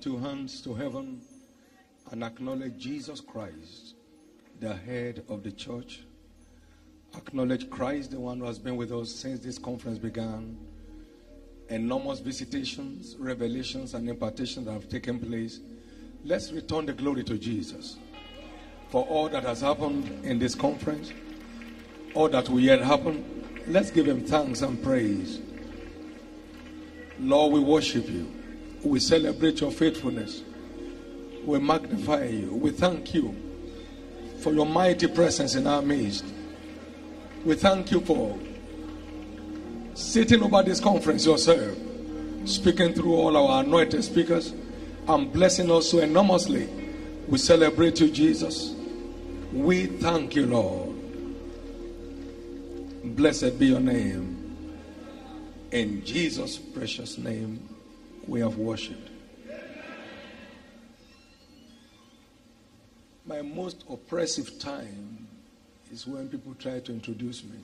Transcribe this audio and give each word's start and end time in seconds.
two 0.00 0.18
hands 0.18 0.60
to 0.62 0.74
heaven 0.74 1.20
and 2.10 2.24
acknowledge 2.24 2.78
Jesus 2.78 3.20
Christ, 3.20 3.94
the 4.58 4.74
head 4.74 5.22
of 5.28 5.42
the 5.42 5.52
church? 5.52 6.00
Acknowledge 7.16 7.68
Christ, 7.70 8.12
the 8.12 8.20
one 8.20 8.38
who 8.38 8.46
has 8.46 8.58
been 8.58 8.76
with 8.76 8.92
us 8.92 9.10
since 9.10 9.40
this 9.40 9.58
conference 9.58 9.98
began. 9.98 10.56
Enormous 11.68 12.20
visitations, 12.20 13.16
revelations, 13.18 13.94
and 13.94 14.08
impartations 14.08 14.66
that 14.66 14.72
have 14.72 14.88
taken 14.88 15.18
place. 15.18 15.60
Let's 16.24 16.52
return 16.52 16.86
the 16.86 16.92
glory 16.92 17.24
to 17.24 17.38
Jesus 17.38 17.96
for 18.90 19.04
all 19.04 19.28
that 19.28 19.44
has 19.44 19.60
happened 19.60 20.24
in 20.24 20.38
this 20.38 20.54
conference, 20.54 21.12
all 22.14 22.28
that 22.28 22.48
will 22.48 22.60
yet 22.60 22.80
happen. 22.80 23.46
Let's 23.68 23.90
give 23.90 24.06
him 24.06 24.24
thanks 24.24 24.62
and 24.62 24.82
praise. 24.82 25.40
Lord, 27.20 27.52
we 27.52 27.60
worship 27.60 28.08
you. 28.08 28.39
We 28.82 29.00
celebrate 29.00 29.60
your 29.60 29.70
faithfulness. 29.70 30.42
We 31.44 31.58
magnify 31.58 32.24
you. 32.26 32.54
We 32.54 32.70
thank 32.70 33.14
you 33.14 33.34
for 34.40 34.52
your 34.52 34.66
mighty 34.66 35.06
presence 35.06 35.54
in 35.54 35.66
our 35.66 35.82
midst. 35.82 36.24
We 37.44 37.54
thank 37.54 37.90
you 37.90 38.00
for 38.00 38.38
sitting 39.94 40.42
over 40.42 40.62
this 40.62 40.80
conference 40.80 41.26
yourself, 41.26 41.76
speaking 42.44 42.94
through 42.94 43.14
all 43.14 43.36
our 43.36 43.62
anointed 43.62 44.04
speakers, 44.04 44.54
and 45.08 45.32
blessing 45.32 45.70
us 45.70 45.90
so 45.90 45.98
enormously. 45.98 46.68
We 47.28 47.38
celebrate 47.38 48.00
you, 48.00 48.10
Jesus. 48.10 48.74
We 49.52 49.86
thank 49.86 50.36
you, 50.36 50.46
Lord. 50.46 50.90
Blessed 53.16 53.58
be 53.58 53.66
your 53.66 53.80
name. 53.80 54.36
In 55.70 56.04
Jesus' 56.04 56.58
precious 56.58 57.18
name, 57.18 57.68
we 58.26 58.40
have 58.40 58.56
worshipped. 58.56 59.08
My 63.26 63.42
most 63.42 63.84
oppressive 63.88 64.58
time 64.58 65.28
is 65.92 66.06
when 66.06 66.28
people 66.28 66.54
try 66.54 66.80
to 66.80 66.92
introduce 66.92 67.44
me. 67.44 67.58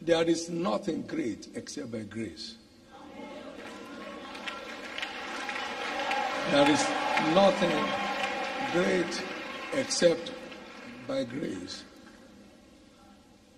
There 0.00 0.24
is 0.24 0.50
nothing 0.50 1.02
great 1.06 1.48
except 1.54 1.90
by 1.90 2.00
grace. 2.00 2.56
There 6.50 6.70
is 6.70 6.86
nothing 7.34 7.72
great 8.72 9.22
except 9.72 10.33
by 11.06 11.24
grace. 11.24 11.84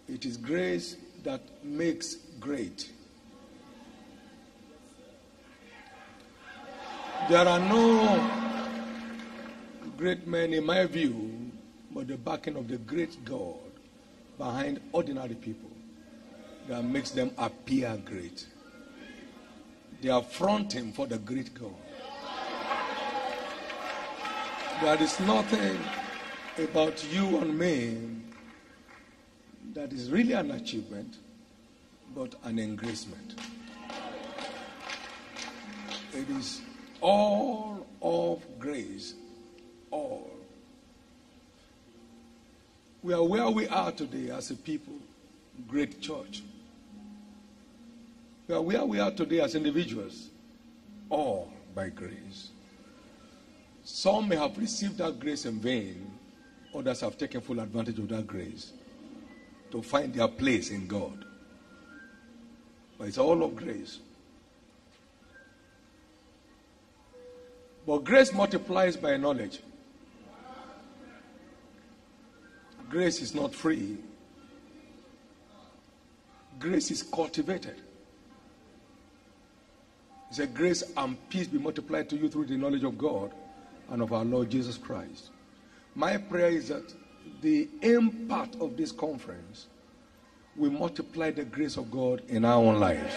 It 0.09 0.25
is 0.25 0.37
grace 0.37 0.97
that 1.25 1.41
makes 1.65 2.17
great. 2.41 2.91
There 7.29 7.47
are 7.47 7.59
no 7.59 8.31
great 9.97 10.27
men, 10.27 10.53
in 10.53 10.65
my 10.65 10.87
view, 10.87 11.51
but 11.91 12.07
the 12.09 12.17
backing 12.17 12.57
of 12.57 12.69
the 12.69 12.79
great 12.79 13.25
God 13.25 13.57
behind 14.39 14.81
ordinary 14.93 15.35
people 15.35 15.71
that 16.69 16.85
makes 16.85 17.11
them 17.11 17.31
appear 17.39 17.99
great. 18.05 18.47
They 20.03 20.11
are 20.11 20.23
fronting 20.23 20.93
for 20.93 21.07
the 21.07 21.19
great 21.19 21.55
God. 21.55 21.75
There 24.83 25.03
is 25.03 25.19
nothing 25.21 25.79
about 26.59 27.05
you 27.13 27.39
and 27.39 27.59
me 27.59 27.99
that 29.75 29.93
is 29.93 30.11
really 30.11 30.33
an 30.33 30.53
achievement, 30.53 31.19
but 32.15 32.35
an 32.45 32.59
engracement. 32.59 33.35
It 36.15 36.31
is 36.31 36.63
all 37.01 37.87
of 38.01 38.43
grace. 38.59 39.15
All. 39.91 40.31
We 43.03 43.13
are 43.13 43.23
where 43.23 43.49
we 43.51 43.69
are 43.69 43.93
today 43.93 44.31
as 44.31 44.51
a 44.51 44.55
people, 44.55 44.95
great 45.69 46.01
church. 46.01 46.43
We 48.49 48.55
are 48.55 48.63
where 48.63 48.85
we 48.85 48.99
are 48.99 49.11
today 49.11 49.41
as 49.41 49.55
individuals, 49.55 50.29
all 51.11 51.53
by 51.75 51.91
grace. 51.91 52.49
Some 53.85 54.29
may 54.29 54.37
have 54.37 54.57
received 54.59 54.99
that 54.99 55.21
grace 55.21 55.45
in 55.45 55.61
vain, 55.61 56.16
others 56.75 57.01
have 57.01 57.19
taken 57.19 57.41
full 57.41 57.61
advantage 57.61 57.99
of 57.99 58.09
that 58.09 58.27
grace 58.27 58.73
to 59.71 59.83
find 59.83 60.15
their 60.15 60.29
place 60.29 60.71
in 60.71 60.87
God. 60.87 61.25
But 62.99 63.09
it's 63.09 63.19
all 63.19 63.43
of 63.43 63.57
grace. 63.57 63.99
But 67.87 68.05
grace 68.05 68.33
multiplies 68.33 68.97
by 68.97 69.17
knowledge. 69.17 69.61
Grace 72.89 73.21
is 73.21 73.35
not 73.35 73.55
free. 73.55 73.99
Grace 76.59 76.91
is 76.91 77.03
cultivated. 77.03 77.77
It's 80.31 80.39
a 80.39 80.47
grace 80.47 80.83
and 80.97 81.17
peace 81.29 81.47
be 81.47 81.59
multiplied 81.59 82.09
to 82.11 82.17
you 82.17 82.29
through 82.29 82.47
the 82.47 82.57
knowledge 82.57 82.85
of 82.85 82.99
God 82.99 83.31
and 83.91 84.03
of 84.03 84.13
our 84.13 84.25
Lord 84.25 84.51
Jesus 84.51 84.77
Christ. 84.77 85.31
My 85.97 86.19
prayer 86.19 86.51
is 86.51 86.69
that 86.69 86.93
the 87.41 87.71
impact 87.81 88.57
of 88.61 88.77
this 88.77 88.93
conference 88.93 89.67
will 90.55 90.71
multiply 90.71 91.31
the 91.31 91.45
grace 91.45 91.79
of 91.79 91.91
God 91.91 92.21
in 92.29 92.45
our 92.45 92.63
own 92.63 92.79
lives. 92.79 93.15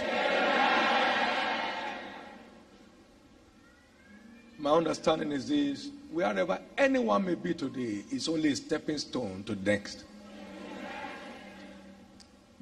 My 4.57 4.71
understanding 4.71 5.33
is 5.33 5.49
this 5.49 5.89
wherever 6.09 6.57
anyone 6.77 7.25
may 7.25 7.35
be 7.35 7.53
today 7.53 8.03
is 8.11 8.29
only 8.29 8.53
a 8.53 8.55
stepping 8.55 8.97
stone 8.97 9.43
to 9.43 9.55
next. 9.55 10.05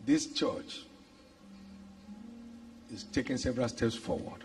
This 0.04 0.34
church 0.34 0.82
is 2.92 3.04
taking 3.04 3.38
several 3.38 3.70
steps 3.70 3.96
forward. 3.96 4.44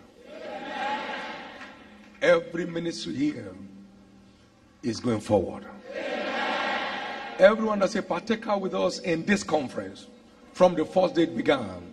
Every 2.21 2.67
ministry 2.67 3.15
here 3.15 3.55
is 4.83 5.01
going 5.01 5.21
forward. 5.21 5.67
Everyone 7.39 7.79
that's 7.79 7.97
a 7.97 8.03
partaker 8.03 8.57
with 8.57 8.75
us 8.75 8.99
in 9.01 9.25
this 9.25 9.43
conference, 9.43 10.07
from 10.53 10.75
the 10.75 10.85
first 10.85 11.15
day 11.15 11.23
it 11.23 11.37
began, 11.37 11.93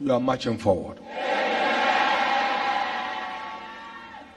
you 0.00 0.12
are 0.12 0.20
marching 0.20 0.58
forward. 0.58 0.98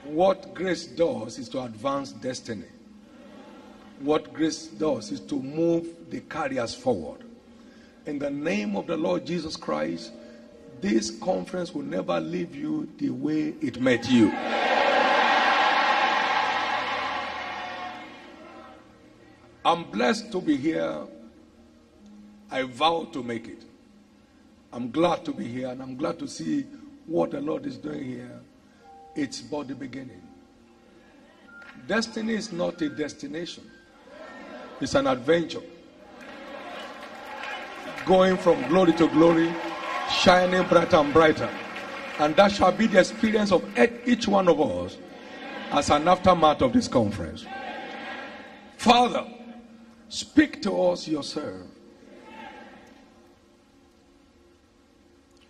What 0.04 0.52
grace 0.54 0.86
does 0.86 1.38
is 1.38 1.48
to 1.50 1.62
advance 1.62 2.12
destiny. 2.12 2.66
What 4.00 4.32
grace 4.32 4.66
does 4.66 5.10
is 5.10 5.20
to 5.20 5.36
move 5.36 5.86
the 6.10 6.20
carriers 6.20 6.74
forward. 6.74 7.20
In 8.04 8.18
the 8.18 8.30
name 8.30 8.76
of 8.76 8.86
the 8.88 8.96
Lord 8.96 9.24
Jesus 9.24 9.56
Christ, 9.56 10.12
this 10.80 11.16
conference 11.18 11.72
will 11.72 11.84
never 11.84 12.20
leave 12.20 12.54
you 12.54 12.88
the 12.98 13.10
way 13.10 13.54
it 13.60 13.80
met 13.80 14.10
you. 14.10 14.30
I'm 19.64 19.84
blessed 19.84 20.32
to 20.32 20.40
be 20.40 20.56
here. 20.56 21.06
I 22.50 22.62
vow 22.64 23.08
to 23.12 23.22
make 23.22 23.48
it. 23.48 23.64
I'm 24.72 24.90
glad 24.90 25.24
to 25.26 25.32
be 25.32 25.44
here 25.44 25.68
and 25.68 25.82
I'm 25.82 25.96
glad 25.96 26.18
to 26.18 26.26
see 26.26 26.66
what 27.06 27.30
the 27.30 27.40
Lord 27.40 27.66
is 27.66 27.76
doing 27.76 28.04
here. 28.04 28.40
It's 29.14 29.40
but 29.40 29.68
the 29.68 29.74
beginning. 29.74 30.22
Destiny 31.86 32.34
is 32.34 32.52
not 32.52 32.80
a 32.82 32.88
destination, 32.88 33.64
it's 34.80 34.94
an 34.94 35.06
adventure. 35.06 35.62
Going 38.06 38.36
from 38.36 38.66
glory 38.68 38.92
to 38.94 39.08
glory, 39.08 39.52
shining 40.10 40.66
brighter 40.68 40.96
and 40.96 41.12
brighter. 41.12 41.50
And 42.18 42.34
that 42.36 42.52
shall 42.52 42.72
be 42.72 42.86
the 42.86 43.00
experience 43.00 43.52
of 43.52 43.64
each 44.06 44.26
one 44.26 44.48
of 44.48 44.60
us 44.60 44.96
as 45.70 45.90
an 45.90 46.08
aftermath 46.08 46.62
of 46.62 46.72
this 46.72 46.88
conference. 46.88 47.46
Father, 48.76 49.24
speak 50.12 50.60
to 50.60 50.70
us 50.88 51.08
yourself. 51.08 51.66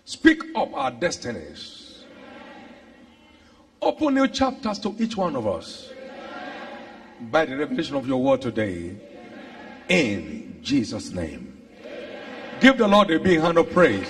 Speak 0.05 0.41
up 0.55 0.73
our 0.75 0.93
destinies. 0.93 2.05
Open 3.81 4.15
new 4.15 4.29
chapters 4.29 4.79
to 4.79 4.95
each 5.01 5.17
one 5.17 5.35
of 5.35 5.49
us 5.49 5.91
by 7.23 7.45
the 7.45 7.57
revelation 7.57 7.97
of 7.97 8.07
your 8.07 8.23
word 8.23 8.41
today. 8.41 8.95
In 9.89 10.61
Jesus' 10.63 11.11
name. 11.11 11.61
Give 12.61 12.79
the 12.79 12.87
Lord 12.87 13.11
a 13.11 13.19
big 13.19 13.41
hand 13.41 13.59
of 13.59 13.69
praise. 13.71 14.09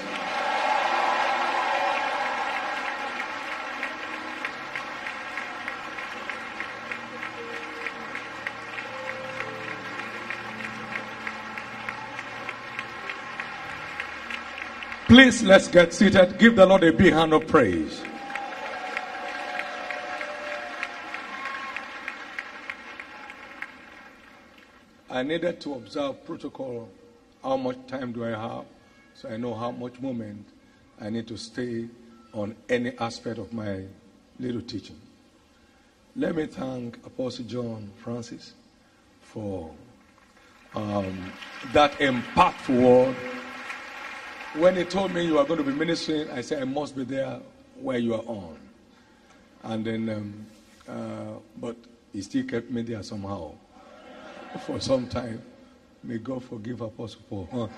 Please 15.12 15.42
let's 15.42 15.68
get 15.68 15.92
seated. 15.92 16.38
Give 16.38 16.56
the 16.56 16.64
Lord 16.64 16.84
a 16.84 16.90
big 16.90 17.12
hand 17.12 17.34
of 17.34 17.46
praise. 17.46 18.00
I 25.10 25.22
needed 25.22 25.60
to 25.60 25.74
observe 25.74 26.24
protocol. 26.24 26.88
How 27.42 27.58
much 27.58 27.76
time 27.86 28.12
do 28.12 28.24
I 28.24 28.30
have? 28.30 28.64
So 29.12 29.28
I 29.28 29.36
know 29.36 29.52
how 29.52 29.70
much 29.70 30.00
moment 30.00 30.46
I 30.98 31.10
need 31.10 31.28
to 31.28 31.36
stay 31.36 31.88
on 32.32 32.56
any 32.70 32.96
aspect 32.96 33.36
of 33.36 33.52
my 33.52 33.82
little 34.40 34.62
teaching. 34.62 34.98
Let 36.16 36.36
me 36.36 36.46
thank 36.46 36.96
Apostle 37.04 37.44
John 37.44 37.90
Francis 37.96 38.54
for 39.20 39.74
um, 40.74 41.32
that 41.74 41.92
impactful 41.98 42.82
word. 42.82 43.41
When 44.54 44.76
he 44.76 44.84
told 44.84 45.14
me 45.14 45.24
you 45.24 45.38
are 45.38 45.46
going 45.46 45.58
to 45.58 45.64
be 45.64 45.72
ministering, 45.72 46.30
I 46.30 46.42
said 46.42 46.60
I 46.60 46.66
must 46.66 46.94
be 46.94 47.04
there 47.04 47.40
where 47.80 47.96
you 47.96 48.14
are 48.14 48.24
on. 48.26 48.58
And 49.62 49.84
then, 49.84 50.08
um, 50.10 50.46
uh, 50.86 51.38
but 51.58 51.74
he 52.12 52.20
still 52.20 52.44
kept 52.44 52.70
me 52.70 52.82
there 52.82 53.02
somehow 53.02 53.52
for 54.66 54.78
some 54.78 55.08
time. 55.08 55.42
May 56.04 56.18
God 56.18 56.44
forgive 56.44 56.82
Apostle 56.82 57.22
Paul. 57.30 57.48
Huh? 57.50 57.68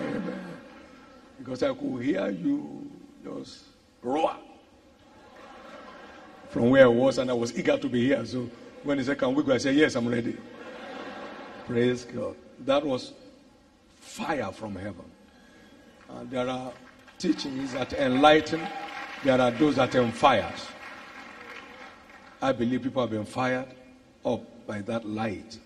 Amen. 0.00 0.40
Because 1.38 1.62
I 1.62 1.72
could 1.72 2.02
hear 2.02 2.28
you 2.28 2.90
just 3.24 3.60
roar 4.02 4.36
from 6.50 6.68
where 6.68 6.84
I 6.84 6.88
was, 6.88 7.16
and 7.16 7.30
I 7.30 7.34
was 7.34 7.56
eager 7.58 7.78
to 7.78 7.88
be 7.88 8.04
here. 8.04 8.24
So 8.26 8.50
when 8.82 8.98
he 8.98 9.04
said, 9.04 9.18
Can 9.18 9.34
we 9.34 9.42
go? 9.42 9.54
I 9.54 9.58
said, 9.58 9.74
Yes, 9.74 9.94
I'm 9.94 10.06
ready. 10.08 10.36
Praise 11.66 12.04
God. 12.04 12.36
That 12.60 12.84
was 12.84 13.14
fire 14.00 14.52
from 14.52 14.74
heaven. 14.76 15.04
And 16.18 16.30
there 16.30 16.48
are 16.48 16.72
teachings 17.18 17.74
that 17.74 17.92
enlighten, 17.92 18.66
there 19.22 19.38
are 19.40 19.50
those 19.50 19.76
that 19.76 19.94
enfire. 19.94 20.50
I 22.40 22.52
believe 22.52 22.82
people 22.82 23.02
have 23.02 23.10
been 23.10 23.26
fired 23.26 23.68
up 24.24 24.66
by 24.66 24.80
that 24.82 25.04
light. 25.06 25.58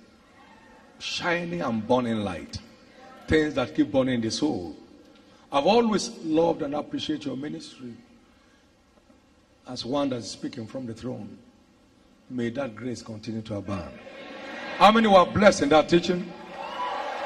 Shining 0.99 1.61
and 1.61 1.87
burning 1.87 2.21
light. 2.21 2.59
Things 3.29 3.55
that 3.55 3.75
keep 3.75 3.93
burning 3.93 4.21
the 4.21 4.31
soul. 4.31 4.77
I've 5.53 5.67
always 5.67 6.11
loved 6.25 6.63
and 6.63 6.75
appreciated 6.75 7.27
your 7.27 7.37
ministry 7.37 7.95
as 9.69 9.85
one 9.85 10.11
that's 10.11 10.29
speaking 10.29 10.67
from 10.67 10.87
the 10.87 10.95
throne. 10.95 11.39
May 12.29 12.51
that 12.51 12.75
grace 12.75 13.03
continue 13.03 13.43
to 13.43 13.57
abound. 13.57 13.99
How 14.79 14.91
many 14.91 15.07
were 15.07 15.27
blessed 15.27 15.63
in 15.63 15.69
that 15.71 15.89
teaching? 15.89 16.31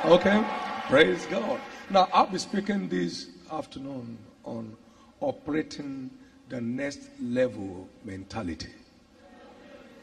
Okay. 0.05 0.45
Praise 0.89 1.25
God. 1.27 1.61
Now, 1.91 2.09
I'll 2.15 2.27
be 2.27 2.39
speaking 2.39 2.89
this 2.89 3.29
afternoon 3.53 4.17
on 4.45 4.75
operating 5.21 6.11
the 6.49 6.61
next 6.61 7.11
level 7.21 7.87
mentality. 8.03 8.73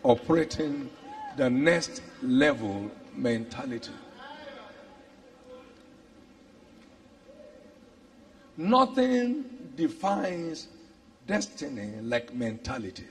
Operating 0.03 0.91
the 1.37 1.49
next 1.49 2.03
level 2.21 2.91
mentality. 3.15 3.91
Nothing 8.57 9.45
defines 9.75 10.67
destiny 11.25 11.93
like 12.01 12.33
mentality. 12.33 13.07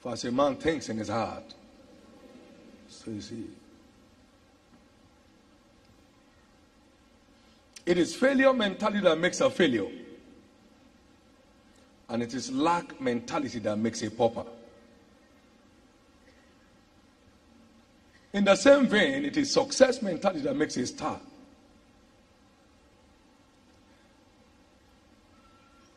For 0.00 0.12
as 0.12 0.24
a 0.24 0.32
man 0.32 0.56
thinks 0.56 0.88
in 0.88 0.96
his 0.96 1.08
heart, 1.08 1.54
so 2.88 3.10
is 3.10 3.28
he. 3.28 3.44
It 7.86 7.98
is 7.98 8.16
failure 8.16 8.52
mentality 8.52 9.00
that 9.00 9.16
makes 9.16 9.40
a 9.40 9.48
failure. 9.48 9.86
And 12.08 12.22
it 12.22 12.34
is 12.34 12.50
lack 12.50 13.00
mentality 13.00 13.60
that 13.60 13.76
makes 13.78 14.02
a 14.02 14.10
pauper. 14.10 14.44
In 18.32 18.44
the 18.44 18.56
same 18.56 18.86
vein, 18.86 19.24
it 19.24 19.36
is 19.36 19.52
success 19.52 20.02
mentality 20.02 20.40
that 20.40 20.54
makes 20.54 20.76
a 20.76 20.86
star. 20.86 21.20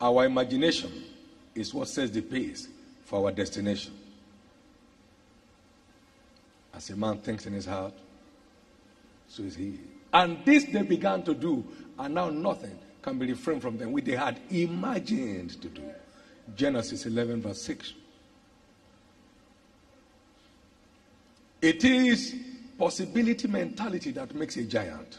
Our 0.00 0.24
imagination 0.24 0.90
is 1.54 1.74
what 1.74 1.88
sets 1.88 2.12
the 2.12 2.22
pace 2.22 2.68
for 3.04 3.24
our 3.24 3.32
destination. 3.32 3.92
As 6.72 6.88
a 6.88 6.96
man 6.96 7.18
thinks 7.18 7.46
in 7.46 7.52
his 7.52 7.66
heart, 7.66 7.92
so 9.28 9.42
is 9.42 9.56
he. 9.56 9.78
And 10.12 10.44
this 10.44 10.64
they 10.64 10.82
began 10.82 11.22
to 11.22 11.34
do, 11.34 11.64
and 11.98 12.14
now 12.14 12.30
nothing 12.30 12.78
can 13.02 13.18
be 13.18 13.26
refrained 13.26 13.62
from 13.62 13.78
them, 13.78 13.92
which 13.92 14.04
they 14.04 14.16
had 14.16 14.40
imagined 14.50 15.60
to 15.62 15.68
do. 15.68 15.82
Genesis 16.56 17.06
11, 17.06 17.42
verse 17.42 17.62
6. 17.62 17.94
It 21.62 21.84
is 21.84 22.34
possibility 22.78 23.46
mentality 23.46 24.10
that 24.12 24.34
makes 24.34 24.56
a 24.56 24.64
giant. 24.64 25.18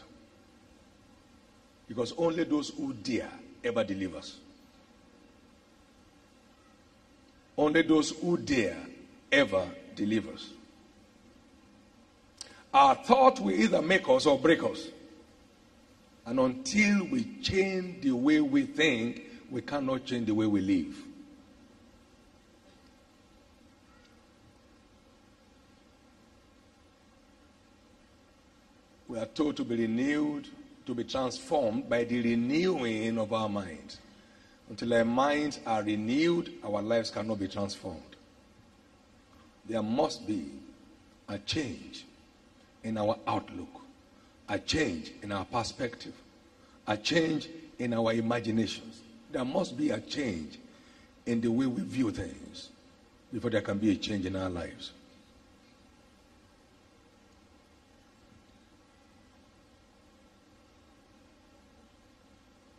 Because 1.88 2.12
only 2.16 2.44
those 2.44 2.70
who 2.70 2.92
dare 2.92 3.30
ever 3.62 3.84
delivers. 3.84 4.38
Only 7.56 7.82
those 7.82 8.10
who 8.10 8.36
dare 8.38 8.78
ever 9.30 9.68
delivers. 9.94 10.50
Our 12.72 12.94
thought 12.94 13.38
will 13.40 13.52
either 13.52 13.82
make 13.82 14.08
us 14.08 14.26
or 14.26 14.38
break 14.38 14.62
us. 14.62 14.88
And 16.24 16.38
until 16.38 17.04
we 17.06 17.24
change 17.42 18.02
the 18.02 18.12
way 18.12 18.40
we 18.40 18.64
think, 18.64 19.22
we 19.50 19.60
cannot 19.60 20.06
change 20.06 20.26
the 20.26 20.34
way 20.34 20.46
we 20.46 20.60
live. 20.60 20.96
We 29.08 29.18
are 29.18 29.26
told 29.26 29.58
to 29.58 29.64
be 29.64 29.76
renewed, 29.76 30.48
to 30.86 30.94
be 30.94 31.04
transformed 31.04 31.90
by 31.90 32.04
the 32.04 32.22
renewing 32.22 33.18
of 33.18 33.34
our 33.34 33.48
minds. 33.48 33.98
Until 34.70 34.94
our 34.94 35.04
minds 35.04 35.60
are 35.66 35.82
renewed, 35.82 36.54
our 36.64 36.80
lives 36.80 37.10
cannot 37.10 37.38
be 37.38 37.48
transformed. 37.48 38.16
There 39.68 39.82
must 39.82 40.26
be 40.26 40.52
a 41.28 41.38
change 41.38 42.06
in 42.84 42.98
our 42.98 43.16
outlook, 43.26 43.82
a 44.48 44.58
change 44.58 45.12
in 45.22 45.32
our 45.32 45.44
perspective, 45.44 46.14
a 46.86 46.96
change 46.96 47.48
in 47.78 47.92
our 47.94 48.12
imaginations. 48.12 49.00
There 49.30 49.44
must 49.44 49.76
be 49.76 49.90
a 49.90 50.00
change 50.00 50.58
in 51.26 51.40
the 51.40 51.50
way 51.50 51.66
we 51.66 51.82
view 51.82 52.10
things 52.10 52.70
before 53.32 53.50
there 53.50 53.62
can 53.62 53.78
be 53.78 53.92
a 53.92 53.96
change 53.96 54.26
in 54.26 54.36
our 54.36 54.50
lives. 54.50 54.92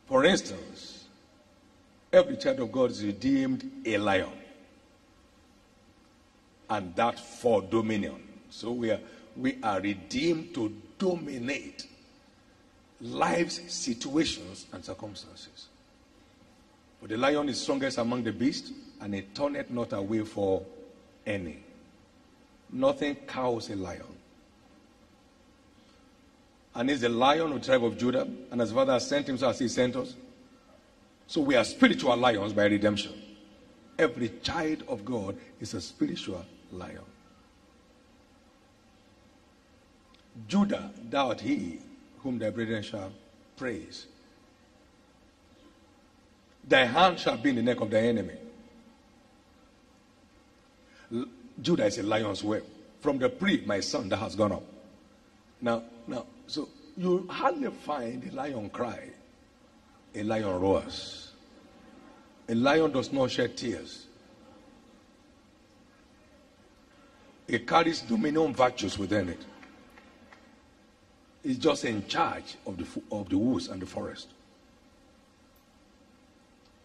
For 0.05 0.25
instance, 0.25 1.05
every 2.11 2.37
child 2.37 2.59
of 2.59 2.71
God 2.71 2.91
is 2.91 3.03
redeemed 3.03 3.69
a 3.85 3.97
lion, 3.97 4.29
and 6.69 6.95
that 6.95 7.19
for 7.19 7.63
dominion. 7.63 8.21
So 8.51 8.71
we 8.71 8.91
are 8.91 8.99
we 9.35 9.57
are 9.63 9.79
redeemed 9.79 10.53
to 10.55 10.73
dominate 10.97 11.87
life's 13.01 13.73
situations 13.73 14.65
and 14.71 14.83
circumstances. 14.83 15.67
For 17.01 17.07
the 17.07 17.17
lion 17.17 17.49
is 17.49 17.59
strongest 17.59 17.97
among 17.97 18.23
the 18.23 18.31
beasts, 18.31 18.71
and 19.01 19.13
it 19.13 19.35
turneth 19.35 19.69
not 19.69 19.91
away 19.91 20.21
for 20.21 20.63
any. 21.25 21.59
Nothing 22.71 23.15
cows 23.27 23.69
a 23.69 23.75
lion. 23.75 24.01
And 26.75 26.89
is 26.89 27.01
the 27.01 27.09
lion 27.09 27.51
of 27.51 27.61
the 27.61 27.65
tribe 27.65 27.83
of 27.83 27.97
Judah, 27.97 28.27
and 28.51 28.61
as 28.61 28.71
father 28.71 28.93
has 28.93 29.07
sent 29.07 29.27
him, 29.27 29.37
so 29.37 29.49
as 29.49 29.59
he 29.59 29.67
sent 29.67 29.95
us. 29.95 30.15
So 31.27 31.41
we 31.41 31.55
are 31.55 31.63
spiritual 31.63 32.15
lions 32.15 32.53
by 32.53 32.65
redemption. 32.65 33.13
Every 33.99 34.29
child 34.41 34.83
of 34.87 35.05
God 35.05 35.37
is 35.59 35.73
a 35.73 35.81
spiritual 35.81 36.45
lion. 36.71 37.03
Judah, 40.47 40.91
thou 41.09 41.29
art 41.29 41.41
he 41.41 41.79
whom 42.19 42.39
thy 42.39 42.49
brethren 42.49 42.83
shall 42.83 43.11
praise. 43.57 44.07
Thy 46.67 46.85
hand 46.85 47.19
shall 47.19 47.37
be 47.37 47.49
in 47.49 47.57
the 47.57 47.61
neck 47.61 47.81
of 47.81 47.89
thy 47.89 47.99
enemy. 47.99 48.35
Judah 51.61 51.85
is 51.85 51.97
a 51.97 52.03
lion's 52.03 52.41
whelp. 52.41 52.65
From 53.01 53.19
the 53.19 53.29
pre, 53.29 53.63
my 53.65 53.81
son, 53.81 54.09
that 54.09 54.17
has 54.17 54.35
gone 54.35 54.53
up. 54.53 54.63
Now, 55.61 55.83
now, 56.07 56.25
so 56.47 56.69
you 56.97 57.27
hardly 57.29 57.69
find 57.69 58.23
a 58.31 58.35
lion 58.35 58.69
cry. 58.69 59.09
A 60.15 60.23
lion 60.23 60.59
roars. 60.61 61.31
A 62.47 62.55
lion 62.55 62.91
does 62.91 63.11
not 63.11 63.31
shed 63.31 63.57
tears. 63.57 64.05
It 67.47 67.67
carries 67.67 68.01
dominion 68.01 68.53
virtues 68.53 68.97
within 68.97 69.29
it. 69.29 69.45
Is 71.43 71.57
just 71.57 71.83
in 71.85 72.07
charge 72.07 72.55
of 72.65 72.77
the, 72.77 72.85
of 73.11 73.29
the 73.29 73.37
woods 73.37 73.67
and 73.67 73.81
the 73.81 73.85
forest. 73.85 74.27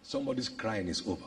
Somebody's 0.02 0.48
crying 0.48 0.88
is 0.88 1.02
over. 1.06 1.24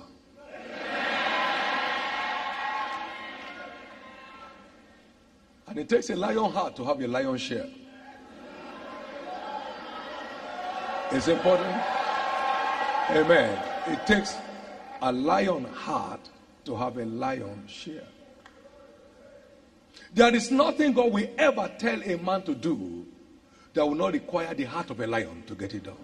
And 5.67 5.79
it 5.79 5.87
takes 5.87 6.09
a 6.09 6.15
lion 6.15 6.51
heart 6.51 6.75
to 6.75 6.83
have 6.83 6.99
a 6.99 7.07
lion 7.07 7.37
share. 7.37 7.67
It's 11.11 11.29
important. 11.29 11.75
Amen. 13.11 13.63
It 13.87 14.05
takes 14.05 14.35
a 15.01 15.11
lion 15.11 15.63
heart 15.65 16.19
to 16.65 16.75
have 16.75 16.97
a 16.97 17.05
lion 17.05 17.63
share. 17.67 18.07
There 20.13 20.35
is 20.35 20.51
nothing 20.51 20.91
God 20.91 21.13
will 21.13 21.29
ever 21.37 21.71
tell 21.79 22.01
a 22.03 22.17
man 22.17 22.41
to 22.43 22.53
do 22.53 23.05
that 23.73 23.85
will 23.85 23.95
not 23.95 24.13
require 24.13 24.53
the 24.53 24.65
heart 24.65 24.89
of 24.89 24.99
a 24.99 25.07
lion 25.07 25.43
to 25.47 25.55
get 25.55 25.73
it 25.73 25.83
done. 25.83 25.95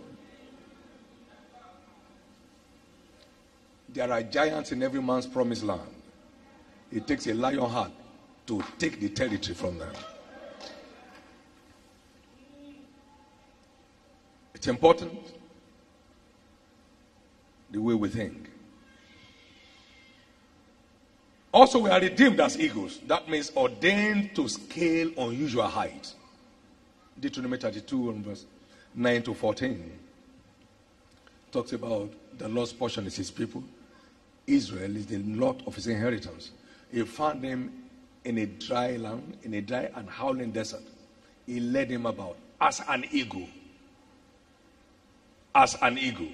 There 3.90 4.12
are 4.12 4.22
giants 4.24 4.72
in 4.72 4.84
every 4.84 5.02
man's 5.02 5.28
promised 5.28 5.64
land. 5.64 5.82
It 6.92 7.08
takes 7.08 7.28
a 7.28 7.34
lion 7.34 7.60
heart 7.60 7.92
to 8.48 8.64
take 8.78 9.00
the 9.00 9.10
territory 9.10 9.56
from 9.56 9.78
them. 9.80 9.94
It's 14.54 14.68
important 14.68 15.14
the 17.72 17.82
way 17.82 17.94
we 17.94 18.10
think. 18.10 18.50
Also, 21.54 21.80
we 21.80 21.90
are 21.90 22.00
redeemed 22.00 22.40
as 22.40 22.60
eagles. 22.60 23.00
That 23.08 23.30
means 23.30 23.52
ordained 23.56 24.36
to 24.36 24.48
scale 24.48 25.12
unusual 25.18 25.68
heights. 25.68 26.16
Deuteronomy 27.20 27.58
32 27.58 28.10
and 28.10 28.26
verse 28.26 28.46
9 28.96 29.24
to 29.24 29.34
14 29.34 30.00
talks 31.52 31.74
about 31.74 32.12
the 32.38 32.48
Lord's 32.48 32.74
portion 32.74 33.06
is 33.08 33.16
his 33.16 33.32
people. 33.32 33.64
Israel 34.46 34.96
is 34.96 35.08
the 35.08 35.18
lot 35.20 35.62
of 35.66 35.76
his 35.76 35.88
inheritance. 35.88 36.52
He 36.92 37.04
found 37.04 37.42
them 37.42 37.72
in 38.24 38.38
a 38.38 38.46
dry 38.46 38.98
land, 38.98 39.38
in 39.44 39.54
a 39.54 39.62
dry 39.62 39.90
and 39.96 40.10
howling 40.10 40.52
desert. 40.52 40.84
He 41.46 41.60
led 41.60 41.90
them 41.90 42.06
about 42.06 42.38
as 42.60 42.82
an 42.88 43.06
eagle. 43.12 43.48
As 45.56 45.78
an 45.82 45.98
eagle. 45.98 46.30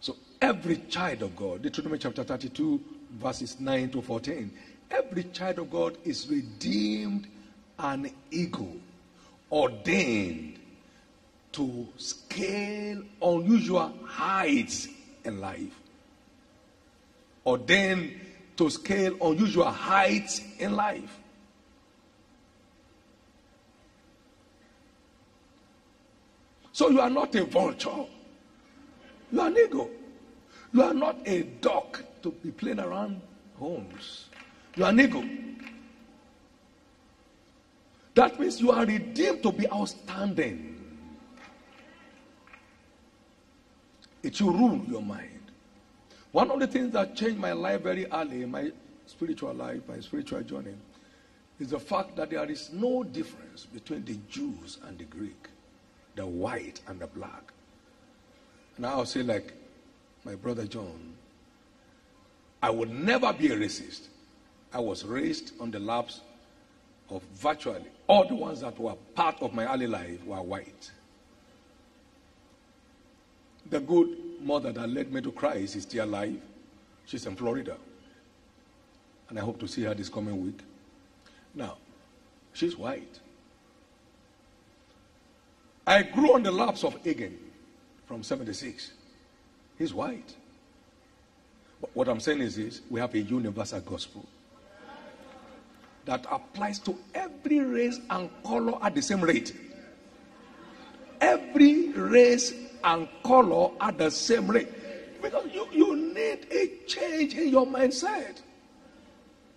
So 0.00 0.16
every 0.40 0.78
child 0.88 1.22
of 1.22 1.36
God, 1.36 1.62
Deuteronomy 1.62 1.98
chapter 1.98 2.24
32, 2.24 2.80
verses 3.12 3.60
9 3.60 3.90
to 3.90 4.02
14. 4.02 4.50
Every 4.90 5.24
child 5.24 5.58
of 5.58 5.70
God 5.70 5.96
is 6.04 6.28
redeemed 6.28 7.26
an 7.78 8.10
eagle, 8.30 8.76
ordained 9.50 10.58
to 11.52 11.86
scale 11.96 13.02
unusual 13.22 13.92
heights 14.04 14.88
in 15.24 15.40
life. 15.40 15.80
Ordained 17.46 18.20
to 18.56 18.70
scale 18.70 19.16
unusual 19.20 19.70
heights 19.70 20.42
in 20.58 20.74
life. 20.74 21.20
So 26.72 26.90
you 26.90 27.00
are 27.00 27.08
not 27.08 27.34
a 27.34 27.44
vulture. 27.44 28.04
You 29.32 29.40
are 29.40 29.48
an 29.48 29.56
eagle. 29.56 29.90
You 30.74 30.82
are 30.82 30.92
not 30.92 31.16
a 31.24 31.42
duck 31.42 32.02
to 32.22 32.30
be 32.32 32.50
playing 32.50 32.80
around 32.80 33.22
homes. 33.58 34.26
You 34.76 34.84
are 34.84 34.90
an 34.90 35.00
eagle. 35.00 35.24
That 38.16 38.40
means 38.40 38.62
you 38.62 38.72
are 38.72 38.86
redeemed 38.86 39.42
to 39.42 39.52
be 39.52 39.70
outstanding. 39.70 40.74
It 44.22 44.34
should 44.34 44.54
rule 44.54 44.82
your 44.88 45.02
mind. 45.02 45.52
One 46.32 46.50
of 46.50 46.58
the 46.58 46.66
things 46.66 46.92
that 46.94 47.14
changed 47.14 47.38
my 47.38 47.52
life 47.52 47.82
very 47.82 48.10
early 48.10 48.42
in 48.42 48.50
my 48.50 48.72
spiritual 49.04 49.52
life, 49.52 49.82
my 49.86 50.00
spiritual 50.00 50.42
journey, 50.42 50.74
is 51.60 51.68
the 51.68 51.78
fact 51.78 52.16
that 52.16 52.30
there 52.30 52.50
is 52.50 52.70
no 52.72 53.04
difference 53.04 53.66
between 53.66 54.02
the 54.06 54.18
Jews 54.30 54.78
and 54.86 54.98
the 54.98 55.04
Greek, 55.04 55.48
the 56.14 56.24
white 56.24 56.80
and 56.88 56.98
the 56.98 57.08
black. 57.08 57.52
And 58.78 58.86
I'll 58.86 59.04
say, 59.04 59.24
like 59.24 59.52
my 60.24 60.36
brother 60.36 60.66
John, 60.66 61.12
I 62.62 62.70
would 62.70 62.90
never 62.90 63.30
be 63.34 63.48
a 63.48 63.56
racist. 63.56 64.08
I 64.72 64.80
was 64.80 65.04
raised 65.04 65.52
on 65.60 65.70
the 65.70 65.80
laps 65.80 66.22
of 67.10 67.22
virtually 67.34 67.84
all 68.06 68.26
the 68.26 68.34
ones 68.34 68.60
that 68.60 68.78
were 68.78 68.94
part 69.14 69.40
of 69.40 69.52
my 69.52 69.72
early 69.72 69.86
life 69.86 70.24
were 70.24 70.42
white. 70.42 70.90
The 73.68 73.80
good 73.80 74.16
mother 74.40 74.72
that 74.72 74.88
led 74.88 75.12
me 75.12 75.20
to 75.22 75.32
Christ 75.32 75.76
is 75.76 75.82
still 75.82 76.04
alive. 76.04 76.40
She's 77.04 77.26
in 77.26 77.36
Florida. 77.36 77.76
And 79.28 79.38
I 79.38 79.42
hope 79.42 79.58
to 79.60 79.66
see 79.66 79.82
her 79.82 79.94
this 79.94 80.08
coming 80.08 80.40
week. 80.40 80.60
Now, 81.54 81.76
she's 82.52 82.76
white. 82.76 83.20
I 85.86 86.02
grew 86.02 86.34
on 86.34 86.42
the 86.42 86.50
laps 86.50 86.84
of 86.84 87.02
Hagin 87.02 87.36
from 88.06 88.22
76. 88.22 88.92
He's 89.78 89.92
white. 89.92 90.34
But 91.80 91.90
what 91.94 92.08
I'm 92.08 92.20
saying 92.20 92.40
is 92.40 92.56
this 92.56 92.80
we 92.88 93.00
have 93.00 93.14
a 93.14 93.20
universal 93.20 93.80
gospel 93.80 94.24
that 96.06 96.24
applies 96.30 96.78
to 96.78 96.96
every 97.14 97.60
race 97.60 98.00
and 98.10 98.30
color 98.44 98.78
at 98.82 98.94
the 98.94 99.02
same 99.02 99.20
rate. 99.20 99.54
Every 101.20 101.90
race 101.90 102.54
and 102.84 103.08
color 103.24 103.70
at 103.80 103.98
the 103.98 104.10
same 104.10 104.48
rate. 104.48 104.68
Because 105.20 105.52
you, 105.52 105.66
you 105.72 105.96
need 105.96 106.46
a 106.50 106.70
change 106.86 107.34
in 107.34 107.48
your 107.48 107.66
mindset. 107.66 108.40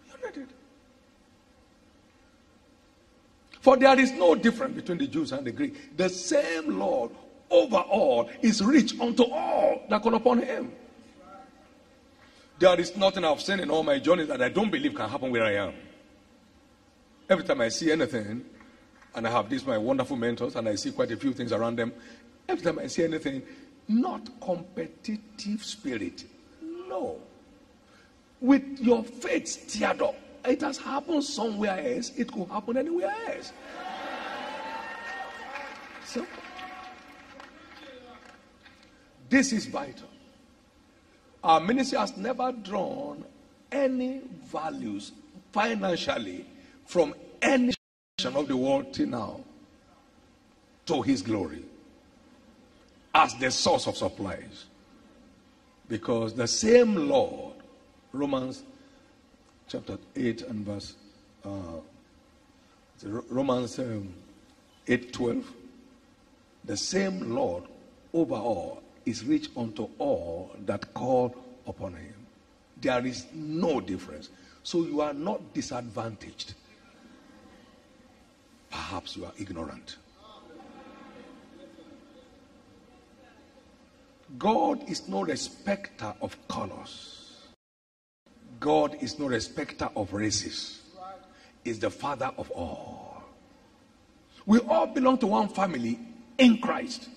You 0.08 0.25
need 0.25 0.44
it. 0.44 0.50
For 3.62 3.77
there 3.77 4.00
is 4.00 4.12
no 4.13 4.36
difference 4.36 4.75
between 4.75 4.98
the 4.98 5.08
Jews 5.08 5.32
and 5.32 5.46
the 5.46 5.51
Greek. 5.51 5.96
The 5.98 6.10
same 6.10 6.79
Lord 6.79 7.12
over 7.51 7.77
all 7.77 8.29
is 8.41 8.63
rich 8.63 9.00
unto 9.00 9.24
all 9.24 9.84
that 9.89 10.01
call 10.01 10.15
upon 10.15 10.41
him. 10.41 10.72
There 12.58 12.79
is 12.79 12.96
nothing 12.98 13.24
I've 13.24 13.41
seen 13.41 13.60
in 13.60 13.70
all 13.70 13.84
my 13.84 14.00
journeys 14.00 14.27
that 14.29 14.41
I 14.41 14.50
don't 14.50 14.72
believe 14.72 14.96
can 14.96 15.10
happen 15.10 15.32
where 15.32 15.44
I 15.44 15.56
am. 15.56 15.74
Every 17.29 17.43
time 17.43 17.62
I 17.62 17.69
see 17.69 17.91
anything, 17.91 18.43
and 19.13 19.27
I 19.27 19.29
have 19.29 19.50
these 19.50 19.65
my 19.65 19.77
wonderful 19.77 20.15
mentors, 20.17 20.55
and 20.55 20.67
I 20.67 20.75
see 20.75 20.91
quite 20.91 21.12
a 21.12 21.17
few 21.17 21.31
things 21.31 21.51
around 21.51 21.77
them. 21.77 21.93
Every 22.48 22.63
time 22.63 22.79
I 22.79 22.88
see 22.88 23.03
anything, 23.03 23.43
not 23.88 24.27
competitive 24.41 25.63
spirit. 25.63 26.24
No. 26.88 27.17
With 28.41 28.79
your 28.79 29.03
faith 29.03 29.48
stirred 29.48 30.01
up. 30.01 30.15
It 30.45 30.62
has 30.62 30.77
happened 30.77 31.24
somewhere 31.24 31.95
else. 31.95 32.12
It 32.17 32.31
could 32.31 32.48
happen 32.48 32.77
anywhere 32.77 33.13
else. 33.27 33.51
So, 36.05 36.25
this 39.29 39.53
is 39.53 39.67
vital. 39.67 40.07
Our 41.43 41.59
ministry 41.59 42.00
has 42.00 42.17
never 42.17 42.51
drawn 42.51 43.24
any 43.71 44.21
values 44.45 45.12
financially 45.51 46.45
from 46.89 47.13
any 47.43 47.72
nation 48.17 48.36
of 48.36 48.48
the 48.48 48.58
world 48.58 48.91
till 48.91 49.08
now 49.08 49.39
to 50.88 51.03
his 51.03 51.22
glory 51.22 51.62
as 53.13 53.36
the 53.36 53.51
source 53.51 53.86
of 53.86 53.96
supplies. 53.96 54.65
Because 55.88 56.34
the 56.34 56.48
same 56.48 57.08
Lord, 57.08 57.53
Romans 58.12 58.63
chapter 59.67 60.00
8 60.15 60.41
and 60.41 60.65
verse 60.65 60.96
uh, 61.46 61.79
Romans 63.03 63.77
um, 63.77 64.12
8 64.88 65.13
12, 65.13 65.46
the 66.65 66.75
same 66.75 67.36
Lord 67.36 67.65
over 68.15 68.34
all 68.34 68.81
is 69.05 69.24
rich 69.24 69.50
unto 69.55 69.89
all 70.00 70.55
that 70.65 70.91
call 70.96 71.36
upon 71.67 71.93
him. 71.93 72.15
There 72.81 73.05
is 73.05 73.27
no 73.31 73.79
difference. 73.79 74.29
So 74.63 74.86
you 74.86 75.01
are 75.01 75.13
not 75.13 75.53
disadvantaged. 75.53 76.55
Perhaps 78.70 79.18
you 79.18 79.26
are 79.26 79.34
ignorant. 79.38 79.98
God 84.38 84.88
is 84.90 85.08
no 85.08 85.24
respecter 85.24 86.14
of 86.22 86.38
colors. 86.48 87.50
God 88.60 88.98
is 89.02 89.18
no 89.18 89.28
respecter 89.28 89.90
of 89.96 90.14
races. 90.14 90.82
Is 91.66 91.80
the 91.80 91.90
father 91.90 92.32
of 92.38 92.50
all. 92.52 93.24
We 94.46 94.60
all 94.60 94.88
belong 94.88 95.18
to 95.20 95.28
one 95.28 95.50
family 95.50 96.00
in 96.38 96.60
Christ. 96.60 97.10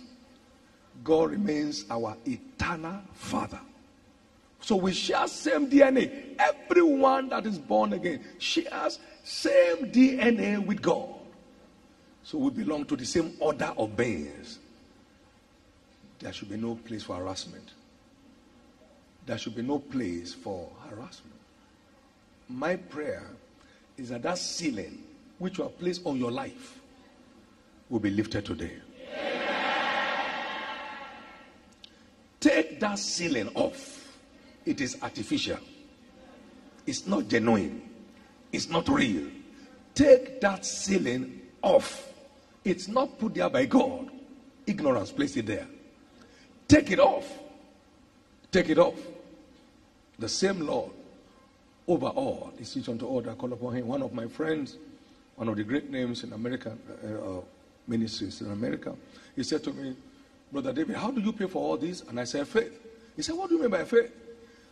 God 1.05 1.31
remains 1.31 1.85
our 1.91 2.17
eternal 2.27 3.01
Father. 3.15 3.61
So 4.61 4.77
we 4.77 4.93
share 4.93 5.27
same 5.27 5.69
DNA. 5.69 6.37
Everyone 6.39 7.29
that 7.31 7.47
is 7.47 7.59
born 7.59 7.93
again 7.93 8.25
shares 8.39 8.99
same 9.25 9.91
DNA 9.93 10.65
with 10.65 10.81
God. 10.83 11.09
So 12.25 12.39
we 12.39 12.51
belong 12.51 12.85
to 12.87 12.97
the 12.97 13.05
same 13.05 13.37
order 13.41 13.73
of 13.77 13.97
beings. 13.97 14.59
There 16.21 16.33
should 16.33 16.51
be 16.51 16.57
no 16.57 16.77
place 16.77 17.03
for 17.03 17.17
harassment. 17.17 17.73
There 19.27 19.39
should 19.39 19.57
be 19.57 19.63
no 19.63 19.79
place 19.79 20.33
for 20.33 20.69
harassment. 20.89 21.35
My 22.49 22.77
prayer 22.77 23.27
is 23.97 24.11
that 24.11 24.23
that 24.23 24.39
ceiling 24.39 25.03
which 25.39 25.59
you 25.59 25.65
have 25.65 25.79
placed 25.79 26.03
on 26.05 26.17
your 26.17 26.31
life 26.31 26.81
will 27.89 28.01
be 28.01 28.11
lifted 28.11 28.45
today. 28.45 28.73
Take 32.41 32.81
that 32.81 32.99
ceiling 32.99 33.51
off. 33.55 34.19
It 34.65 34.81
is 34.81 34.97
artificial. 35.03 35.59
It's 36.87 37.07
not 37.07 37.29
genuine. 37.29 37.83
It's 38.53 38.69
not 38.69 38.89
real. 38.89 39.29
Take 39.95 40.41
that 40.41 40.65
ceiling 40.65 41.41
off. 41.63 42.12
It's 42.65 42.89
not 42.89 43.19
put 43.19 43.35
there 43.35 43.49
by 43.49 43.65
God. 43.65 44.11
Ignorance 44.67 45.11
placed 45.11 45.37
it 45.37 45.47
there. 45.47 45.67
Take 46.69 46.91
it 46.91 47.01
off. 47.01 47.31
Take 48.51 48.69
it 48.69 48.79
off. 48.79 48.99
The 50.19 50.29
same 50.29 50.61
Lord 50.61 50.93
over 51.89 52.07
all 52.07 52.53
is 52.59 52.77
each 52.77 52.89
unto 52.89 53.07
all 53.07 53.21
that 53.23 53.37
call 53.37 53.53
upon 53.53 53.75
him. 53.75 53.89
One 53.89 54.03
of 54.03 54.13
my 54.13 54.27
friends, 54.27 54.77
one 55.37 55.49
of 55.49 55.57
the 55.57 55.65
great 55.65 55.91
names 55.91 56.23
in 56.23 56.33
American 56.33 56.79
uh, 57.05 57.39
uh, 57.39 57.41
ministries 57.89 58.41
in 58.41 58.53
America, 58.53 58.95
he 59.35 59.43
said 59.43 59.65
to 59.65 59.73
me, 59.73 59.97
Brother 60.53 60.73
David, 60.73 60.97
how 60.97 61.11
do 61.11 61.21
you 61.21 61.33
pay 61.33 61.47
for 61.47 61.63
all 61.63 61.77
this? 61.77 62.03
And 62.03 62.21
I 62.21 62.25
said, 62.25 62.47
faith. 62.47 62.79
He 63.17 63.23
said, 63.23 63.35
What 63.35 63.49
do 63.49 63.57
you 63.57 63.63
mean 63.63 63.71
by 63.71 63.85
faith? 63.85 64.13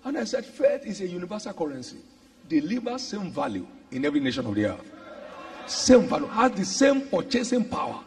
And 0.04 0.16
I 0.16 0.25
said, 0.25 0.44
faith 0.44 0.87
is 0.87 1.00
a 1.00 1.06
universal 1.06 1.52
currency. 1.52 1.99
Delivers 2.49 3.02
same 3.02 3.30
value 3.30 3.66
in 3.90 4.04
every 4.04 4.20
nation 4.20 4.47
of 4.47 4.54
the 4.54 4.66
earth. 4.66 4.90
Same 5.71 6.09
value, 6.09 6.27
has 6.27 6.50
the 6.53 6.65
same 6.65 7.03
purchasing 7.03 7.65
power. 7.69 8.03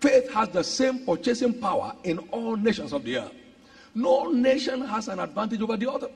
Faith 0.00 0.30
has 0.30 0.48
the 0.50 0.62
same 0.62 1.04
purchasing 1.04 1.60
power 1.60 1.92
in 2.04 2.18
all 2.30 2.56
nations 2.56 2.92
of 2.92 3.02
the 3.02 3.18
earth. 3.18 3.32
No 3.96 4.30
nation 4.30 4.82
has 4.82 5.08
an 5.08 5.18
advantage 5.18 5.60
over 5.60 5.76
the 5.76 5.90
other. 5.90 6.08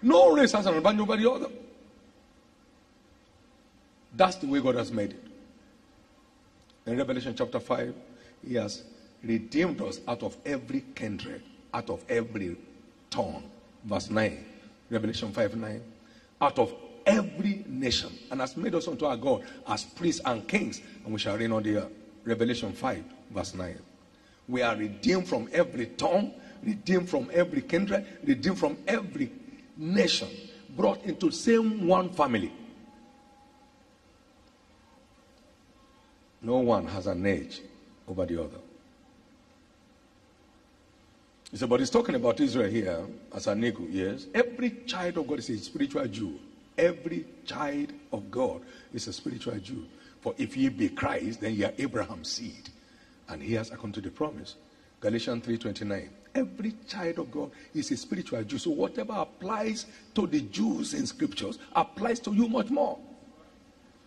No 0.00 0.34
race 0.34 0.52
has 0.52 0.64
an 0.64 0.74
advantage 0.78 1.02
over 1.02 1.16
the 1.18 1.30
other. 1.30 1.48
That's 4.16 4.36
the 4.36 4.46
way 4.46 4.60
God 4.60 4.76
has 4.76 4.90
made 4.90 5.10
it. 5.10 5.24
In 6.86 6.96
Revelation 6.96 7.34
chapter 7.36 7.60
5, 7.60 7.94
He 8.48 8.54
has 8.54 8.82
redeemed 9.22 9.82
us 9.82 10.00
out 10.08 10.22
of 10.22 10.38
every 10.46 10.84
kindred, 10.94 11.42
out 11.74 11.90
of 11.90 12.02
every 12.08 12.56
tongue. 13.10 13.44
Verse 13.84 14.08
9, 14.08 14.42
Revelation 14.88 15.32
5 15.32 15.56
9. 15.56 15.82
Out 16.40 16.58
of 16.58 16.72
every 17.10 17.64
nation, 17.66 18.10
and 18.30 18.40
has 18.40 18.56
made 18.56 18.74
us 18.74 18.88
unto 18.88 19.04
our 19.04 19.16
God 19.16 19.44
as 19.66 19.84
priests 19.84 20.22
and 20.24 20.46
kings, 20.46 20.80
and 21.04 21.12
we 21.12 21.18
shall 21.18 21.36
reign 21.36 21.52
on 21.52 21.62
the 21.62 21.76
earth. 21.76 21.92
Revelation 22.24 22.72
5, 22.72 23.04
verse 23.30 23.54
9. 23.54 23.78
We 24.48 24.62
are 24.62 24.76
redeemed 24.76 25.28
from 25.28 25.48
every 25.52 25.86
tongue, 25.86 26.32
redeemed 26.62 27.08
from 27.08 27.30
every 27.32 27.62
kindred, 27.62 28.06
redeemed 28.24 28.58
from 28.58 28.76
every 28.86 29.32
nation, 29.76 30.28
brought 30.76 31.02
into 31.04 31.26
the 31.26 31.32
same 31.32 31.86
one 31.86 32.10
family. 32.10 32.52
No 36.42 36.58
one 36.58 36.86
has 36.86 37.06
an 37.06 37.24
edge 37.26 37.60
over 38.08 38.24
the 38.26 38.42
other. 38.42 38.58
He 41.50 41.56
said, 41.56 41.68
but 41.68 41.80
he's 41.80 41.90
talking 41.90 42.14
about 42.14 42.38
Israel 42.40 42.70
here 42.70 43.04
as 43.34 43.46
a 43.46 43.54
Negro, 43.54 43.86
yes. 43.90 44.26
Every 44.32 44.70
child 44.86 45.18
of 45.18 45.26
God 45.26 45.40
is 45.40 45.50
a 45.50 45.58
spiritual 45.58 46.06
Jew. 46.06 46.38
Every 46.78 47.26
child 47.44 47.92
of 48.12 48.30
God 48.30 48.62
is 48.92 49.06
a 49.08 49.12
spiritual 49.12 49.58
Jew. 49.58 49.86
For 50.20 50.34
if 50.38 50.56
ye 50.56 50.68
be 50.68 50.88
Christ, 50.88 51.40
then 51.40 51.54
ye 51.54 51.64
are 51.64 51.74
Abraham's 51.78 52.30
seed. 52.30 52.70
And 53.28 53.42
he 53.42 53.54
has 53.54 53.70
according 53.70 53.92
to 53.94 54.00
the 54.00 54.10
promise. 54.10 54.56
Galatians 55.00 55.44
3:29. 55.44 56.10
Every 56.34 56.74
child 56.86 57.18
of 57.18 57.30
God 57.30 57.50
is 57.74 57.90
a 57.90 57.96
spiritual 57.96 58.42
Jew. 58.44 58.58
So 58.58 58.70
whatever 58.70 59.14
applies 59.14 59.86
to 60.14 60.26
the 60.26 60.42
Jews 60.42 60.94
in 60.94 61.06
scriptures 61.06 61.58
applies 61.74 62.20
to 62.20 62.32
you 62.32 62.48
much 62.48 62.70
more. 62.70 62.98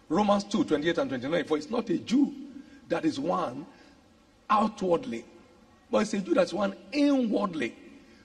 Romans 0.07 0.43
2, 0.45 0.63
28 0.63 0.97
and 0.99 1.09
29. 1.09 1.43
For 1.45 1.57
it's 1.57 1.69
not 1.69 1.89
a 1.89 1.97
Jew 1.97 2.33
that 2.89 3.05
is 3.05 3.19
one 3.19 3.65
outwardly, 4.49 5.25
but 5.89 5.99
it's 5.99 6.13
a 6.13 6.19
Jew 6.19 6.33
that's 6.33 6.53
one 6.53 6.75
inwardly. 6.91 7.75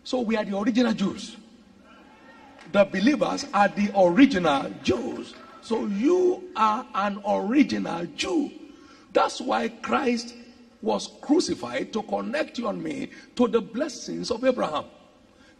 So 0.04 0.20
we 0.20 0.36
are 0.36 0.44
the 0.44 0.56
original 0.56 0.92
Jews. 0.92 1.36
The 2.72 2.84
believers 2.84 3.46
are 3.54 3.68
the 3.68 3.90
original 3.96 4.70
Jews. 4.82 5.34
So 5.62 5.86
you 5.86 6.50
are 6.56 6.86
an 6.94 7.22
original 7.26 8.06
Jew. 8.16 8.50
That's 9.12 9.40
why 9.40 9.68
Christ 9.68 10.34
was 10.82 11.10
crucified 11.20 11.92
to 11.92 12.02
connect 12.02 12.58
you 12.58 12.68
and 12.68 12.82
me 12.82 13.10
to 13.36 13.48
the 13.48 13.60
blessings 13.60 14.30
of 14.30 14.44
Abraham. 14.44 14.84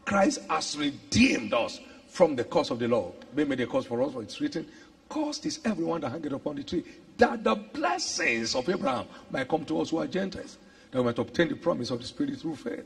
Christ 0.05 0.41
has 0.49 0.77
redeemed 0.77 1.53
us 1.53 1.81
from 2.09 2.37
the 2.37 2.45
curse 2.45 2.71
of 2.71 2.79
the 2.79 2.89
law. 2.89 3.13
Be 3.35 3.45
made 3.45 3.61
a 3.61 3.67
curse 3.67 3.85
for 3.85 4.03
us, 4.03 4.13
for 4.13 4.23
it's 4.23 4.41
written, 4.41 4.67
Cursed 5.09 5.47
is 5.47 5.61
everyone 5.65 6.03
that 6.03 6.11
hangeth 6.11 6.33
upon 6.33 6.57
the 6.57 6.63
tree, 6.63 6.85
that 7.17 7.43
the 7.43 7.55
blessings 7.55 8.55
of 8.55 8.69
Abraham 8.69 9.07
might 9.31 9.49
come 9.49 9.65
to 9.65 9.81
us 9.81 9.91
who 9.91 9.99
are 9.99 10.07
Gentiles, 10.07 10.59
that 10.91 10.99
we 10.99 11.05
might 11.05 11.19
obtain 11.19 11.49
the 11.49 11.57
promise 11.57 11.91
of 11.91 12.01
the 12.01 12.07
Spirit 12.07 12.39
through 12.39 12.57
faith. 12.57 12.85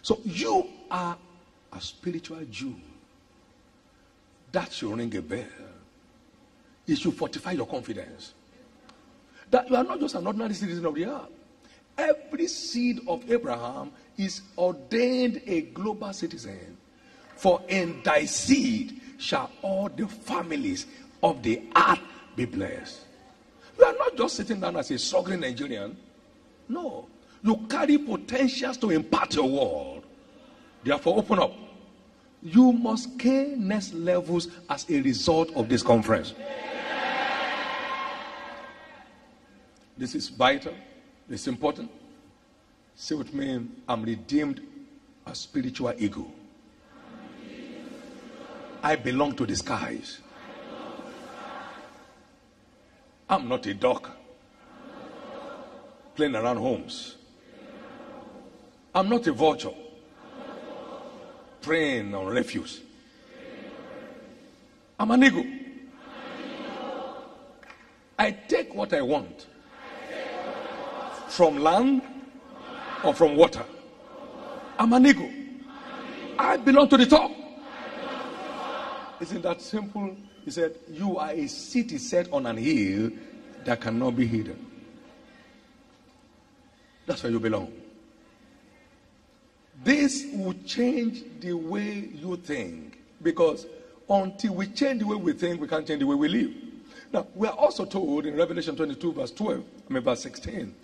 So 0.00 0.20
you 0.24 0.66
are 0.90 1.16
a 1.72 1.80
spiritual 1.80 2.44
Jew. 2.50 2.74
That 4.52 4.72
should 4.72 4.96
ring 4.96 5.14
a 5.16 5.22
bell. 5.22 5.44
It 6.86 6.98
should 6.98 7.14
fortify 7.14 7.52
your 7.52 7.66
confidence. 7.66 8.34
That 9.50 9.68
you 9.68 9.76
are 9.76 9.84
not 9.84 10.00
just 10.00 10.14
an 10.14 10.26
ordinary 10.26 10.54
citizen 10.54 10.84
of 10.86 10.94
the 10.94 11.06
earth. 11.06 11.28
Every 11.96 12.46
seed 12.46 13.00
of 13.06 13.30
Abraham 13.30 13.92
is 14.16 14.42
ordained 14.56 15.42
a 15.46 15.62
global 15.62 16.12
citizen. 16.12 16.76
For 17.36 17.60
in 17.68 18.02
thy 18.02 18.24
seed 18.24 19.00
shall 19.18 19.50
all 19.62 19.88
the 19.88 20.06
families 20.08 20.86
of 21.22 21.42
the 21.42 21.62
earth 21.76 22.00
be 22.36 22.44
blessed. 22.44 23.00
You 23.78 23.84
are 23.84 23.94
not 23.94 24.16
just 24.16 24.36
sitting 24.36 24.60
down 24.60 24.76
as 24.76 24.90
a 24.90 24.98
struggling 24.98 25.40
Nigerian. 25.40 25.96
No. 26.68 27.06
You 27.42 27.56
carry 27.68 27.98
potentials 27.98 28.76
to 28.78 28.90
impact 28.90 29.34
your 29.34 29.48
world. 29.48 30.04
Therefore, 30.84 31.18
open 31.18 31.38
up. 31.38 31.52
You 32.42 32.72
must 32.72 33.16
gain 33.18 33.68
next 33.68 33.94
levels 33.94 34.48
as 34.68 34.84
a 34.90 35.00
result 35.00 35.54
of 35.54 35.68
this 35.68 35.82
conference. 35.82 36.34
This 39.96 40.16
is 40.16 40.28
vital. 40.28 40.74
It's 41.30 41.46
important. 41.46 41.90
Say 42.96 43.14
with 43.14 43.32
me, 43.32 43.64
I'm 43.88 44.02
redeemed 44.02 44.60
a 45.24 45.34
spiritual 45.34 45.94
ego. 45.96 46.26
I 48.82 48.96
belong 48.96 49.36
to 49.36 49.46
the 49.46 49.54
skies. 49.54 50.18
I'm 53.30 53.48
not 53.48 53.64
a 53.66 53.74
dog 53.74 54.08
playing 56.16 56.34
around 56.34 56.56
homes. 56.56 57.16
I'm 58.94 59.08
not 59.08 59.26
a 59.28 59.32
vulture 59.32 59.72
preying 61.62 62.14
on 62.14 62.26
refuse. 62.26 62.80
I'm 64.98 65.10
an 65.10 65.24
ego. 65.24 65.44
I 68.18 68.30
take 68.30 68.74
what 68.74 68.92
I 68.92 69.02
want 69.02 69.46
from 71.28 71.58
land 71.58 72.02
or 73.02 73.14
from 73.14 73.36
water. 73.36 73.64
I'm 74.78 74.92
an 74.92 75.06
ego. 75.06 75.28
I 76.38 76.56
belong 76.56 76.88
to 76.88 76.96
the 76.96 77.06
top. 77.06 77.30
Isn't 79.20 79.42
that 79.42 79.60
simple? 79.60 80.16
He 80.44 80.50
said, 80.50 80.76
You 80.90 81.16
are 81.18 81.30
a 81.30 81.46
city 81.46 81.98
set 81.98 82.32
on 82.32 82.46
an 82.46 82.56
hill 82.56 83.10
that 83.64 83.80
cannot 83.80 84.16
be 84.16 84.26
hidden. 84.26 84.66
That's 87.06 87.22
where 87.22 87.32
you 87.32 87.40
belong. 87.40 87.72
This 89.84 90.26
will 90.32 90.54
change 90.64 91.24
the 91.40 91.54
way 91.54 92.10
you 92.14 92.36
think. 92.36 92.98
Because 93.22 93.66
until 94.08 94.54
we 94.54 94.66
change 94.68 95.00
the 95.00 95.06
way 95.06 95.16
we 95.16 95.32
think, 95.32 95.60
we 95.60 95.68
can't 95.68 95.86
change 95.86 96.00
the 96.00 96.06
way 96.06 96.16
we 96.16 96.28
live. 96.28 96.54
Now, 97.12 97.26
we 97.34 97.46
are 97.46 97.54
also 97.54 97.84
told 97.84 98.26
in 98.26 98.36
Revelation 98.36 98.74
22, 98.74 99.12
verse 99.12 99.30
12, 99.32 99.62
I 99.88 99.92
mean, 99.92 100.02
verse 100.02 100.22
16, 100.22 100.74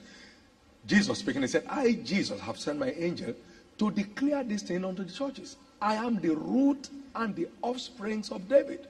Jesus 0.87 1.19
speaking, 1.19 1.43
he 1.43 1.49
said, 1.49 1.65
I, 1.69 1.93
Jesus, 1.93 2.41
have 2.41 2.59
sent 2.59 2.79
my 2.79 2.91
angel 2.91 3.35
to 3.79 3.91
declare 3.91 4.45
this 4.45 4.63
thing 4.63 4.85
unto 4.85 5.05
the 5.05 5.13
churches. 5.13 5.57
I 5.81 5.95
am 5.95 6.21
the 6.21 6.35
root 6.35 6.91
and 7.15 7.35
the 7.35 7.49
offsprings 7.63 8.31
of 8.31 8.49
David, 8.49 8.87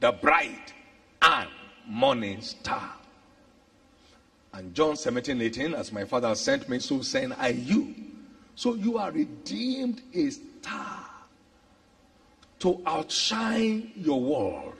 the 0.00 0.12
bright 0.12 0.72
and 1.20 1.48
morning 1.86 2.40
star. 2.40 2.92
And 4.54 4.74
John 4.74 4.96
17, 4.96 5.40
18, 5.40 5.74
as 5.74 5.92
my 5.92 6.04
father 6.04 6.34
sent 6.34 6.68
me, 6.68 6.78
so 6.78 7.00
send 7.02 7.34
I 7.38 7.48
you. 7.48 7.94
So 8.54 8.74
you 8.74 8.98
are 8.98 9.10
redeemed 9.10 10.02
a 10.14 10.30
star 10.30 11.06
to 12.60 12.80
outshine 12.86 13.92
your 13.96 14.20
world. 14.20 14.74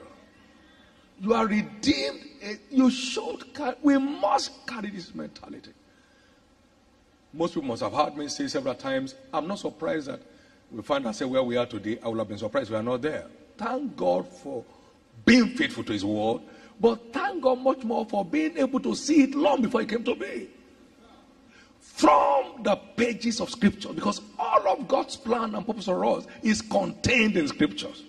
You 1.19 1.33
are 1.33 1.47
redeemed. 1.47 2.21
You 2.69 2.89
should 2.89 3.53
carry, 3.53 3.75
we 3.81 3.97
must 3.97 4.65
carry 4.67 4.89
this 4.89 5.13
mentality. 5.15 5.71
Most 7.33 7.55
people 7.55 7.69
must 7.69 7.81
have 7.81 7.93
heard 7.93 8.15
me 8.15 8.27
say 8.27 8.47
several 8.47 8.75
times, 8.75 9.15
I'm 9.33 9.47
not 9.47 9.59
surprised 9.59 10.07
that 10.07 10.21
we 10.71 10.81
find 10.81 11.05
ourselves 11.05 11.31
where 11.31 11.43
we 11.43 11.57
are 11.57 11.65
today. 11.65 11.99
I 12.03 12.07
would 12.07 12.19
have 12.19 12.27
been 12.27 12.37
surprised 12.37 12.69
we 12.69 12.75
are 12.75 12.83
not 12.83 13.01
there. 13.01 13.25
Thank 13.57 13.95
God 13.95 14.27
for 14.27 14.63
being 15.25 15.49
faithful 15.49 15.83
to 15.85 15.93
His 15.93 16.05
word, 16.05 16.41
but 16.79 17.13
thank 17.13 17.41
God 17.41 17.59
much 17.59 17.83
more 17.83 18.05
for 18.05 18.23
being 18.25 18.57
able 18.57 18.79
to 18.81 18.95
see 18.95 19.23
it 19.23 19.35
long 19.35 19.61
before 19.61 19.81
He 19.81 19.87
came 19.87 20.03
to 20.03 20.15
be. 20.15 20.49
From 21.93 22.63
the 22.63 22.75
pages 22.75 23.39
of 23.39 23.51
Scripture, 23.51 23.93
because 23.93 24.19
all 24.39 24.67
of 24.67 24.87
God's 24.87 25.15
plan 25.15 25.53
and 25.53 25.65
purpose 25.65 25.85
for 25.85 26.03
us 26.05 26.25
is 26.41 26.59
contained 26.59 27.37
in 27.37 27.47
Scriptures. 27.47 28.03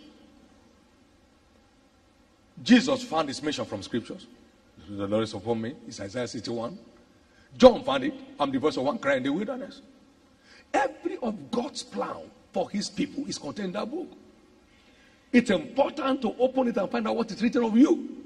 Jesus 2.63 3.03
found 3.03 3.29
his 3.29 3.43
mission 3.43 3.67
from 3.67 3.83
Scriptures. 3.83 4.27
The 4.89 5.07
Lord 5.07 5.25
is 5.25 5.35
upon 5.35 5.61
me. 5.61 5.75
It's 5.87 6.01
Isaiah 6.01 6.27
61. 6.27 6.79
John 7.59 7.85
found 7.85 8.05
it. 8.05 8.15
I'm 8.41 8.51
the 8.51 8.59
voice 8.59 8.79
of 8.79 8.85
one 8.85 8.99
crying 8.99 9.19
in 9.19 9.25
the 9.25 9.33
wilderness. 9.33 9.83
Every 10.73 11.19
of 11.19 11.51
God's 11.51 11.83
plan 11.83 12.17
for 12.53 12.71
his 12.71 12.89
people 12.89 13.27
is 13.27 13.37
contained 13.37 13.67
in 13.67 13.73
that 13.73 13.91
book. 13.91 14.09
It's 15.31 15.51
important 15.51 16.23
to 16.23 16.35
open 16.39 16.69
it 16.69 16.77
and 16.79 16.91
find 16.91 17.07
out 17.07 17.17
what 17.17 17.31
is 17.31 17.43
written 17.43 17.65
of 17.65 17.77
you. 17.77 18.24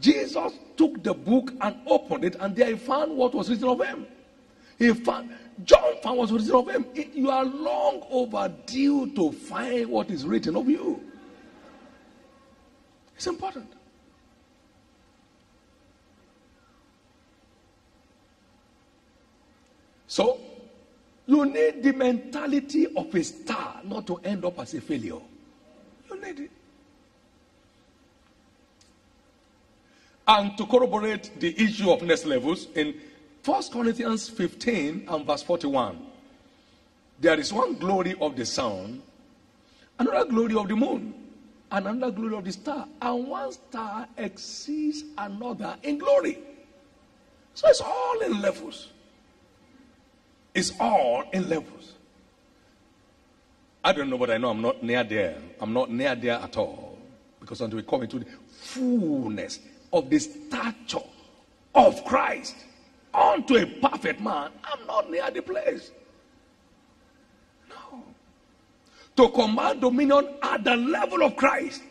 Jesus 0.00 0.52
took 0.76 1.02
the 1.02 1.14
book 1.14 1.52
and 1.60 1.76
opened 1.86 2.24
it, 2.24 2.36
and 2.38 2.54
there 2.54 2.68
he 2.68 2.76
found 2.76 3.16
what 3.16 3.34
was 3.34 3.48
written 3.48 3.68
of 3.68 3.82
him. 3.84 4.06
He 4.78 4.92
found 4.92 5.30
John 5.64 5.94
found 6.02 6.18
what 6.18 6.30
was 6.30 6.42
written 6.42 6.56
of 6.56 6.68
him. 6.68 6.86
It, 6.94 7.14
you 7.14 7.30
are 7.30 7.44
long 7.44 8.02
overdue 8.10 9.10
to 9.14 9.32
find 9.32 9.88
what 9.88 10.10
is 10.10 10.26
written 10.26 10.56
of 10.56 10.68
you. 10.68 11.02
It's 13.14 13.26
important. 13.26 13.72
So, 20.06 20.38
you 21.26 21.44
need 21.46 21.82
the 21.82 21.92
mentality 21.92 22.86
of 22.94 23.14
a 23.14 23.24
star 23.24 23.80
not 23.84 24.06
to 24.06 24.16
end 24.18 24.44
up 24.44 24.58
as 24.60 24.74
a 24.74 24.80
failure. 24.80 25.20
You 26.10 26.20
need 26.22 26.40
it. 26.40 26.50
And 30.28 30.56
to 30.58 30.66
corroborate 30.66 31.38
the 31.38 31.54
issue 31.62 31.90
of 31.90 32.02
next 32.02 32.26
levels, 32.26 32.66
in 32.74 32.94
1 33.44 33.62
Corinthians 33.72 34.28
15 34.28 35.06
and 35.08 35.26
verse 35.26 35.42
41, 35.42 36.04
there 37.20 37.38
is 37.38 37.52
one 37.52 37.74
glory 37.74 38.14
of 38.20 38.34
the 38.34 38.44
sun, 38.44 39.02
another 39.98 40.28
glory 40.28 40.56
of 40.56 40.68
the 40.68 40.74
moon, 40.76 41.14
and 41.70 41.86
another 41.86 42.12
glory 42.12 42.36
of 42.36 42.44
the 42.44 42.52
star. 42.52 42.88
And 43.00 43.28
one 43.28 43.52
star 43.52 44.08
exceeds 44.16 45.04
another 45.16 45.76
in 45.82 45.98
glory. 45.98 46.38
So 47.54 47.68
it's 47.68 47.80
all 47.80 48.20
in 48.20 48.40
levels. 48.42 48.88
It's 50.54 50.72
all 50.80 51.24
in 51.32 51.48
levels. 51.48 51.94
I 53.84 53.92
don't 53.92 54.10
know, 54.10 54.18
but 54.18 54.30
I 54.30 54.38
know 54.38 54.50
I'm 54.50 54.60
not 54.60 54.82
near 54.82 55.04
there. 55.04 55.38
I'm 55.60 55.72
not 55.72 55.90
near 55.90 56.16
there 56.16 56.34
at 56.34 56.56
all. 56.56 56.98
Because 57.38 57.60
until 57.60 57.76
we 57.76 57.84
come 57.84 58.02
into 58.02 58.18
the 58.18 58.26
fullness 58.50 59.60
of 59.92 60.10
the 60.10 60.18
stature 60.18 60.98
of 61.74 62.04
Christ 62.04 62.56
unto 63.14 63.56
a 63.56 63.66
perfect 63.66 64.20
man, 64.20 64.50
I'm 64.64 64.86
not 64.86 65.10
near 65.10 65.30
the 65.30 65.42
place. 65.42 65.90
No. 67.68 68.02
To 69.16 69.28
command 69.32 69.80
dominion 69.80 70.28
at 70.42 70.64
the 70.64 70.76
level 70.76 71.22
of 71.22 71.36
Christ, 71.36 71.82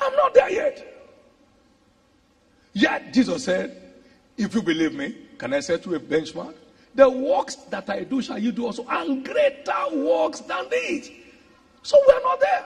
I'm 0.00 0.14
not 0.14 0.34
there 0.34 0.50
yet. 0.50 0.94
Yet 2.72 3.12
Jesus 3.12 3.44
said, 3.44 3.80
If 4.36 4.54
you 4.54 4.62
believe 4.62 4.94
me, 4.94 5.14
can 5.36 5.54
I 5.54 5.60
set 5.60 5.84
you 5.86 5.94
a 5.94 6.00
benchmark? 6.00 6.54
The 6.94 7.08
works 7.08 7.56
that 7.70 7.88
I 7.90 8.04
do 8.04 8.20
shall 8.22 8.38
you 8.38 8.50
do 8.50 8.66
also, 8.66 8.84
and 8.88 9.24
greater 9.24 9.72
works 9.92 10.40
than 10.40 10.68
these. 10.70 11.10
So 11.82 11.96
we 12.06 12.12
are 12.12 12.20
not 12.22 12.40
there. 12.40 12.64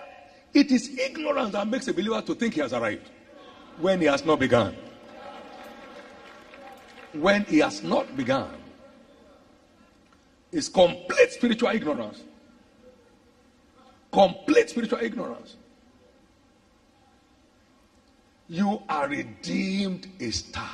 It 0.54 0.70
is 0.70 0.98
ignorance 0.98 1.52
that 1.52 1.66
makes 1.66 1.88
a 1.88 1.94
believer 1.94 2.20
to 2.22 2.34
think 2.34 2.54
he 2.54 2.60
has 2.60 2.72
arrived 2.72 3.08
when 3.82 4.00
he 4.00 4.06
has 4.06 4.24
not 4.24 4.38
begun. 4.38 4.76
When 7.12 7.44
he 7.44 7.58
has 7.58 7.82
not 7.82 8.16
begun, 8.16 8.54
is 10.52 10.68
complete 10.68 11.32
spiritual 11.32 11.68
ignorance. 11.70 12.22
Complete 14.12 14.70
spiritual 14.70 15.00
ignorance. 15.00 15.56
You 18.48 18.82
are 18.88 19.08
redeemed 19.08 20.06
a 20.20 20.30
star, 20.30 20.68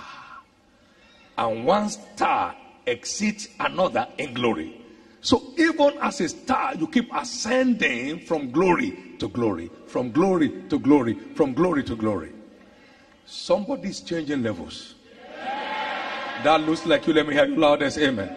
and 1.38 1.64
one 1.64 1.88
star 1.88 2.54
exceeds 2.86 3.48
another 3.58 4.06
in 4.18 4.34
glory. 4.34 4.84
So 5.20 5.42
even 5.56 5.98
as 6.00 6.20
a 6.20 6.28
star, 6.28 6.74
you 6.74 6.86
keep 6.88 7.10
ascending 7.14 8.20
from 8.20 8.50
glory 8.50 9.16
to 9.18 9.28
glory, 9.28 9.70
from 9.86 10.10
glory 10.10 10.64
to 10.68 10.78
glory, 10.78 11.14
from 11.34 11.54
glory 11.54 11.84
to 11.84 11.96
glory. 11.96 12.32
Somebody's 13.28 14.00
changing 14.00 14.42
levels. 14.42 14.94
That 16.44 16.60
looks 16.62 16.86
like 16.86 17.06
you. 17.06 17.12
Let 17.12 17.26
me 17.26 17.34
hear 17.34 17.46
you 17.46 17.56
loudest 17.56 17.98
amen. 17.98 18.34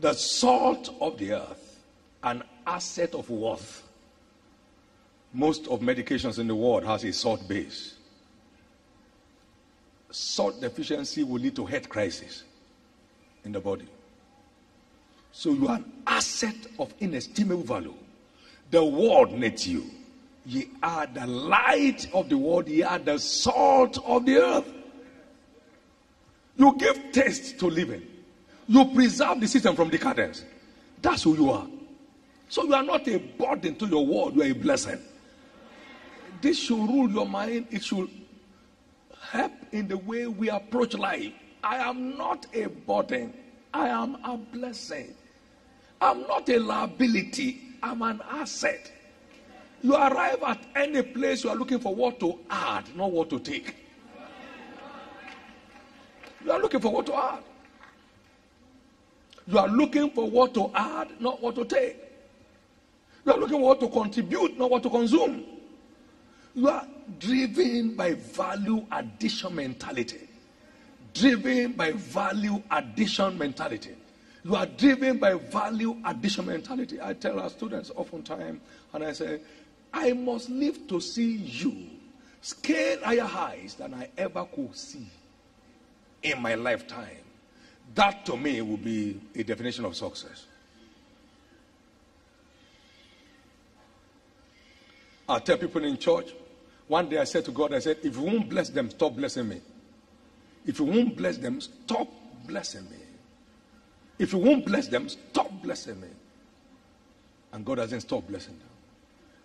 The 0.00 0.12
salt 0.12 0.94
of 1.00 1.18
the 1.18 1.32
earth, 1.32 1.82
an 2.22 2.42
asset 2.66 3.14
of 3.14 3.30
worth. 3.30 3.82
Most 5.32 5.66
of 5.68 5.80
medications 5.80 6.38
in 6.38 6.46
the 6.48 6.54
world 6.54 6.84
has 6.84 7.04
a 7.04 7.12
salt 7.12 7.46
base 7.48 7.96
salt 10.16 10.60
deficiency 10.60 11.22
will 11.22 11.40
lead 11.40 11.54
to 11.54 11.66
health 11.66 11.88
crisis 11.88 12.44
in 13.44 13.52
the 13.52 13.60
body. 13.60 13.86
So 15.30 15.50
you 15.50 15.68
are 15.68 15.76
an 15.76 15.92
asset 16.06 16.56
of 16.78 16.94
inestimable 17.00 17.62
value. 17.62 17.94
The 18.70 18.84
world 18.84 19.32
needs 19.32 19.66
you. 19.66 19.84
Ye 20.44 20.68
are 20.82 21.06
the 21.06 21.26
light 21.26 22.08
of 22.12 22.28
the 22.28 22.38
world, 22.38 22.68
ye 22.68 22.82
are 22.82 22.98
the 22.98 23.18
salt 23.18 23.98
of 24.04 24.24
the 24.26 24.36
earth. 24.36 24.72
You 26.56 26.76
give 26.78 27.12
taste 27.12 27.58
to 27.58 27.66
living. 27.66 28.02
You 28.68 28.84
preserve 28.86 29.40
the 29.40 29.48
system 29.48 29.76
from 29.76 29.90
decadence. 29.90 30.44
That's 31.02 31.22
who 31.22 31.36
you 31.36 31.50
are. 31.50 31.66
So 32.48 32.64
you 32.64 32.74
are 32.74 32.82
not 32.82 33.06
a 33.08 33.18
burden 33.18 33.74
to 33.76 33.86
your 33.86 34.06
world, 34.06 34.36
you 34.36 34.42
are 34.42 34.46
a 34.46 34.52
blessing. 34.52 34.98
This 36.40 36.58
should 36.58 36.78
rule 36.78 37.10
your 37.10 37.26
mind. 37.26 37.66
It 37.70 37.82
should 37.82 38.08
help 39.30 39.52
in 39.72 39.88
the 39.88 39.98
way 39.98 40.26
we 40.26 40.48
approach 40.48 40.94
life. 40.94 41.32
I 41.62 41.76
am 41.78 42.16
not 42.16 42.46
a 42.54 42.66
burden, 42.68 43.34
I 43.74 43.88
am 43.88 44.16
a 44.24 44.36
blessing. 44.36 45.14
I'm 46.00 46.22
not 46.22 46.48
a 46.48 46.58
liability, 46.58 47.60
I'm 47.86 48.02
an 48.02 48.20
asset. 48.28 48.90
You 49.80 49.94
arrive 49.94 50.42
at 50.44 50.58
any 50.74 51.02
place 51.02 51.44
you 51.44 51.50
are 51.50 51.56
looking 51.56 51.78
for 51.78 51.94
what 51.94 52.18
to 52.18 52.36
add, 52.50 52.84
not 52.96 53.12
what 53.12 53.30
to 53.30 53.38
take. 53.38 53.76
You 56.44 56.50
are 56.50 56.58
looking 56.58 56.80
for 56.80 56.92
what 56.92 57.06
to 57.06 57.14
add. 57.14 57.42
You 59.46 59.58
are 59.58 59.68
looking 59.68 60.10
for 60.10 60.28
what 60.28 60.52
to 60.54 60.68
add, 60.74 61.20
not 61.20 61.40
what 61.40 61.54
to 61.54 61.64
take. 61.64 61.96
You 63.24 63.32
are 63.32 63.38
looking 63.38 63.58
for 63.58 63.66
what 63.66 63.80
to 63.80 63.88
contribute, 63.88 64.58
not 64.58 64.68
what 64.68 64.82
to 64.82 64.90
consume. 64.90 65.44
You 66.56 66.68
are 66.68 66.88
driven 67.20 67.94
by 67.94 68.14
value 68.14 68.84
addition 68.90 69.54
mentality. 69.54 70.28
Driven 71.14 71.72
by 71.72 71.92
value 71.92 72.60
addition 72.68 73.38
mentality. 73.38 73.94
You 74.46 74.54
are 74.54 74.66
driven 74.66 75.18
by 75.18 75.34
value 75.34 75.96
addition 76.04 76.46
mentality. 76.46 77.00
I 77.02 77.14
tell 77.14 77.40
our 77.40 77.50
students 77.50 77.90
often 77.96 78.20
oftentimes, 78.20 78.60
and 78.92 79.02
I 79.02 79.12
say, 79.12 79.40
I 79.92 80.12
must 80.12 80.50
live 80.50 80.86
to 80.86 81.00
see 81.00 81.34
you 81.34 81.74
scale 82.40 83.00
higher 83.02 83.22
highs 83.22 83.74
than 83.74 83.92
I 83.92 84.08
ever 84.16 84.44
could 84.44 84.76
see 84.76 85.08
in 86.22 86.40
my 86.40 86.54
lifetime. 86.54 87.24
That 87.96 88.24
to 88.26 88.36
me 88.36 88.62
will 88.62 88.76
be 88.76 89.20
a 89.34 89.42
definition 89.42 89.84
of 89.84 89.96
success. 89.96 90.46
I 95.28 95.40
tell 95.40 95.56
people 95.56 95.82
in 95.82 95.98
church, 95.98 96.32
one 96.86 97.08
day 97.08 97.18
I 97.18 97.24
said 97.24 97.44
to 97.46 97.50
God, 97.50 97.74
I 97.74 97.80
said, 97.80 97.98
if 98.04 98.14
you 98.14 98.22
won't 98.22 98.48
bless 98.48 98.68
them, 98.68 98.90
stop 98.90 99.16
blessing 99.16 99.48
me. 99.48 99.60
If 100.64 100.78
you 100.78 100.84
won't 100.84 101.16
bless 101.16 101.36
them, 101.36 101.60
stop 101.60 102.06
blessing 102.46 102.84
me. 102.84 103.05
If 104.18 104.32
you 104.32 104.38
won't 104.38 104.64
bless 104.64 104.88
them, 104.88 105.08
stop 105.08 105.50
blessing 105.62 106.00
them. 106.00 106.14
And 107.52 107.64
God 107.64 107.78
hasn't 107.78 108.02
stopped 108.02 108.28
blessing 108.28 108.58
them. 108.58 108.68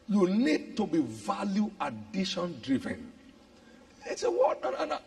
You 0.08 0.28
need 0.28 0.76
to 0.78 0.88
be 0.88 1.00
value 1.00 1.72
addition 1.80 2.60
driven. 2.62 3.12
It's 4.06 4.24
a 4.24 4.32
word. 4.32 4.58
No, 4.64 4.72
no, 4.72 4.86
no. 4.86 4.98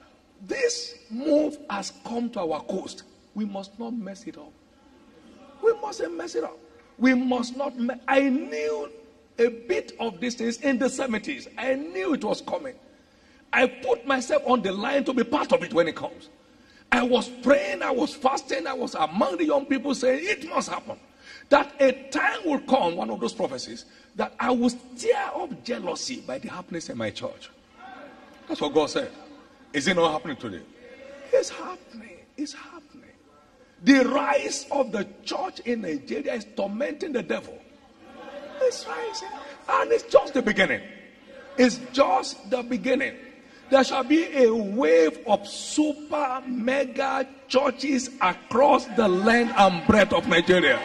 This 0.46 0.94
move 1.10 1.58
has 1.70 1.92
come 2.06 2.30
to 2.30 2.40
our 2.40 2.62
coast. 2.62 3.04
We 3.34 3.44
must 3.44 3.78
not 3.78 3.92
mess 3.92 4.24
it 4.26 4.38
up. 4.38 4.52
We 5.62 5.72
mustn't 5.80 6.16
mess 6.16 6.34
it 6.34 6.44
up. 6.44 6.58
We 6.98 7.14
must 7.14 7.56
not. 7.56 7.72
I 8.06 8.28
knew 8.28 8.90
a 9.38 9.48
bit 9.48 9.92
of 9.98 10.20
these 10.20 10.36
things 10.36 10.58
in 10.58 10.78
the 10.78 10.86
70s. 10.86 11.48
I 11.58 11.74
knew 11.74 12.14
it 12.14 12.24
was 12.24 12.40
coming. 12.40 12.74
I 13.52 13.66
put 13.66 14.06
myself 14.06 14.42
on 14.46 14.62
the 14.62 14.72
line 14.72 15.04
to 15.04 15.12
be 15.12 15.24
part 15.24 15.52
of 15.52 15.62
it 15.62 15.72
when 15.72 15.88
it 15.88 15.96
comes. 15.96 16.28
I 16.94 17.02
was 17.02 17.28
praying, 17.28 17.82
I 17.82 17.90
was 17.90 18.14
fasting, 18.14 18.68
I 18.68 18.72
was 18.72 18.94
among 18.94 19.38
the 19.38 19.46
young 19.46 19.66
people 19.66 19.96
saying, 19.96 20.20
It 20.22 20.48
must 20.48 20.68
happen. 20.68 20.96
That 21.48 21.74
a 21.80 21.90
time 22.10 22.38
will 22.44 22.60
come, 22.60 22.94
one 22.94 23.10
of 23.10 23.18
those 23.18 23.32
prophecies, 23.32 23.84
that 24.14 24.32
I 24.38 24.52
will 24.52 24.70
stir 24.70 25.30
up 25.34 25.64
jealousy 25.64 26.20
by 26.20 26.38
the 26.38 26.50
happiness 26.50 26.90
in 26.90 26.96
my 26.96 27.10
church. 27.10 27.50
That's 28.46 28.60
what 28.60 28.72
God 28.72 28.90
said. 28.90 29.10
Is 29.72 29.88
it 29.88 29.96
not 29.96 30.12
happening 30.12 30.36
today? 30.36 30.62
It's 31.32 31.50
happening. 31.50 32.18
It's 32.36 32.52
happening. 32.52 33.10
The 33.82 34.04
rise 34.04 34.66
of 34.70 34.92
the 34.92 35.04
church 35.24 35.58
in 35.60 35.80
Nigeria 35.82 36.34
is 36.34 36.46
tormenting 36.56 37.12
the 37.12 37.24
devil. 37.24 37.58
It's 38.60 38.86
rising. 38.86 39.28
And 39.68 39.90
it's 39.90 40.04
just 40.04 40.32
the 40.32 40.42
beginning. 40.42 40.82
It's 41.58 41.80
just 41.92 42.50
the 42.50 42.62
beginning. 42.62 43.16
There 43.70 43.82
shall 43.82 44.04
be 44.04 44.44
a 44.44 44.54
wave 44.54 45.18
of 45.26 45.46
super 45.48 46.42
mega 46.46 47.26
churches 47.48 48.10
across 48.20 48.86
the 48.96 49.08
length 49.08 49.54
and 49.56 49.86
breadth 49.86 50.12
of 50.12 50.28
Nigeria. 50.28 50.78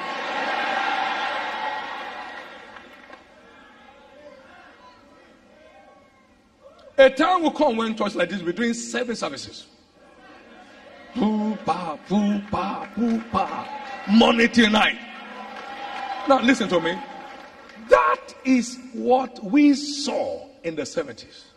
A 6.97 7.09
time 7.09 7.43
will 7.43 7.51
come 7.51 7.77
when 7.77 7.95
churches 7.95 8.15
like 8.15 8.29
this 8.29 8.39
will 8.39 8.47
be 8.47 8.53
doing 8.53 8.73
seven 8.73 9.15
services. 9.15 9.67
Poopa, 11.13 11.97
poopa, 12.07 12.93
poopa. 12.93 13.67
Money 14.09 14.47
till 14.47 14.69
night. 14.69 14.99
Now 16.27 16.41
listen 16.41 16.67
to 16.69 16.79
me. 16.79 16.97
That 17.89 18.33
is 18.43 18.77
what 18.93 19.43
we 19.43 19.73
saw 19.73 20.47
in 20.63 20.75
the 20.75 20.83
70s. 20.83 21.48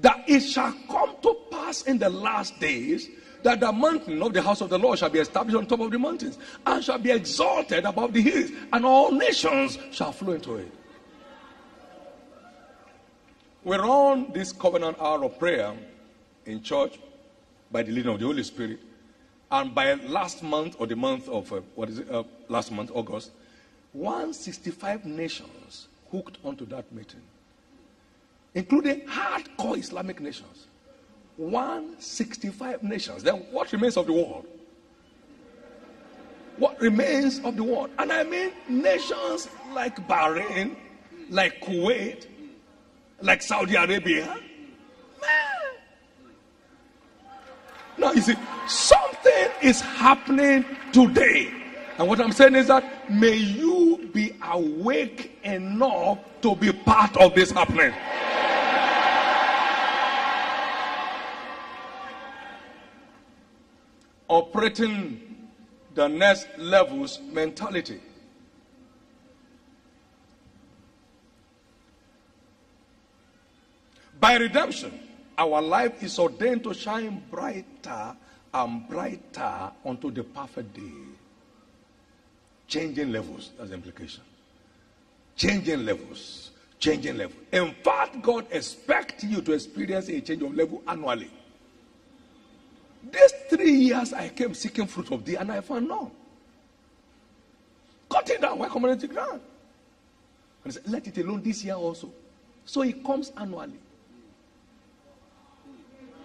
That 0.00 0.24
it 0.26 0.40
shall 0.40 0.74
come 0.88 1.16
to 1.22 1.36
pass 1.50 1.82
in 1.82 1.98
the 1.98 2.10
last 2.10 2.58
days 2.60 3.08
that 3.42 3.60
the 3.60 3.72
mountain 3.72 4.22
of 4.22 4.32
the 4.32 4.42
house 4.42 4.60
of 4.60 4.68
the 4.68 4.78
Lord 4.78 4.98
shall 4.98 5.10
be 5.10 5.18
established 5.18 5.56
on 5.56 5.66
top 5.66 5.80
of 5.80 5.90
the 5.90 5.98
mountains 5.98 6.38
and 6.66 6.84
shall 6.84 6.98
be 6.98 7.10
exalted 7.10 7.84
above 7.84 8.12
the 8.12 8.20
hills, 8.20 8.50
and 8.72 8.84
all 8.84 9.12
nations 9.12 9.78
shall 9.90 10.12
flow 10.12 10.34
into 10.34 10.56
it. 10.56 10.72
We're 13.62 13.84
on 13.84 14.32
this 14.32 14.52
covenant 14.52 14.96
hour 15.00 15.24
of 15.24 15.38
prayer 15.38 15.74
in 16.46 16.62
church 16.62 16.98
by 17.70 17.82
the 17.82 17.92
leading 17.92 18.12
of 18.12 18.18
the 18.18 18.26
Holy 18.26 18.42
Spirit. 18.42 18.80
And 19.50 19.74
by 19.74 19.94
last 19.94 20.42
month 20.42 20.76
or 20.78 20.86
the 20.86 20.96
month 20.96 21.28
of, 21.28 21.52
uh, 21.52 21.60
what 21.74 21.88
is 21.88 21.98
it, 21.98 22.10
uh, 22.10 22.22
last 22.48 22.70
month, 22.72 22.90
August, 22.94 23.32
165 23.92 25.04
nations 25.04 25.88
hooked 26.10 26.38
onto 26.44 26.64
that 26.66 26.90
meeting, 26.92 27.22
including 28.54 29.00
hardcore 29.02 29.78
Islamic 29.78 30.20
nations. 30.20 30.66
165 31.36 32.82
nations. 32.82 33.22
Then 33.22 33.36
what 33.50 33.72
remains 33.72 33.96
of 33.96 34.06
the 34.06 34.12
world? 34.12 34.46
What 36.58 36.78
remains 36.80 37.38
of 37.40 37.56
the 37.56 37.64
world? 37.64 37.90
And 37.98 38.12
I 38.12 38.22
mean 38.24 38.52
nations 38.68 39.48
like 39.72 39.96
Bahrain, 40.06 40.76
like 41.30 41.62
Kuwait, 41.62 42.26
like 43.22 43.40
Saudi 43.40 43.76
Arabia. 43.76 44.26
Man. 45.20 45.30
Now 47.96 48.12
you 48.12 48.20
see, 48.20 48.34
something 48.66 49.48
is 49.62 49.80
happening 49.80 50.64
today. 50.92 51.50
And 51.98 52.08
what 52.08 52.20
I'm 52.20 52.32
saying 52.32 52.54
is 52.54 52.66
that 52.66 53.10
may 53.10 53.36
you 53.36 54.10
be 54.12 54.34
awake 54.42 55.38
enough 55.44 56.18
to 56.42 56.56
be 56.56 56.72
part 56.72 57.16
of 57.16 57.34
this 57.34 57.50
happening. 57.50 57.92
Operating 64.30 65.48
the 65.96 66.06
next 66.06 66.46
levels 66.56 67.18
mentality. 67.32 68.00
By 74.20 74.36
redemption, 74.36 75.00
our 75.36 75.60
life 75.60 76.00
is 76.04 76.16
ordained 76.16 76.62
to 76.62 76.74
shine 76.74 77.24
brighter 77.28 78.14
and 78.54 78.88
brighter 78.88 79.72
unto 79.84 80.12
the 80.12 80.22
perfect 80.22 80.74
day. 80.74 80.92
Changing 82.68 83.10
levels, 83.10 83.50
that's 83.58 83.70
the 83.70 83.74
implication. 83.74 84.22
Changing 85.34 85.84
levels, 85.84 86.52
changing 86.78 87.16
level. 87.16 87.36
In 87.50 87.74
fact, 87.82 88.22
God 88.22 88.46
expects 88.52 89.24
you 89.24 89.40
to 89.42 89.54
experience 89.54 90.08
a 90.08 90.20
change 90.20 90.42
of 90.42 90.54
level 90.54 90.84
annually. 90.86 91.32
These 93.02 93.32
three 93.48 93.72
years 93.72 94.12
I 94.12 94.28
came 94.28 94.54
seeking 94.54 94.86
fruit 94.86 95.10
of 95.12 95.24
thee 95.24 95.36
and 95.36 95.50
I 95.50 95.60
found 95.60 95.88
none. 95.88 96.10
Cut 98.10 98.28
it 98.30 98.40
down, 98.40 98.58
why 98.58 98.68
community 98.68 99.06
ground? 99.06 99.40
And 100.64 100.72
he 100.72 100.78
said, 100.78 100.82
let 100.90 101.06
it 101.06 101.16
alone 101.18 101.42
this 101.42 101.64
year 101.64 101.74
also. 101.74 102.12
So 102.64 102.82
it 102.82 103.02
comes 103.04 103.32
annually 103.36 103.78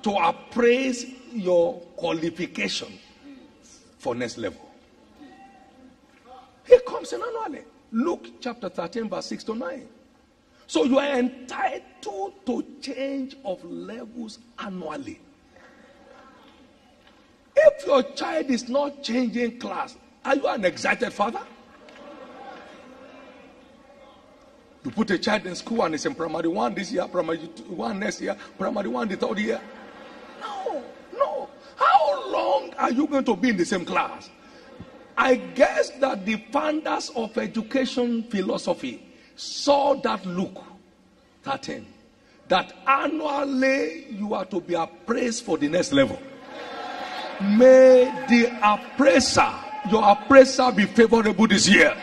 to 0.03 0.11
appraise 0.11 1.05
your 1.31 1.79
qualification 1.95 2.99
for 3.97 4.13
next 4.13 4.37
level. 4.37 4.61
He 6.67 6.77
comes 6.79 7.13
in 7.13 7.21
annually. 7.21 7.63
Luke 7.91 8.27
chapter 8.41 8.69
13, 8.69 9.09
verse 9.09 9.27
6 9.27 9.43
to 9.45 9.55
9. 9.55 9.87
So 10.67 10.83
you 10.83 10.99
are 10.99 11.17
entitled 11.17 12.45
to 12.45 12.65
change 12.81 13.35
of 13.45 13.63
levels 13.63 14.39
annually. 14.59 15.19
If 17.55 17.85
your 17.85 18.03
child 18.13 18.49
is 18.49 18.67
not 18.67 19.03
changing 19.03 19.59
class, 19.59 19.95
are 20.23 20.35
you 20.35 20.47
an 20.47 20.65
excited 20.65 21.13
father? 21.13 21.41
You 24.83 24.91
put 24.91 25.09
a 25.09 25.17
child 25.17 25.47
in 25.47 25.55
school 25.55 25.83
and 25.83 25.95
it's 25.95 26.05
in 26.05 26.13
primary 26.13 26.47
one 26.47 26.75
this 26.75 26.91
year, 26.91 27.07
primary 27.07 27.39
one 27.67 27.99
next 27.99 28.21
year, 28.21 28.37
primary 28.57 28.87
one 28.87 29.07
the 29.07 29.15
third 29.15 29.39
year. 29.39 29.59
No, 30.39 30.83
no. 31.17 31.49
How 31.75 32.31
long 32.31 32.73
are 32.77 32.91
you 32.91 33.07
going 33.07 33.25
to 33.25 33.35
be 33.35 33.49
in 33.49 33.57
the 33.57 33.65
same 33.65 33.83
class? 33.83 34.29
I 35.17 35.35
guess 35.35 35.89
that 36.01 36.25
the 36.25 36.35
founders 36.51 37.09
of 37.15 37.35
education 37.37 38.23
philosophy 38.23 39.01
saw 39.35 39.95
that 40.01 40.25
Luke 40.25 40.61
13 41.43 41.85
that 42.47 42.73
annually 42.85 44.05
you 44.11 44.33
are 44.33 44.45
to 44.45 44.61
be 44.61 44.75
appraised 44.75 45.45
for 45.45 45.57
the 45.57 45.67
next 45.67 45.93
level. 45.93 46.19
May 47.41 48.05
the 48.29 48.57
appraiser, 48.63 49.51
your 49.91 50.03
appraiser, 50.09 50.71
be 50.71 50.85
favorable 50.85 51.47
this 51.47 51.67
year. 51.67 51.95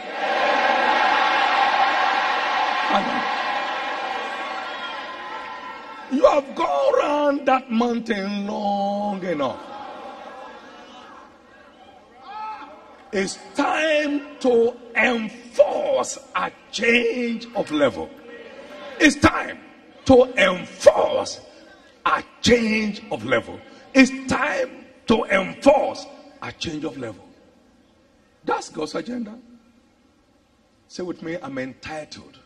You 6.12 6.26
have 6.26 6.54
gone 6.54 6.94
around 6.94 7.46
that 7.46 7.70
mountain 7.70 8.46
long 8.46 9.24
enough. 9.24 9.58
It's 13.12 13.38
time 13.54 14.38
to 14.40 14.76
enforce 14.94 16.18
a 16.36 16.50
change 16.70 17.46
of 17.54 17.70
level. 17.70 18.10
It's 19.00 19.16
time 19.16 19.58
to 20.04 20.32
enforce 20.36 21.40
a 22.04 22.22
change 22.42 23.02
of 23.10 23.24
level. 23.24 23.58
It's 23.94 24.10
time 24.30 24.81
to 25.06 25.24
enforce 25.24 26.06
a 26.40 26.52
change 26.52 26.84
of 26.84 26.96
level. 26.98 27.24
That's 28.44 28.68
God's 28.68 28.94
agenda. 28.94 29.38
Say 30.88 31.02
with 31.02 31.22
me, 31.22 31.38
I'm 31.42 31.56
entitled 31.58 32.38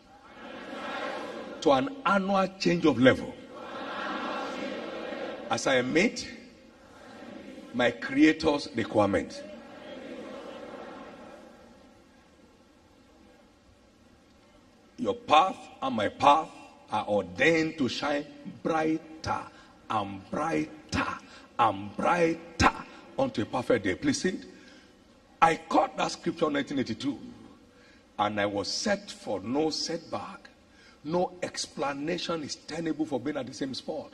to 1.61 1.71
an 1.71 1.89
annual 2.05 2.47
change 2.59 2.85
of 2.85 2.99
level 2.99 3.33
as 5.49 5.67
I 5.67 5.81
meet 5.81 6.29
my 7.73 7.91
Creator's 7.91 8.69
requirement. 8.75 9.43
Your 14.97 15.13
path 15.13 15.57
and 15.81 15.95
my 15.95 16.09
path 16.09 16.49
are 16.91 17.07
ordained 17.07 17.77
to 17.77 17.87
shine 17.87 18.25
brighter 18.63 19.41
and 19.89 20.31
brighter 20.31 21.17
and 21.59 21.95
brighter 21.95 22.73
unto 23.17 23.41
a 23.41 23.45
perfect 23.45 23.85
day. 23.85 23.95
Please 23.95 24.21
see. 24.21 24.39
I 25.41 25.55
caught 25.69 25.97
that 25.97 26.11
scripture 26.11 26.47
in 26.47 26.53
1982 26.53 27.19
and 28.19 28.39
I 28.39 28.45
was 28.45 28.67
set 28.67 29.11
for 29.11 29.39
no 29.41 29.69
setback. 29.69 30.49
No 31.03 31.33
explanation 31.43 32.43
is 32.43 32.55
tenable 32.55 33.05
for 33.05 33.19
being 33.19 33.37
at 33.37 33.45
the 33.47 33.53
same 33.53 33.73
spot. 33.73 34.11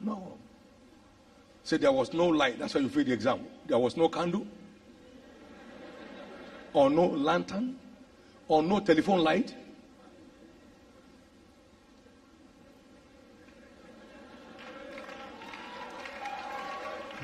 No. 0.00 0.36
Say 1.62 1.76
there 1.76 1.92
was 1.92 2.12
no 2.12 2.26
light. 2.26 2.58
That's 2.58 2.74
why 2.74 2.80
you 2.80 2.88
failed 2.88 3.06
the 3.06 3.12
exam. 3.12 3.40
There 3.66 3.78
was 3.78 3.96
no 3.96 4.08
candle. 4.08 4.46
or 6.72 6.90
no 6.90 7.06
lantern 7.06 7.76
or 8.48 8.62
no 8.62 8.80
telephone 8.80 9.20
light? 9.20 9.54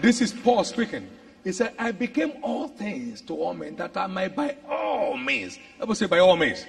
This 0.01 0.21
is 0.21 0.33
Paul 0.33 0.63
speaking. 0.65 1.09
He 1.43 1.53
said, 1.53 1.73
I 1.79 1.93
became 1.93 2.33
all 2.43 2.69
things 2.69 3.23
to 3.23 3.35
all 3.35 3.55
men 3.55 3.77
that 3.77 3.97
I 3.97 4.07
might 4.07 4.37
by 4.37 4.57
all 4.69 5.17
means. 5.17 5.59
Will 5.81 5.95
say 5.95 6.07
by 6.07 6.19
all 6.19 6.37
means. 6.37 6.67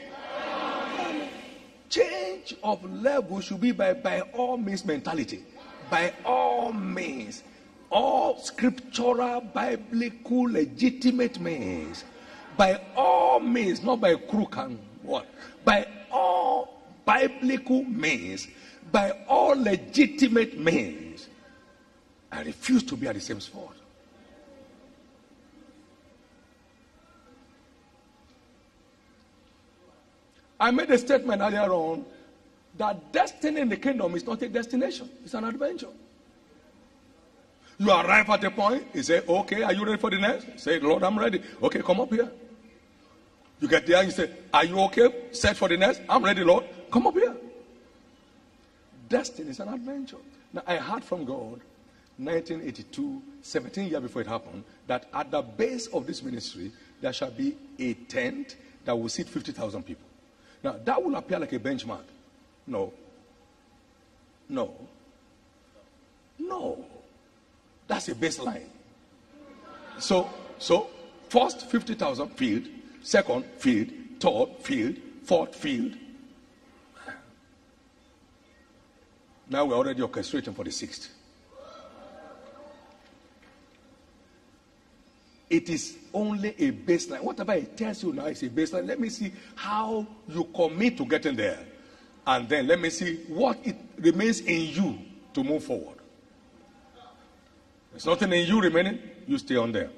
Change 1.90 2.56
of 2.64 2.84
level 3.02 3.42
should 3.42 3.60
be 3.60 3.72
by 3.72 3.94
by 3.94 4.22
all 4.22 4.58
means 4.58 4.86
mentality. 4.86 5.44
By 5.90 6.14
all 6.24 6.72
means. 6.72 7.44
All 7.90 8.38
scriptural, 8.40 9.42
biblical, 9.42 10.44
legitimate 10.44 11.40
means. 11.40 12.04
By 12.56 12.82
all 12.96 13.40
means, 13.40 13.84
not 13.84 14.02
by 14.02 14.16
crook 14.16 14.58
and 14.58 14.80
what. 15.02 15.26
By 15.66 15.88
all 16.12 16.82
biblical 17.06 17.84
means. 17.84 18.48
By 18.92 19.12
all 19.28 19.56
legitimate 19.56 20.58
means. 20.60 21.07
I 22.32 22.42
refuse 22.44 22.84
to 22.84 22.96
be 22.96 23.08
at 23.08 23.16
the 23.16 23.22
same 23.22 23.40
spot. 23.40 23.76
I 30.60 30.72
made 30.72 30.90
a 30.90 30.98
statement 30.98 31.42
earlier 31.42 31.72
on 31.72 32.06
that 32.78 33.12
destiny 33.12 33.62
in 33.62 33.70
the 33.70 33.78
kingdom 33.78 34.16
is 34.16 34.26
not 34.26 34.42
a 34.42 34.50
destination, 34.50 35.10
it's 35.24 35.34
an 35.34 35.44
adventure. 35.44 35.90
You 37.80 37.92
arrive 37.92 38.30
at 38.30 38.44
a 38.44 38.52
point, 38.52 38.88
you 38.94 39.04
say, 39.04 39.22
Okay, 39.28 39.62
are 39.62 39.74
you 39.74 39.86
ready 39.86 40.00
for 40.00 40.10
the 40.10 40.18
next? 40.18 40.60
Say, 40.60 40.80
Lord, 40.80 41.04
I'm 41.04 41.18
ready. 41.18 41.42
Okay, 41.62 41.82
come 41.82 42.02
up 42.02 42.12
here. 42.12 42.32
You 43.60 43.68
get 43.68 43.86
there 43.86 44.04
you 44.04 44.12
say, 44.12 44.32
Are 44.52 44.66
you 44.66 44.80
okay? 44.82 45.10
Set 45.32 45.56
for 45.58 45.68
the 45.68 45.78
next? 45.78 46.02
I'm 46.10 46.24
ready, 46.24 46.44
Lord. 46.44 46.66
Come 46.92 47.06
up 47.06 47.14
here. 47.14 47.36
Destiny 49.08 49.52
is 49.52 49.60
an 49.60 49.70
adventure. 49.70 50.18
Now, 50.54 50.64
I 50.66 50.78
heard 50.78 51.04
from 51.04 51.24
God 51.24 51.62
1982, 52.18 53.22
17 53.42 53.90
years 53.90 54.02
before 54.02 54.22
it 54.22 54.28
happened, 54.28 54.64
that 54.88 55.08
at 55.14 55.30
the 55.30 55.42
base 55.42 55.88
of 55.88 56.08
this 56.08 56.24
ministry, 56.24 56.72
there 57.00 57.14
shall 57.14 57.32
be 57.32 57.56
a 57.78 57.94
tent 57.94 58.56
that 58.86 58.96
will 58.98 59.10
seat 59.10 59.28
50,000 59.28 59.84
people. 59.84 60.06
Now, 60.64 60.76
that 60.84 61.04
will 61.04 61.16
appear 61.16 61.40
like 61.40 61.54
a 61.54 61.60
benchmark. 61.60 62.04
No. 62.66 62.92
No. 64.50 64.74
No. 66.40 66.86
That's 67.88 68.10
a 68.10 68.16
baseline. 68.16 68.68
So, 70.00 70.30
so 70.58 70.88
first 71.30 71.70
50,000 71.70 72.30
field, 72.30 72.64
second 73.04 73.46
field, 73.58 73.90
third 74.20 74.50
field, 74.60 74.96
fourth 75.24 75.56
field. 75.56 75.94
Now 79.50 79.66
we're 79.66 79.76
already 79.76 80.02
orchestrating 80.02 80.56
for 80.56 80.64
the 80.64 80.72
sixth. 80.72 81.10
It 85.50 85.70
is 85.70 85.98
only 86.14 86.50
a 86.50 86.72
baseline. 86.72 87.22
Whatever 87.22 87.54
it 87.54 87.78
tells 87.78 88.04
you 88.04 88.12
now 88.12 88.26
is 88.26 88.44
a 88.44 88.50
baseline. 88.50 88.86
Let 88.86 89.00
me 89.00 89.10
see 89.10 89.32
how 89.56 90.06
you 90.28 90.44
commit 90.46 90.98
to 90.98 91.06
getting 91.06 91.36
there. 91.36 91.60
And 92.26 92.50
then 92.50 92.68
let 92.68 92.82
me 92.82 92.90
see 92.90 93.24
what 93.28 93.58
it 93.64 93.78
remains 93.98 94.42
in 94.42 94.62
you 94.74 95.00
to 95.34 95.44
move 95.44 95.64
forward. 95.64 95.98
There's 97.92 98.06
nothing 98.06 98.34
in 98.34 98.46
you 98.46 98.60
remaining, 98.62 99.00
you 99.26 99.38
stay 99.38 99.56
on 99.56 99.72
there. 99.72 99.90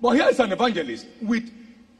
But 0.00 0.10
here 0.12 0.28
is 0.28 0.40
an 0.40 0.50
evangelist 0.50 1.06
with 1.20 1.48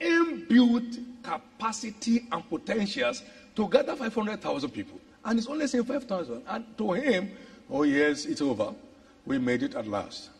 inbuilt 0.01 0.99
capacity 1.23 2.27
and 2.33 2.49
potentials 2.49 3.23
to 3.55 3.69
gather 3.69 3.95
500,000 3.95 4.71
people. 4.71 4.99
And 5.25 5.38
it's 5.38 5.47
only 5.47 5.67
saying 5.69 5.85
5,000. 5.85 6.43
And 6.49 6.79
to 6.79 6.93
him, 6.93 7.31
oh, 7.71 7.85
yes, 7.85 8.25
it's 8.25 8.41
over. 8.41 8.75
We 9.27 9.39
made 9.39 9.63
it 9.63 9.75
at 9.75 9.87
last. 9.87 10.31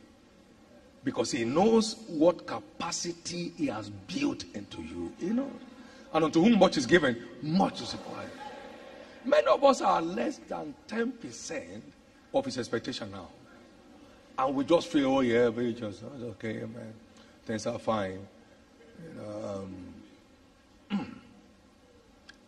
because 1.03 1.31
He 1.31 1.45
knows 1.45 1.97
what 2.07 2.47
capacity 2.47 3.53
He 3.57 3.67
has 3.67 3.91
built 3.91 4.43
into 4.55 4.81
you. 4.81 5.13
You 5.19 5.35
know, 5.35 5.51
and 6.15 6.25
unto 6.25 6.41
whom 6.41 6.57
much 6.57 6.77
is 6.77 6.87
given, 6.87 7.23
much 7.43 7.81
is 7.81 7.93
required. 7.93 8.31
Many 9.23 9.45
of 9.45 9.63
us 9.63 9.81
are 9.81 10.01
less 10.01 10.39
than 10.47 10.73
10% 10.87 11.79
of 12.33 12.45
His 12.45 12.57
expectation 12.57 13.11
now. 13.11 13.27
And 14.35 14.55
we 14.55 14.63
just 14.63 14.87
feel, 14.87 15.15
oh, 15.17 15.19
yeah, 15.19 15.49
we 15.49 15.75
just, 15.75 16.03
okay, 16.03 16.53
man, 16.61 16.91
things 17.45 17.67
are 17.67 17.77
fine. 17.77 18.25
You 18.97 19.21
know, 19.21 19.47
um, 19.47 19.88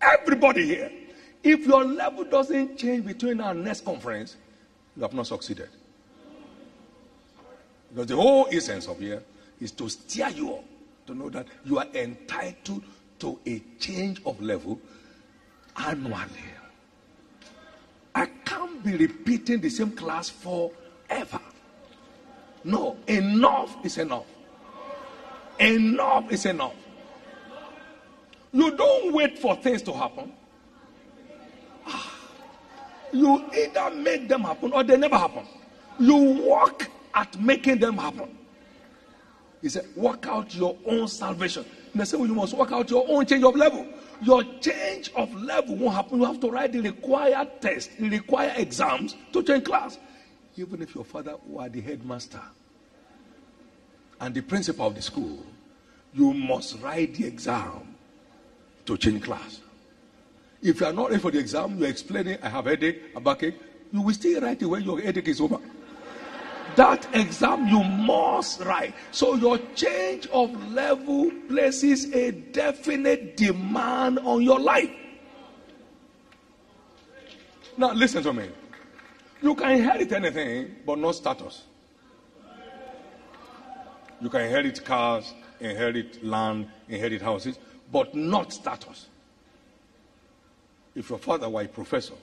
Everybody 0.01 0.65
here. 0.65 0.91
If 1.43 1.65
your 1.65 1.83
level 1.83 2.23
doesn't 2.23 2.77
change 2.77 3.05
between 3.05 3.41
our 3.41 3.53
next 3.53 3.85
conference, 3.85 4.35
you 4.95 5.03
have 5.03 5.13
not 5.13 5.27
succeeded. 5.27 5.69
Because 7.89 8.07
the 8.07 8.15
whole 8.15 8.47
essence 8.51 8.87
of 8.87 8.99
here 8.99 9.21
is 9.59 9.71
to 9.71 9.89
steer 9.89 10.29
you 10.29 10.53
up 10.53 10.63
to 11.07 11.13
know 11.15 11.29
that 11.29 11.47
you 11.65 11.77
are 11.77 11.87
entitled 11.93 12.83
to 13.19 13.39
a 13.45 13.61
change 13.79 14.21
of 14.25 14.41
level 14.41 14.79
annually. 15.75 16.25
I 18.13 18.25
can't 18.45 18.83
be 18.83 18.95
repeating 18.97 19.61
the 19.61 19.69
same 19.69 19.91
class 19.91 20.29
forever. 20.29 21.39
No, 22.63 22.97
enough 23.07 23.75
is 23.83 23.97
enough. 23.97 24.25
Enough 25.59 26.31
is 26.31 26.45
enough. 26.45 26.75
You 28.53 28.75
don't 28.75 29.13
wait 29.13 29.39
for 29.39 29.55
things 29.55 29.81
to 29.83 29.93
happen. 29.93 30.31
Ah. 31.87 32.17
You 33.13 33.43
either 33.53 33.91
make 33.95 34.27
them 34.27 34.41
happen 34.41 34.71
or 34.71 34.83
they 34.83 34.97
never 34.97 35.17
happen. 35.17 35.45
You 35.99 36.49
work 36.49 36.89
at 37.13 37.39
making 37.39 37.79
them 37.79 37.97
happen. 37.97 38.37
He 39.61 39.69
said, 39.69 39.85
work 39.95 40.25
out 40.27 40.53
your 40.55 40.75
own 40.85 41.07
salvation. 41.07 41.65
In 41.93 41.99
the 41.99 42.05
same 42.05 42.21
you 42.25 42.33
must 42.33 42.53
work 42.55 42.71
out 42.71 42.89
your 42.89 43.05
own 43.07 43.25
change 43.25 43.43
of 43.43 43.55
level. 43.55 43.85
Your 44.21 44.43
change 44.59 45.11
of 45.15 45.33
level 45.35 45.75
won't 45.75 45.95
happen. 45.95 46.19
You 46.19 46.25
have 46.25 46.39
to 46.39 46.49
write 46.49 46.71
the 46.73 46.81
required 46.81 47.61
test, 47.61 47.97
the 47.97 48.09
required 48.09 48.53
exams 48.57 49.15
to 49.33 49.43
change 49.43 49.65
class. 49.65 49.97
Even 50.55 50.81
if 50.81 50.95
your 50.95 51.05
father 51.05 51.35
were 51.45 51.69
the 51.69 51.81
headmaster 51.81 52.41
and 54.19 54.33
the 54.33 54.41
principal 54.41 54.87
of 54.87 54.95
the 54.95 55.01
school, 55.01 55.45
you 56.13 56.33
must 56.33 56.79
write 56.81 57.15
the 57.15 57.25
exam 57.25 57.90
to 58.85 58.97
change 58.97 59.23
class. 59.23 59.61
If 60.61 60.79
you 60.79 60.85
are 60.85 60.93
not 60.93 61.09
ready 61.09 61.21
for 61.21 61.31
the 61.31 61.39
exam, 61.39 61.77
you're 61.79 61.89
explaining, 61.89 62.37
I 62.41 62.49
have 62.49 62.65
headache, 62.65 63.01
a 63.15 63.19
backache, 63.19 63.55
you 63.91 64.01
will 64.01 64.13
still 64.13 64.41
write 64.41 64.61
it 64.61 64.65
when 64.65 64.83
your 64.83 64.99
headache 65.01 65.27
is 65.27 65.41
over. 65.41 65.59
That 66.75 67.05
exam 67.13 67.67
you 67.67 67.83
must 67.83 68.61
write. 68.61 68.93
So 69.11 69.35
your 69.35 69.59
change 69.75 70.27
of 70.27 70.71
level 70.71 71.31
places 71.49 72.13
a 72.13 72.31
definite 72.31 73.35
demand 73.35 74.19
on 74.19 74.41
your 74.41 74.59
life. 74.59 74.89
Now 77.77 77.93
listen 77.93 78.23
to 78.23 78.33
me. 78.33 78.49
You 79.41 79.55
can 79.55 79.71
inherit 79.71 80.11
anything, 80.11 80.75
but 80.85 80.99
not 80.99 81.15
status. 81.15 81.63
You 84.21 84.29
can 84.29 84.41
inherit 84.41 84.85
cars, 84.85 85.33
inherit 85.59 86.23
land, 86.23 86.67
inherit 86.87 87.21
houses, 87.21 87.57
but 87.91 88.15
not 88.15 88.53
status. 88.53 89.07
If 90.95 91.09
your 91.09 91.19
father 91.19 91.49
were 91.49 91.61
a 91.61 91.67
professor 91.67 92.13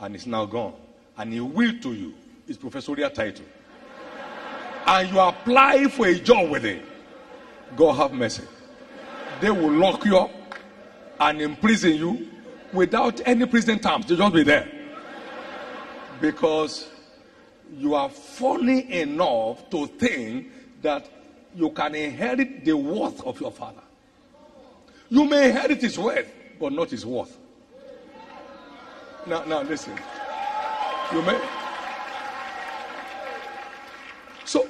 and 0.00 0.14
is 0.14 0.26
now 0.26 0.46
gone, 0.46 0.74
and 1.16 1.32
he 1.32 1.40
will 1.40 1.78
to 1.80 1.92
you 1.92 2.14
his 2.46 2.56
professorial 2.56 3.10
title, 3.10 3.44
and 4.86 5.10
you 5.10 5.20
apply 5.20 5.84
for 5.88 6.06
a 6.06 6.18
job 6.18 6.50
with 6.50 6.64
him, 6.64 6.82
God 7.76 7.94
have 7.94 8.12
mercy. 8.12 8.42
They 9.40 9.50
will 9.50 9.72
lock 9.72 10.04
you 10.04 10.18
up 10.18 10.30
and 11.20 11.40
imprison 11.40 11.94
you 11.94 12.28
without 12.72 13.20
any 13.26 13.46
prison 13.46 13.78
terms. 13.78 14.06
They'll 14.06 14.18
just 14.18 14.34
be 14.34 14.42
there. 14.42 14.68
Because 16.20 16.88
you 17.76 17.94
are 17.94 18.08
funny 18.08 18.92
enough 18.92 19.68
to 19.70 19.86
think 19.86 20.48
that 20.82 21.08
you 21.54 21.70
can 21.70 21.94
inherit 21.94 22.64
the 22.64 22.76
worth 22.76 23.22
of 23.24 23.40
your 23.40 23.52
father. 23.52 23.82
You 25.12 25.26
may 25.26 25.50
inherit 25.50 25.82
his 25.82 25.98
wealth, 25.98 26.32
but 26.58 26.72
not 26.72 26.88
his 26.90 27.04
worth. 27.04 27.36
Now, 29.26 29.44
now 29.44 29.60
listen. 29.60 29.92
You 31.12 31.20
may. 31.20 31.38
So, 34.46 34.66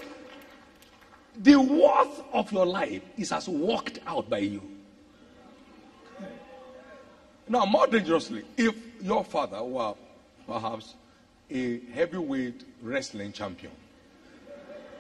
the 1.39 1.55
worth 1.55 2.25
of 2.33 2.51
your 2.51 2.67
life 2.67 3.03
is 3.17 3.31
as 3.31 3.49
worked 3.49 4.01
out 4.05 4.29
by 4.29 4.39
you. 4.39 4.63
Now, 7.49 7.65
more 7.65 7.87
dangerously, 7.87 8.43
if 8.57 8.75
your 9.01 9.23
father 9.23 9.63
were 9.63 9.95
perhaps 10.49 10.97
a 11.53 11.79
heavyweight 11.95 12.65
wrestling 12.83 13.31
champion 13.33 13.73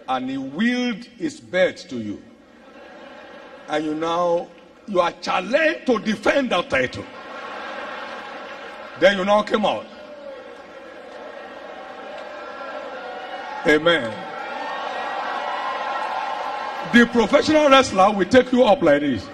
and 0.08 0.30
he 0.30 0.38
willed 0.38 1.04
his 1.04 1.40
belt 1.40 1.78
to 1.88 1.96
you, 1.96 2.22
and 3.68 3.84
you 3.84 3.94
now 3.96 4.46
you 4.86 5.00
are 5.00 5.12
challenged 5.20 5.86
to 5.86 5.98
defend 5.98 6.50
that 6.50 6.68
title, 6.68 7.04
then 9.00 9.18
you 9.18 9.24
now 9.24 9.42
came 9.42 9.64
out. 9.64 9.86
Amen. 13.66 14.12
The 16.92 17.06
professional 17.06 17.70
wrestler 17.70 18.12
will 18.12 18.28
take 18.28 18.52
you 18.52 18.64
up 18.64 18.82
like 18.82 19.00
this 19.00 19.26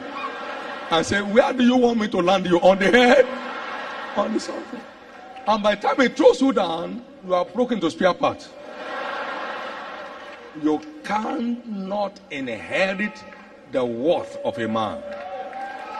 and 0.90 1.04
say, 1.04 1.22
Where 1.22 1.52
do 1.52 1.64
you 1.64 1.76
want 1.76 1.98
me 1.98 2.08
to 2.08 2.18
land 2.18 2.46
you? 2.46 2.60
On 2.60 2.78
the 2.78 2.86
head? 2.86 3.26
On 4.16 4.32
the 4.32 4.38
something. 4.38 4.80
And 5.46 5.62
by 5.62 5.74
the 5.74 5.80
time 5.80 6.00
he 6.00 6.08
throws 6.08 6.40
you 6.40 6.52
down, 6.52 7.02
you 7.26 7.34
are 7.34 7.44
broken 7.46 7.80
to 7.80 7.90
spare 7.90 8.12
parts. 8.12 8.50
You 10.62 10.80
cannot 11.04 12.20
inherit 12.30 13.24
the 13.72 13.84
worth 13.84 14.36
of 14.44 14.58
a 14.58 14.68
man. 14.68 15.02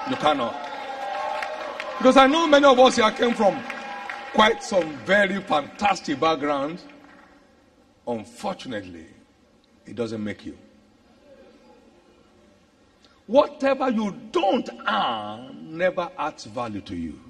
You 0.09 0.17
cannot. 0.17 0.55
Because 1.99 2.17
I 2.17 2.27
know 2.27 2.47
many 2.47 2.65
of 2.65 2.79
us 2.79 2.97
here 2.97 3.11
came 3.11 3.35
from 3.35 3.61
quite 4.33 4.63
some 4.63 4.97
very 4.99 5.41
fantastic 5.43 6.21
backgrounds. 6.21 6.85
Unfortunately, 8.07 9.07
it 9.85 9.97
doesn't 9.97 10.23
make 10.23 10.47
you. 10.47 10.57
Whatever 13.27 13.91
you 13.91 14.17
don't 14.33 14.71
earn 14.89 15.77
never 15.77 16.09
adds 16.17 16.45
value 16.47 16.81
to 16.83 16.97
you. 16.97 17.21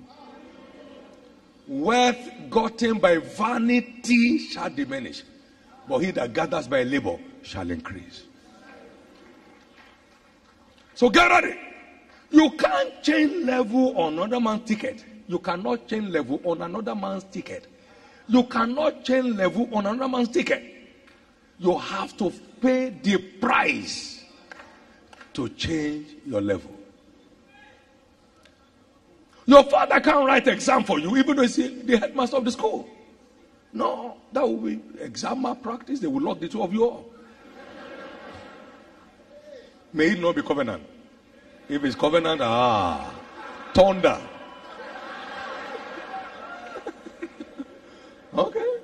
Wealth 1.67 2.31
gotten 2.49 2.99
by 2.99 3.19
vanity 3.19 4.39
shall 4.39 4.71
diminish, 4.71 5.23
but 5.89 5.99
he 5.99 6.11
that 6.13 6.33
gathers 6.33 6.69
by 6.69 6.83
labor 6.83 7.19
shall 7.43 7.71
increase. 7.71 8.23
So 10.95 11.11
get 11.11 11.31
ready. 11.31 11.68
You 12.31 12.51
can't 12.51 13.03
change 13.03 13.45
level 13.47 13.97
on 13.99 14.15
another 14.15 14.41
man's 14.41 14.69
ticket. 14.69 15.05
You 15.27 15.39
cannot 15.39 15.89
change 15.89 16.09
level 16.09 16.41
on 16.45 16.63
another 16.63 16.95
man's 16.95 17.25
ticket. 17.25 17.67
You 18.29 18.45
cannot 18.45 19.05
change 19.05 19.37
level 19.37 19.69
on 19.73 19.87
another 19.87 20.09
man's 20.09 20.29
ticket. 20.29 20.63
You 21.59 21.79
have 21.79 22.17
to 22.19 22.33
pay 22.61 22.91
the 22.91 23.17
price 23.17 24.25
to 25.33 25.49
change 25.51 26.17
your 26.27 26.41
level. 26.41 26.71
Your 29.47 29.65
father 29.65 29.99
can't 30.01 30.27
write 30.27 30.47
exam 30.47 30.85
for 30.85 30.99
you, 30.99 31.17
even 31.17 31.37
though 31.37 31.43
he's 31.43 31.57
the 31.57 31.97
headmaster 31.97 32.37
of 32.37 32.45
the 32.45 32.53
school. 32.53 32.87
No, 33.73 34.17
that 34.33 34.43
will 34.43 34.59
be 34.59 34.81
exam 35.01 35.47
practice. 35.63 36.01
They 36.01 36.07
will 36.07 36.23
lock 36.23 36.41
the 36.41 36.49
two 36.49 36.63
of 36.63 36.73
you 36.73 36.91
up. 36.91 37.05
May 39.93 40.11
it 40.11 40.21
not 40.21 40.37
be 40.37 40.43
covenant. 40.43 40.83
If 41.69 41.85
it's 41.85 41.95
covenant, 41.95 42.41
ah, 42.43 43.15
thunder. 43.75 44.21
okay. 48.35 48.77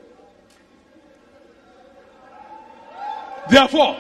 Therefore, 3.51 3.97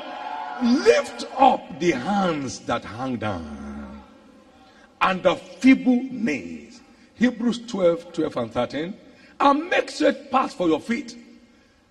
Lift 0.62 1.26
up 1.36 1.80
the 1.80 1.90
hands 1.90 2.60
that 2.60 2.84
hang 2.84 3.16
down 3.16 4.02
and 5.00 5.22
the 5.22 5.34
feeble 5.34 6.02
knees. 6.10 6.80
Hebrews 7.16 7.66
12, 7.66 8.12
12 8.12 8.36
and 8.36 8.52
13. 8.52 8.96
And 9.40 9.68
make 9.68 9.90
straight 9.90 10.30
paths 10.30 10.54
for 10.54 10.68
your 10.68 10.80
feet, 10.80 11.16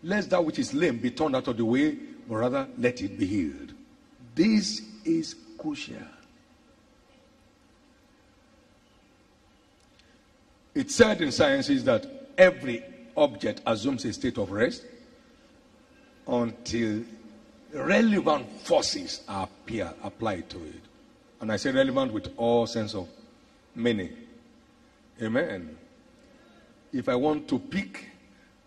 lest 0.01 0.29
that 0.29 0.43
which 0.43 0.59
is 0.59 0.73
lame 0.73 0.97
be 0.97 1.11
turned 1.11 1.35
out 1.35 1.47
of 1.49 1.57
the 1.57 1.65
way, 1.65 1.97
but 2.27 2.35
rather 2.35 2.67
let 2.77 3.01
it 3.01 3.19
be 3.19 3.25
healed. 3.25 3.73
This 4.33 4.81
is 5.03 5.35
crucial. 5.57 5.97
It 10.75 10.89
said 10.91 11.21
in 11.21 11.31
sciences 11.31 11.83
that 11.83 12.05
every 12.37 12.83
object 13.15 13.61
assumes 13.65 14.05
a 14.05 14.13
state 14.13 14.37
of 14.37 14.51
rest 14.51 14.83
until 16.27 17.03
relevant 17.73 18.49
forces 18.61 19.21
are 19.27 19.43
appear, 19.43 19.93
applied 20.03 20.49
to 20.49 20.57
it. 20.63 20.81
And 21.41 21.51
I 21.51 21.57
say 21.57 21.71
relevant 21.71 22.13
with 22.13 22.33
all 22.37 22.65
sense 22.65 22.95
of 22.95 23.07
meaning. 23.75 24.15
Amen. 25.21 25.77
If 26.91 27.09
I 27.09 27.15
want 27.15 27.47
to 27.49 27.59
pick 27.59 28.05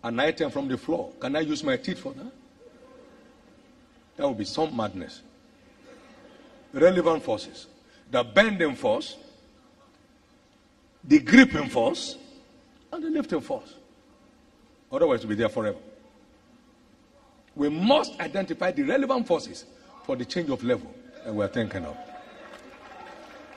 an 0.03 0.19
item 0.19 0.51
from 0.51 0.67
the 0.67 0.77
floor, 0.77 1.11
can 1.19 1.35
I 1.35 1.41
use 1.41 1.63
my 1.63 1.77
teeth 1.77 1.99
for 1.99 2.13
that? 2.13 2.31
That 4.15 4.27
would 4.27 4.37
be 4.37 4.45
some 4.45 4.75
madness. 4.75 5.21
Relevant 6.73 7.23
forces. 7.23 7.67
The 8.11 8.23
bending 8.23 8.75
force, 8.75 9.15
the 11.07 11.19
gripping 11.19 11.69
force, 11.69 12.17
and 12.91 13.03
the 13.03 13.09
lifting 13.09 13.41
force. 13.41 13.73
Otherwise, 14.91 15.19
it 15.19 15.23
will 15.23 15.29
be 15.29 15.35
there 15.35 15.49
forever 15.49 15.79
we 17.57 17.69
must 17.69 18.19
identify 18.19 18.71
the 18.71 18.83
relevant 18.83 19.27
forces 19.27 19.65
for 20.05 20.15
the 20.15 20.23
change 20.23 20.49
of 20.49 20.63
level 20.63 20.93
that 21.25 21.33
we're 21.33 21.47
thinking 21.47 21.83
of. 21.83 21.97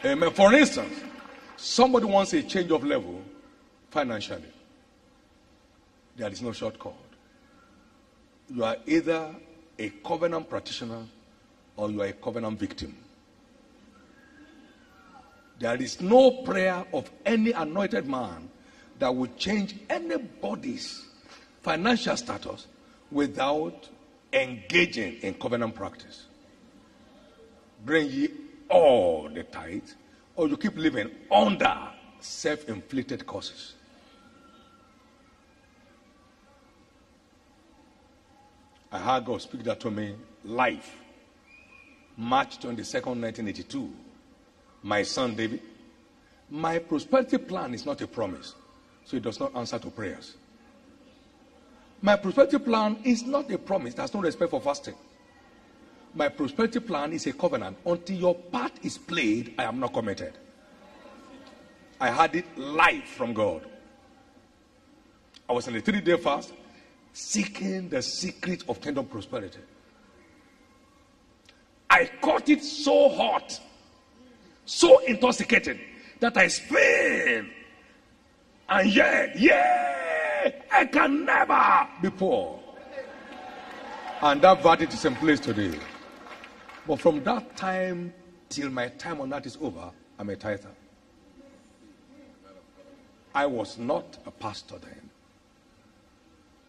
Amen. 0.05 0.31
For 0.31 0.53
instance, 0.55 1.03
somebody 1.57 2.07
wants 2.07 2.33
a 2.33 2.43
change 2.43 2.71
of 2.71 2.83
level 2.83 3.21
financially. 3.91 4.43
There 6.17 6.31
is 6.31 6.41
no 6.41 6.53
shortcut. 6.53 6.95
You 8.49 8.65
are 8.65 8.77
either 8.87 9.35
a 9.79 9.91
covenant 10.05 10.49
practitioner 10.49 11.05
or 11.77 11.91
you 11.91 12.01
are 12.01 12.07
a 12.07 12.13
covenant 12.15 12.59
victim. 12.59 12.97
There 15.61 15.77
is 15.77 16.01
no 16.01 16.43
prayer 16.43 16.87
of 16.95 17.11
any 17.25 17.53
anointed 17.53 18.09
man 18.09 18.49
that 18.99 19.15
will 19.15 19.29
change 19.37 19.77
anybody's 19.91 21.07
financial 21.63 22.17
status 22.17 22.67
without 23.13 23.89
engaging 24.33 25.17
in 25.21 25.35
covenant 25.35 25.75
practice. 25.75 26.25
Bring 27.85 28.11
ye 28.11 28.29
all 28.71 29.29
the 29.29 29.43
tithes, 29.43 29.97
or 30.35 30.49
you 30.49 30.57
keep 30.57 30.77
living 30.79 31.11
under 31.31 31.77
self 32.21 32.67
inflicted 32.67 33.27
causes. 33.27 33.75
I 38.91 38.99
heard 38.99 39.27
God 39.27 39.43
speak 39.43 39.63
that 39.65 39.79
to 39.81 39.91
me 39.91 40.15
live. 40.43 40.91
March 42.17 42.59
22nd, 42.61 43.21
1982. 43.21 43.93
My 44.83 45.03
son 45.03 45.35
David, 45.35 45.61
my 46.51 46.78
prosperity 46.78 47.39
plan 47.39 47.74
is 47.74 47.87
not 47.87 48.01
a 48.01 48.07
promise, 48.07 48.55
so 49.05 49.16
it 49.16 49.22
does 49.22 49.39
not 49.39 49.55
answer 49.55 49.78
to 49.78 49.91
prayers. 49.91 50.37
My 52.03 52.16
prosperity 52.16 52.59
plan 52.59 52.99
is 53.05 53.24
not 53.24 53.51
a 53.51 53.59
promise. 53.59 53.95
There's 53.95 54.14
no 54.14 54.20
respect 54.20 54.51
for 54.51 54.61
fasting. 54.61 54.95
My 56.14 56.28
prosperity 56.28 56.81
plan 56.81 57.12
is 57.12 57.26
a 57.26 57.33
covenant. 57.33 57.76
Until 57.85 58.16
your 58.16 58.35
part 58.35 58.72
is 58.83 58.97
played, 58.99 59.55
I 59.59 59.64
am 59.64 59.78
not 59.78 59.93
committed. 59.93 60.33
I 62.01 62.11
had 62.11 62.35
it 62.35 62.47
live 62.57 63.05
from 63.05 63.35
God. 63.35 63.62
I 65.49 65.53
was 65.53 65.68
in 65.68 65.76
a 65.76 65.81
three 65.81 66.01
day 66.01 66.16
fast 66.16 66.53
seeking 67.12 67.89
the 67.89 68.01
secret 68.01 68.62
of 68.68 68.81
kingdom 68.81 69.05
prosperity. 69.05 69.59
I 71.91 72.09
caught 72.22 72.49
it 72.49 72.62
so 72.62 73.09
hot, 73.09 73.61
so 74.71 75.01
intoxicated 75.01 75.81
that 76.21 76.37
I 76.37 76.47
screamed. 76.47 77.51
And 78.68 78.95
yet, 78.95 79.37
yeah, 79.37 80.53
I 80.73 80.85
can 80.85 81.25
never 81.25 81.89
be 82.01 82.11
poor. 82.11 82.61
And 84.23 84.41
that 84.43 84.62
verdict 84.62 84.95
is 84.95 85.05
in 85.05 85.16
place 85.16 85.41
today. 85.41 85.77
But 86.87 87.01
from 87.01 87.25
that 87.25 87.57
time 87.57 88.14
till 88.49 88.71
my 88.71 88.89
time 88.91 89.21
on 89.21 89.31
that 89.31 89.45
is 89.45 89.59
over, 89.61 89.91
I'm 90.18 90.31
a 90.31 90.37
tither. 90.37 90.71
I 93.35 93.47
was 93.47 93.77
not 93.77 94.18
a 94.25 94.31
pastor 94.31 94.79
then, 94.79 95.11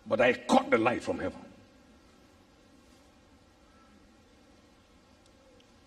but 0.08 0.22
I 0.22 0.34
caught 0.34 0.72
the 0.72 0.78
light 0.78 1.04
from 1.04 1.20
heaven. 1.20 1.51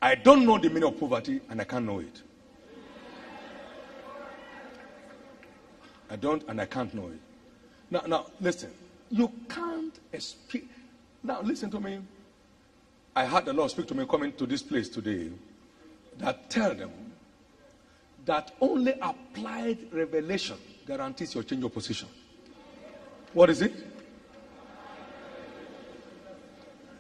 I 0.05 0.15
don't 0.15 0.45
know 0.45 0.59
the 0.59 0.69
meaning 0.69 0.85
of 0.85 1.01
poverty 1.01 1.41
and 1.49 1.59
I 1.63 1.65
can't 1.65 1.87
know 1.87 2.01
it. 2.01 2.21
I 6.11 6.17
don't 6.17 6.47
and 6.47 6.61
I 6.61 6.67
can't 6.67 6.93
know 6.93 7.07
it. 7.07 7.21
Now, 7.91 8.03
now 8.07 8.27
listen. 8.39 8.71
You 9.11 9.33
can't 9.49 9.99
speak. 10.19 10.69
Now, 11.23 11.41
listen 11.41 11.71
to 11.71 11.81
me. 11.81 12.01
I 13.17 13.25
had 13.25 13.47
the 13.47 13.55
Lord 13.55 13.71
speak 13.71 13.87
to 13.87 13.95
me 13.95 14.05
coming 14.05 14.35
to 14.35 14.45
this 14.45 14.63
place 14.63 14.91
today 14.91 15.31
that 16.19 16.51
tell 16.51 16.75
them 16.75 16.91
that 18.27 18.53
only 18.61 18.93
applied 19.01 19.91
revelation 19.91 20.59
guarantees 20.87 21.35
your 21.35 21.45
change 21.45 21.65
of 21.65 21.73
position. 21.73 22.09
What 23.33 23.49
is 23.49 23.63
it? 23.63 23.94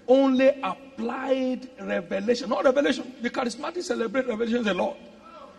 Only 0.06 0.48
applied 0.62 1.70
revelation, 1.80 2.50
not 2.50 2.64
revelation. 2.64 3.14
The 3.22 3.30
charismatic 3.30 3.82
celebrate 3.82 4.26
revelation 4.26 4.66
a 4.68 4.74
lot. 4.74 4.96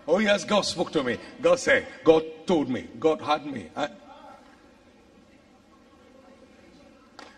Oh, 0.07 0.19
yes, 0.19 0.43
God 0.43 0.61
spoke 0.61 0.91
to 0.91 1.03
me. 1.03 1.17
God 1.41 1.59
said, 1.59 1.87
God 2.03 2.23
told 2.45 2.69
me, 2.69 2.87
God 2.99 3.21
had 3.21 3.45
me. 3.45 3.69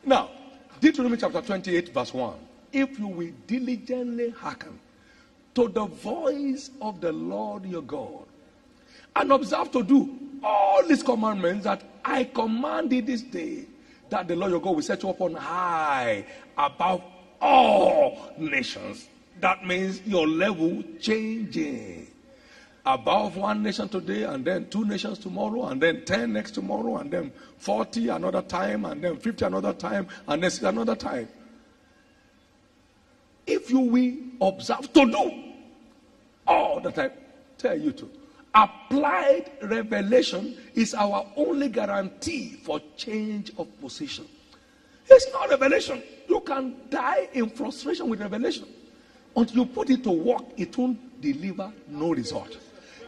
Now, 0.04 0.30
Deuteronomy 0.80 1.18
chapter 1.18 1.42
28, 1.42 1.94
verse 1.94 2.14
1. 2.14 2.36
If 2.74 3.00
you 3.00 3.08
will 3.08 3.32
diligently 3.46 4.30
hearken 4.32 4.80
to 5.56 5.70
the 5.70 5.86
voice 5.86 6.70
of 6.82 7.00
the 7.02 7.12
Lord 7.12 7.66
your 7.66 7.82
God 7.82 8.26
and 9.16 9.32
observe 9.32 9.72
to 9.72 9.84
do 9.84 10.18
all 10.44 10.86
these 10.86 11.02
commandments 11.02 11.64
that 11.64 11.82
I 12.06 12.26
command 12.26 12.90
thee 12.90 13.02
this 13.02 13.22
day, 13.22 13.66
that 14.10 14.28
the 14.28 14.36
Lord 14.36 14.52
your 14.52 14.62
God 14.62 14.76
will 14.76 14.82
set 14.82 15.04
you 15.04 15.10
up 15.10 15.20
on 15.20 15.34
high 15.34 16.26
above 16.58 17.02
all 17.42 18.34
nations. 18.38 19.08
That 19.40 19.66
means 19.66 20.02
your 20.06 20.28
level 20.28 20.84
changing. 21.00 22.08
Above 22.86 23.36
one 23.36 23.64
nation 23.64 23.90
today, 23.90 24.24
and 24.24 24.46
then 24.46 24.70
two 24.70 24.86
nations 24.86 25.20
tomorrow, 25.20 25.68
and 25.68 25.82
then 25.82 26.06
10 26.06 26.32
next 26.32 26.52
tomorrow, 26.52 26.98
and 26.98 27.12
then 27.12 27.32
40 27.58 28.08
another 28.10 28.42
time, 28.42 28.86
and 28.86 29.04
then 29.04 29.18
50 29.18 29.46
another 29.46 29.74
time, 29.74 30.08
and 30.28 30.42
then 30.42 30.52
another 30.66 30.96
time. 30.96 31.28
If 33.46 33.70
you 33.70 33.80
will 33.80 34.14
observe 34.42 34.92
to 34.94 35.06
do 35.06 35.44
all 36.48 36.80
that 36.80 36.98
I 36.98 37.12
tell 37.58 37.78
you 37.78 37.92
to, 37.92 38.10
applied 38.56 39.52
revelation 39.62 40.58
is 40.74 40.94
our 40.94 41.26
only 41.36 41.68
guarantee 41.68 42.60
for 42.64 42.80
change 42.96 43.52
of 43.58 43.68
position. 43.82 44.26
It's 45.10 45.32
not 45.34 45.50
revelation. 45.50 46.02
You 46.28 46.42
can 46.42 46.76
die 46.90 47.30
in 47.34 47.50
frustration 47.50 48.10
with 48.10 48.22
revelation. 48.22 48.68
Until 49.36 49.58
you 49.58 49.66
put 49.66 49.90
it 49.90 50.04
to 50.04 50.12
work, 50.12 50.44
it 50.58 50.78
won't 50.78 51.22
deliver 51.22 51.72
no 51.88 52.14
result. 52.14 52.58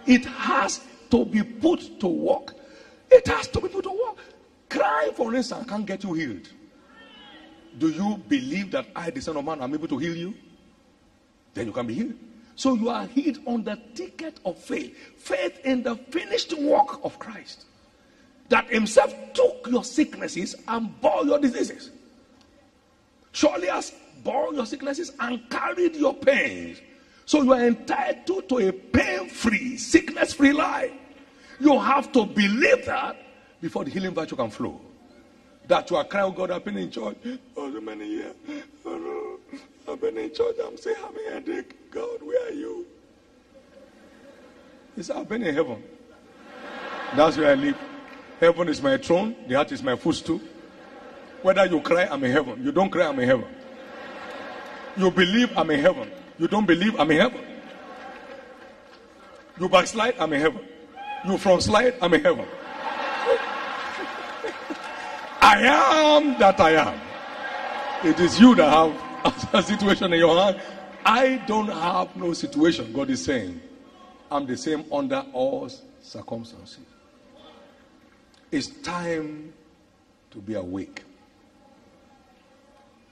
It 0.06 0.26
has 0.26 0.82
to 1.10 1.26
be 1.26 1.44
put 1.44 2.00
to 2.00 2.08
work. 2.08 2.56
It 3.12 3.28
has 3.28 3.48
to 3.50 3.62
be 3.62 3.68
put 3.68 3.84
to 3.84 3.90
work. 3.90 4.18
Crying, 4.70 5.14
for 5.14 5.34
instance, 5.34 5.68
can't 5.68 5.86
get 5.86 6.04
you 6.04 6.14
healed. 6.14 6.48
Do 7.78 7.90
you 7.90 8.22
believe 8.28 8.72
that 8.72 8.88
I, 8.96 9.10
the 9.10 9.22
Son 9.22 9.38
of 9.38 9.46
Man, 9.46 9.62
am 9.62 9.74
able 9.74 9.88
to 9.88 9.98
heal 9.98 10.16
you? 10.16 10.34
Then 11.54 11.68
you 11.68 11.72
can 11.72 11.88
be 11.88 11.94
healed. 11.96 12.14
So 12.56 12.76
you 12.76 12.90
are 12.90 13.06
healed 13.08 13.40
on 13.46 13.64
the 13.64 13.80
ticket 13.96 14.40
of 14.46 14.58
faith. 14.58 14.96
Faith 15.18 15.60
in 15.64 15.82
the 15.84 15.96
finished 15.96 16.54
work 16.58 17.04
of 17.04 17.18
Christ. 17.18 17.66
That 18.50 18.70
himself 18.70 19.14
took 19.34 19.68
your 19.70 19.84
sicknesses 19.84 20.56
and 20.68 21.00
bore 21.02 21.26
your 21.26 21.40
diseases. 21.40 21.92
Surely 23.32 23.68
has 23.68 23.94
borne 24.24 24.56
your 24.56 24.66
sicknesses 24.66 25.12
and 25.20 25.50
carried 25.50 25.96
your 25.96 26.14
pains. 26.14 26.80
So 27.26 27.44
you 27.44 27.54
are 27.54 27.66
entitled 27.66 28.50
to 28.50 28.70
a 28.70 28.72
pain-free, 28.72 29.78
sickness-free 29.78 30.52
life. 30.52 30.92
You 31.60 31.80
have 31.80 32.12
to 32.14 32.26
believe 32.26 32.86
that 32.86 33.18
before 33.62 33.84
the 33.84 33.92
healing 33.92 34.14
virtue 34.14 34.36
can 34.36 34.50
flow. 34.50 34.82
That 35.68 35.90
you 35.92 35.98
are 35.98 36.04
crying, 36.04 36.26
oh 36.26 36.32
God, 36.32 36.50
I've 36.52 36.66
been 36.66 36.78
in 36.78 36.90
church 36.90 37.18
for 37.54 37.72
so 37.72 37.82
many 37.82 38.08
years. 38.08 38.34
Oh. 38.86 39.38
I've 39.88 40.02
been 40.02 40.18
in 40.18 40.34
church. 40.34 40.56
I'm 40.64 40.78
still 40.78 40.96
having 40.96 41.26
a 41.28 41.32
headache. 41.32 41.92
God, 41.92 42.22
where 42.22 42.48
are 42.48 42.54
you? 42.54 42.86
He 44.96 45.04
said, 45.04 45.18
I've 45.18 45.30
been 45.30 45.44
in 45.44 45.54
heaven. 45.54 45.84
That's 47.16 47.38
where 47.38 47.52
I 47.52 47.56
live. 47.56 47.78
Heaven 48.40 48.70
is 48.70 48.82
my 48.82 48.98
throne. 48.98 49.36
The 49.48 49.60
earth 49.60 49.72
is 49.72 49.84
my 49.84 49.96
footstool. 49.96 50.42
Whether 51.42 51.66
you 51.68 51.80
cry, 51.82 52.06
I'm 52.06 52.24
in 52.24 52.32
heaven. 52.32 52.64
You 52.64 52.72
don't 52.72 52.90
cry, 52.90 53.08
I'm 53.08 53.20
in 53.20 53.28
heaven. 53.28 53.46
You 54.98 55.12
believe, 55.12 55.58
I'm 55.58 55.70
in 55.72 55.80
heaven. 55.80 56.12
You 56.38 56.48
don't 56.48 56.66
believe, 56.66 57.00
I'm 57.00 57.10
in 57.12 57.18
heaven. 57.18 57.42
You 59.60 59.70
backslide, 59.70 60.16
I'm 60.20 60.34
in 60.34 60.42
heaven. 60.42 60.62
You 61.26 61.38
front 61.38 61.64
slide, 61.64 61.96
I'm 62.02 62.14
in 62.14 62.24
heaven. 62.24 62.46
I 65.42 65.62
am 65.64 66.40
that 66.40 66.60
I 66.60 66.72
am. 66.72 67.00
It 68.04 68.20
is 68.20 68.40
you 68.40 68.56
that 68.56 68.72
have 68.72 69.50
a 69.54 69.64
situation 69.64 70.14
in 70.14 70.20
your 70.20 70.38
hand. 70.38 70.62
I 71.06 71.38
don't 71.48 71.68
have 71.68 72.16
no 72.16 72.34
situation. 72.34 72.92
God 72.94 73.10
is 73.10 73.24
saying, 73.24 73.60
I'm 74.32 74.46
the 74.46 74.58
same 74.58 74.86
under 74.92 75.26
all 75.34 75.70
circumstances. 76.02 76.80
It's 78.52 78.68
time 78.68 79.54
to 80.32 80.38
be 80.40 80.56
awake. 80.56 81.04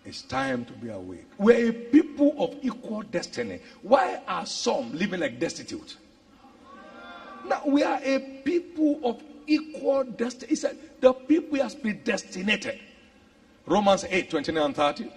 It's 0.07 0.21
time 0.21 0.63
to 0.63 0.73
be 0.73 0.87
awake. 0.87 1.25
We're 1.37 1.69
a 1.69 1.73
people 1.73 2.33
of 2.37 2.55
equal 2.61 3.01
destiny. 3.01 3.59
Why 3.81 4.21
are 4.25 4.45
some 4.45 4.97
living 4.97 5.19
like 5.19 5.37
destitute? 5.37 5.97
Now, 7.45 7.61
we 7.65 7.83
are 7.83 7.99
a 8.01 8.19
people 8.45 9.01
of 9.03 9.21
equal 9.47 10.05
destiny. 10.05 10.51
He 10.51 10.55
said, 10.55 10.77
the 11.01 11.11
people 11.11 11.59
has 11.59 11.75
predestinated. 11.75 12.79
Romans 13.65 14.05
8 14.09 14.29
29 14.29 14.63
and 14.63 14.75
30. 14.75 15.11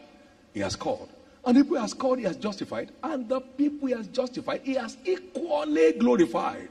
He 0.54 0.60
has 0.60 0.74
called. 0.74 1.08
And 1.44 1.56
the 1.56 1.62
people 1.62 1.76
he 1.76 1.82
has 1.82 1.94
called, 1.94 2.18
he 2.18 2.24
has 2.24 2.36
justified. 2.36 2.90
And 3.04 3.28
the 3.28 3.40
people 3.40 3.86
he 3.86 3.94
has 3.94 4.08
justified, 4.08 4.62
he 4.64 4.74
has 4.74 4.96
equally 5.04 5.92
glorified. 5.92 6.70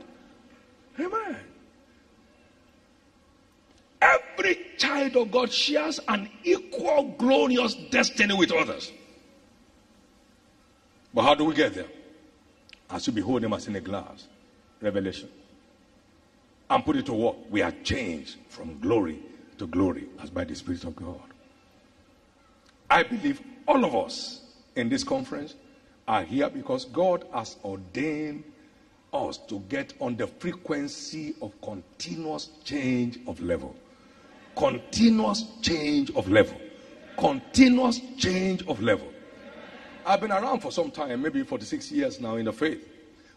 Amen. 0.99 1.37
Every 4.39 4.57
child 4.77 5.17
of 5.17 5.31
God 5.31 5.51
shares 5.51 5.99
an 6.07 6.29
equal 6.45 7.13
glorious 7.17 7.73
destiny 7.91 8.33
with 8.33 8.53
others. 8.53 8.93
But 11.13 11.23
how 11.23 11.35
do 11.35 11.43
we 11.43 11.53
get 11.53 11.73
there? 11.73 11.87
As 12.89 13.05
you 13.05 13.11
behold 13.11 13.43
him 13.43 13.51
as 13.51 13.67
in 13.67 13.75
a 13.75 13.81
glass. 13.81 14.27
Revelation. 14.81 15.29
And 16.69 16.85
put 16.85 16.95
it 16.95 17.05
to 17.07 17.13
work. 17.13 17.35
We 17.49 17.61
are 17.61 17.73
changed 17.83 18.37
from 18.47 18.79
glory 18.79 19.19
to 19.57 19.67
glory 19.67 20.07
as 20.21 20.29
by 20.29 20.45
the 20.45 20.55
Spirit 20.55 20.85
of 20.85 20.95
God. 20.95 21.19
I 22.89 23.03
believe 23.03 23.41
all 23.67 23.83
of 23.83 23.93
us 23.93 24.39
in 24.77 24.87
this 24.87 25.03
conference 25.03 25.55
are 26.07 26.23
here 26.23 26.49
because 26.49 26.85
God 26.85 27.25
has 27.33 27.57
ordained 27.65 28.45
us 29.11 29.37
to 29.49 29.59
get 29.67 29.93
on 29.99 30.15
the 30.15 30.27
frequency 30.27 31.35
of 31.41 31.59
continuous 31.61 32.49
change 32.63 33.19
of 33.27 33.41
level. 33.41 33.75
Continuous 34.55 35.45
change 35.61 36.11
of 36.11 36.29
level. 36.29 36.59
Continuous 37.17 38.01
change 38.17 38.65
of 38.67 38.81
level. 38.81 39.11
I've 40.05 40.21
been 40.21 40.31
around 40.31 40.61
for 40.61 40.71
some 40.71 40.91
time, 40.91 41.21
maybe 41.21 41.43
46 41.43 41.91
years 41.91 42.19
now 42.19 42.35
in 42.35 42.45
the 42.45 42.53
faith. 42.53 42.83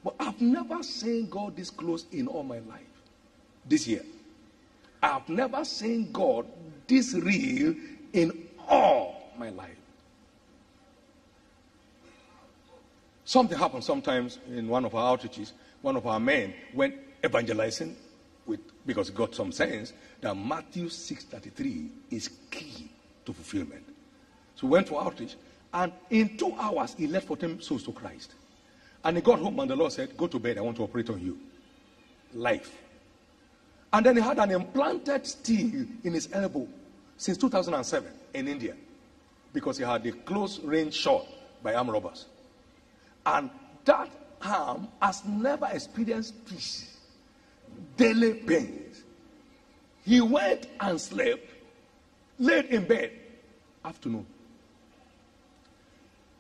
But 0.05 0.15
I've 0.19 0.41
never 0.41 0.83
seen 0.83 1.29
God 1.29 1.57
this 1.57 1.71
close 1.71 2.07
in 2.13 2.27
all 2.27 2.43
my 2.43 2.59
life. 2.61 2.81
This 3.67 3.87
year. 3.87 4.03
I've 5.03 5.29
never 5.29 5.65
seen 5.65 6.11
God 6.13 6.47
this 6.87 7.15
real 7.15 7.75
in 8.13 8.49
all 8.69 9.33
my 9.39 9.51
life. 9.51 9.77
Something 13.25 13.59
happened 13.59 13.85
sometimes 13.85 14.39
in 14.49 14.69
one 14.69 14.85
of 14.85 14.95
our 14.95 15.17
outreaches. 15.17 15.53
One 15.81 15.97
of 15.97 16.07
our 16.07 16.21
men 16.21 16.55
went 16.75 16.95
evangelizing 17.25 17.97
with 18.47 18.61
because 18.87 19.09
he 19.09 19.15
got 19.15 19.35
some 19.35 19.53
sense 19.53 19.93
that 20.23 20.35
Matthew 20.35 20.89
6:33 20.89 21.91
is 22.11 22.31
key 22.51 22.89
to 23.27 23.33
fulfillment. 23.33 23.85
So 24.55 24.67
we 24.67 24.73
went 24.73 24.89
for 24.89 25.03
outreach, 25.03 25.37
and 25.75 25.93
in 26.11 26.37
two 26.39 26.55
hours 26.59 26.95
he 26.97 27.07
led 27.07 27.25
for 27.25 27.37
ten 27.37 27.61
souls 27.61 27.83
to 27.85 27.93
Christ. 27.93 28.35
And 29.05 29.17
he 29.17 29.23
got 29.23 29.41
home, 29.41 29.59
and 29.61 29.69
the 29.69 29.77
Lord 29.77 29.93
said, 29.93 30.17
"Go 30.17 30.29
to 30.29 30.39
bed. 30.39 30.59
I 30.59 30.61
want 30.61 30.77
to 30.77 30.85
operate 30.85 31.11
on 31.11 31.21
you." 31.21 31.39
Life. 32.35 32.79
And 33.93 34.07
then 34.07 34.17
he 34.17 34.23
had 34.23 34.39
an 34.39 34.53
implanted 34.53 35.27
steel 35.27 35.87
in 36.03 36.15
his 36.15 36.29
elbow 36.33 36.67
since 37.19 37.37
2007 37.37 38.11
in 38.33 38.49
India 38.49 38.75
because 39.53 39.77
he 39.77 39.85
had 39.85 40.07
a 40.07 40.13
close 40.13 40.61
range 40.61 40.95
shot 40.95 41.27
by 41.63 41.75
armed 41.75 41.91
robbers. 41.91 42.27
And 43.27 43.51
that 43.85 44.09
arm 44.41 44.89
has 45.01 45.25
never 45.27 45.67
experienced 45.67 46.47
peace, 46.47 46.97
daily 47.97 48.35
pains. 48.35 48.82
He 50.05 50.21
went 50.21 50.67
and 50.81 51.01
slept, 51.01 51.49
laid 52.39 52.67
in 52.67 52.85
bed, 52.87 53.13
afternoon. 53.85 54.27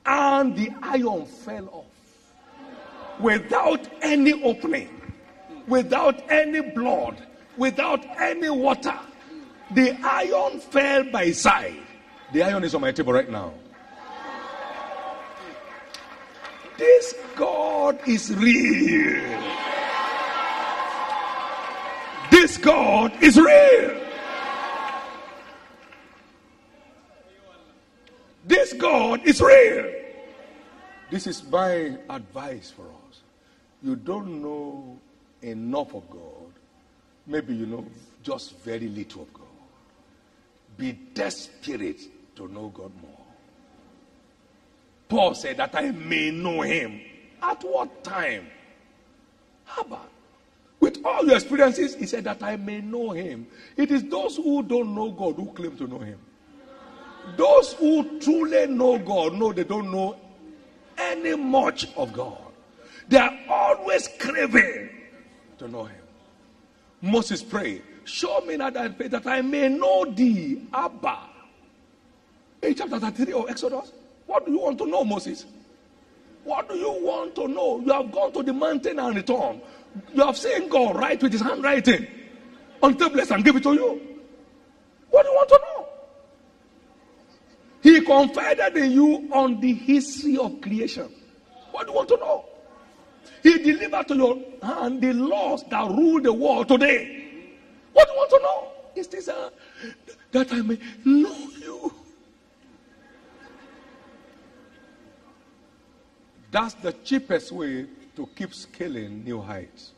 And 0.05 0.57
the 0.57 0.71
iron 0.83 1.27
fell 1.27 1.69
off 1.69 3.21
without 3.21 3.89
any 4.03 4.43
opening, 4.43 4.89
without 5.69 6.31
any 6.31 6.61
blood, 6.61 7.17
without 7.57 8.05
any 8.19 8.51
water. 8.51 8.99
The 9.71 9.97
iron 10.03 10.59
fell 10.59 11.05
by 11.05 11.31
side. 11.31 11.77
The 12.33 12.43
iron 12.43 12.65
is 12.65 12.75
on 12.75 12.81
my 12.81 12.93
table 12.93 13.13
right 13.13 13.31
now. 13.31 13.55
This 16.77 17.15
God 17.37 18.01
is 18.09 18.35
real. 18.35 19.52
This 22.33 22.57
God 22.57 23.13
is 23.23 23.37
real. 23.37 24.01
This 28.47 28.73
God 28.73 29.21
is 29.27 29.43
real. 29.43 29.93
This 31.11 31.27
is 31.27 31.45
my 31.45 31.99
advice 32.09 32.71
for 32.71 32.85
us. 32.85 33.21
You 33.83 33.97
don't 33.97 34.41
know 34.41 34.99
enough 35.43 35.95
of 35.95 36.09
God. 36.09 36.53
Maybe 37.27 37.55
you 37.55 37.67
know 37.67 37.85
just 38.23 38.59
very 38.61 38.89
little 38.89 39.25
of 39.25 39.35
God. 39.35 39.43
Be 40.79 40.93
desperate 40.93 42.01
to 42.37 42.49
know 42.49 42.69
God 42.69 42.93
more. 43.03 43.27
Paul 45.11 45.35
said 45.35 45.59
that 45.59 45.75
I 45.75 45.91
may 45.91 46.31
know 46.31 46.63
him. 46.63 46.99
At 47.43 47.63
what 47.63 48.03
time? 48.03 48.47
How 49.67 49.83
about? 49.83 50.12
All 51.05 51.25
your 51.25 51.35
experiences, 51.35 51.95
he 51.95 52.07
said 52.07 52.25
that 52.25 52.43
I 52.43 52.57
may 52.57 52.81
know 52.81 53.11
him. 53.11 53.47
It 53.77 53.91
is 53.91 54.05
those 54.05 54.37
who 54.37 54.63
don't 54.63 54.95
know 54.95 55.11
God 55.11 55.37
who 55.37 55.47
claim 55.53 55.77
to 55.77 55.87
know 55.87 55.99
him. 55.99 56.19
Those 57.37 57.73
who 57.75 58.19
truly 58.21 58.67
know 58.67 58.99
God 58.99 59.35
know 59.35 59.53
they 59.53 59.65
don't 59.65 59.91
know 59.91 60.17
any 60.99 61.35
much 61.37 61.87
of 61.97 62.13
God. 62.13 62.39
They 63.09 63.19
are 63.19 63.37
always 63.49 64.09
craving 64.19 64.91
to 65.59 65.69
know 65.69 65.85
him. 65.85 66.03
Moses 67.01 67.43
prayed, 67.43 67.83
Show 68.05 68.41
me 68.41 68.57
now 68.57 68.71
that 68.71 68.97
I, 69.01 69.09
that 69.09 69.27
I 69.27 69.43
may 69.43 69.69
know 69.69 70.05
thee, 70.05 70.67
Abba. 70.73 71.19
In 72.63 72.75
chapter 72.75 72.99
33 72.99 73.33
of 73.33 73.51
Exodus. 73.51 73.93
What 74.27 74.47
do 74.47 74.53
you 74.53 74.61
want 74.61 74.79
to 74.79 74.87
know, 74.87 75.05
Moses? 75.05 75.45
What 76.45 76.69
do 76.69 76.77
you 76.77 76.91
want 76.91 77.35
to 77.37 77.47
know? 77.49 77.81
You 77.81 77.93
have 77.93 78.11
gone 78.11 78.33
to 78.33 78.43
the 78.43 78.53
mountain 78.53 78.99
and 78.99 79.15
returned. 79.17 79.61
You 80.15 80.25
have 80.25 80.37
seen 80.37 80.69
God 80.69 80.97
write 80.97 81.23
with 81.23 81.33
his 81.33 81.43
handwriting 81.43 82.07
on 82.83 82.97
tablets 82.97 83.31
and 83.31 83.45
give 83.45 83.57
it 83.57 83.63
to 83.63 83.75
you. 83.75 84.19
What 85.11 85.23
do 85.25 85.29
you 85.29 85.35
want 85.35 85.49
to 85.49 85.61
know? 85.63 85.89
He 87.83 88.01
confided 88.01 88.77
in 88.77 88.93
you 88.93 89.29
on 89.33 89.61
the 89.61 89.73
history 89.73 90.39
of 90.39 90.61
creation. 90.61 91.13
What 91.71 91.87
do 91.87 91.93
you 91.93 91.97
want 91.97 92.09
to 92.11 92.17
know? 92.17 92.45
He 93.43 93.59
delivered 93.59 94.09
to 94.09 94.17
your 94.17 94.39
hand 94.63 95.01
the 95.01 95.13
laws 95.13 95.65
that 95.65 95.91
rule 95.91 96.21
the 96.21 96.33
world 96.33 96.69
today. 96.69 97.25
What 97.93 98.07
do 98.07 98.13
you 98.13 98.19
want 98.19 98.31
to 98.31 98.39
know? 98.39 98.73
Is 98.95 99.09
this 99.09 99.29
uh, 99.29 99.51
that 100.31 100.53
I 100.53 100.63
may 100.63 100.79
know 101.05 101.37
you? 101.59 101.93
That's 106.51 106.75
the 106.75 106.93
cheapest 106.93 107.51
way 107.53 107.87
to 108.17 108.29
keep 108.37 108.55
scaling 108.55 109.25
new 109.25 109.41
heights. 109.41 109.93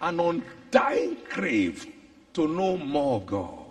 An 0.00 0.20
undying 0.20 1.16
crave 1.28 1.86
to 2.34 2.46
know 2.46 2.76
more 2.76 3.20
God, 3.22 3.64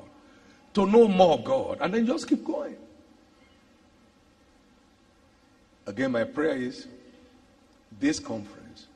to 0.74 0.86
know 0.86 1.08
more 1.08 1.42
God, 1.42 1.78
and 1.82 1.94
then 1.94 2.06
just 2.06 2.28
keep 2.28 2.44
going. 2.44 2.76
Again, 5.88 6.12
my 6.12 6.24
prayer 6.24 6.58
is 6.58 6.88
this 8.00 8.20
conference 8.20 8.88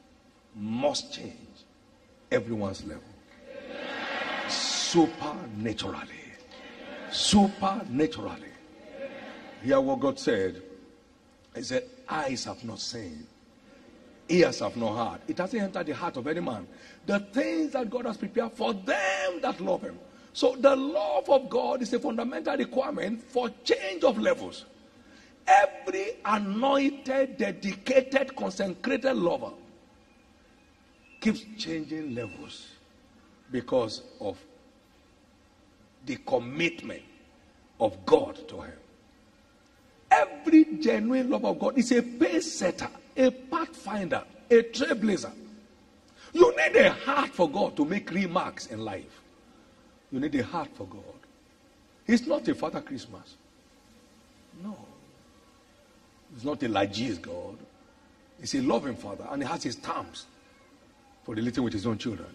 must 0.55 1.13
change 1.13 1.35
everyone's 2.31 2.83
level. 2.83 3.03
Supernaturally. 4.47 6.07
Supernaturally. 7.11 8.53
Hear 9.63 9.81
what 9.81 9.99
God 9.99 10.19
said. 10.19 10.61
He 11.55 11.61
said, 11.61 11.83
Eyes 12.07 12.45
have 12.45 12.63
not 12.63 12.79
seen, 12.79 13.27
ears 14.29 14.59
have 14.59 14.77
not 14.77 14.95
heard. 14.95 15.21
It 15.27 15.37
hasn't 15.37 15.61
entered 15.61 15.87
the 15.87 15.95
heart 15.95 16.17
of 16.17 16.27
any 16.27 16.39
man. 16.39 16.67
The 17.05 17.19
things 17.19 17.73
that 17.73 17.89
God 17.89 18.05
has 18.05 18.17
prepared 18.17 18.53
for 18.53 18.73
them 18.73 19.41
that 19.41 19.59
love 19.59 19.81
Him. 19.81 19.99
So 20.33 20.55
the 20.55 20.75
love 20.75 21.29
of 21.29 21.49
God 21.49 21.81
is 21.81 21.91
a 21.93 21.99
fundamental 21.99 22.55
requirement 22.55 23.21
for 23.21 23.49
change 23.63 24.03
of 24.03 24.17
levels. 24.17 24.65
Every 25.47 26.11
anointed, 26.23 27.37
dedicated, 27.37 28.35
consecrated 28.35 29.15
lover 29.15 29.51
keeps 31.19 31.43
changing 31.57 32.13
levels 32.13 32.67
because 33.51 34.03
of 34.21 34.37
the 36.05 36.15
commitment 36.17 37.01
of 37.79 38.05
God 38.05 38.47
to 38.47 38.61
him. 38.61 38.73
Every 40.11 40.65
genuine 40.79 41.29
love 41.29 41.45
of 41.45 41.59
God 41.59 41.77
is 41.77 41.91
a 41.91 42.01
pace 42.01 42.51
setter, 42.51 42.89
a 43.19 43.29
pathfinder, 43.29 44.23
a 44.49 44.63
trailblazer. 44.63 45.31
You 46.33 46.55
need 46.55 46.75
a 46.77 46.91
heart 46.91 47.29
for 47.29 47.49
God 47.49 47.75
to 47.77 47.85
make 47.85 48.09
remarks 48.11 48.67
in 48.67 48.79
life. 48.79 49.21
You 50.11 50.19
need 50.19 50.33
a 50.35 50.43
heart 50.43 50.69
for 50.75 50.85
God. 50.87 51.03
He's 52.07 52.25
not 52.25 52.47
a 52.47 52.55
Father 52.55 52.81
Christmas. 52.81 53.35
No. 54.63 54.77
He's 56.33 56.45
not 56.45 56.63
a 56.63 56.69
Lajis 56.69 57.21
God. 57.21 57.57
He's 58.39 58.55
a 58.55 58.61
loving 58.61 58.95
Father, 58.95 59.27
and 59.29 59.43
he 59.43 59.47
has 59.47 59.63
his 59.63 59.75
terms 59.75 60.25
for 61.23 61.35
relating 61.35 61.63
with 61.63 61.73
his 61.73 61.85
own 61.85 61.97
children. 61.97 62.33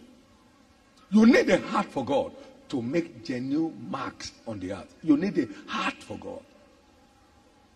You 1.11 1.27
need 1.27 1.49
a 1.49 1.61
heart 1.61 1.87
for 1.87 2.05
God 2.05 2.33
to 2.69 2.83
make 2.83 3.25
genuine 3.25 3.87
marks 3.91 4.33
on 4.47 4.61
the 4.61 4.73
earth. 4.73 4.95
You 5.03 5.17
need 5.17 5.39
a 5.39 5.49
heart 5.71 6.03
for 6.03 6.19
God. 6.19 6.43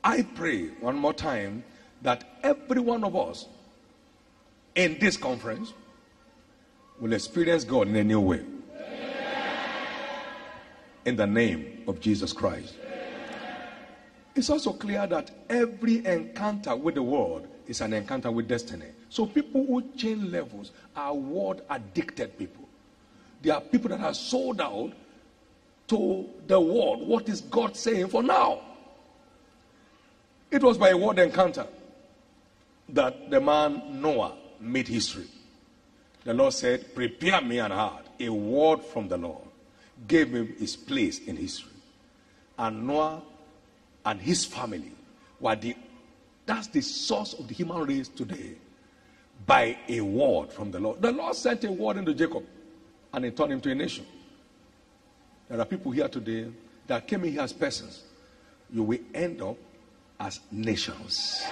I 0.04 0.22
pray 0.22 0.68
one 0.80 0.96
more 0.96 1.14
time 1.14 1.64
that 2.02 2.24
every 2.42 2.80
one 2.80 3.04
of 3.04 3.16
us 3.16 3.46
in 4.74 4.98
this 4.98 5.16
conference 5.16 5.72
will 7.00 7.12
experience 7.12 7.64
God 7.64 7.88
in 7.88 7.96
a 7.96 8.04
new 8.04 8.20
way. 8.20 8.44
In 11.04 11.16
the 11.16 11.26
name 11.26 11.84
of 11.86 12.00
Jesus 12.00 12.32
Christ. 12.32 12.74
It's 14.34 14.50
also 14.50 14.72
clear 14.72 15.06
that 15.06 15.30
every 15.48 16.04
encounter 16.06 16.76
with 16.76 16.94
the 16.94 17.02
world 17.02 17.48
is 17.66 17.80
an 17.80 17.92
encounter 17.92 18.30
with 18.30 18.46
destiny. 18.46 18.86
So 19.08 19.26
people 19.26 19.66
who 19.66 19.82
change 19.96 20.30
levels 20.30 20.70
are 20.94 21.14
world 21.14 21.62
addicted 21.70 22.38
people. 22.38 22.68
There 23.42 23.54
are 23.54 23.60
people 23.60 23.88
that 23.90 24.00
are 24.00 24.14
sold 24.14 24.60
out 24.60 24.92
to 25.88 26.28
the 26.46 26.60
world. 26.60 27.06
What 27.06 27.28
is 27.28 27.40
God 27.40 27.76
saying 27.76 28.08
for 28.08 28.22
now? 28.22 28.60
It 30.50 30.62
was 30.62 30.78
by 30.78 30.90
a 30.90 30.96
word 30.96 31.18
encounter 31.18 31.66
that 32.90 33.30
the 33.30 33.40
man 33.40 34.00
Noah 34.00 34.34
made 34.60 34.88
history. 34.88 35.26
The 36.24 36.34
Lord 36.34 36.52
said, 36.52 36.94
Prepare 36.94 37.40
me 37.42 37.58
an 37.58 37.72
ark. 37.72 38.04
A 38.20 38.28
word 38.28 38.82
from 38.82 39.08
the 39.08 39.16
Lord 39.16 39.44
gave 40.06 40.32
him 40.32 40.54
his 40.58 40.76
place 40.76 41.20
in 41.20 41.36
history. 41.36 41.72
And 42.58 42.86
Noah 42.86 43.22
and 44.04 44.20
his 44.20 44.44
family 44.44 44.92
were 45.40 45.54
the 45.54 45.76
that's 46.46 46.66
the 46.68 46.80
source 46.80 47.34
of 47.34 47.46
the 47.46 47.54
human 47.54 47.84
race 47.84 48.08
today. 48.08 48.54
By 49.46 49.76
a 49.86 50.00
word 50.00 50.50
from 50.50 50.70
the 50.70 50.80
Lord. 50.80 51.00
The 51.00 51.12
Lord 51.12 51.36
sent 51.36 51.62
a 51.64 51.70
word 51.70 51.98
into 51.98 52.14
Jacob 52.14 52.44
and 53.12 53.24
he 53.24 53.30
turned 53.30 53.52
him 53.52 53.60
to 53.60 53.70
a 53.70 53.74
nation. 53.74 54.06
There 55.48 55.60
are 55.60 55.64
people 55.64 55.92
here 55.92 56.08
today 56.08 56.50
that 56.86 57.06
came 57.06 57.24
in 57.24 57.32
here 57.32 57.42
as 57.42 57.52
persons. 57.52 58.02
You 58.70 58.82
will 58.82 58.98
end 59.14 59.40
up 59.42 59.56
as 60.18 60.40
nations. 60.50 61.46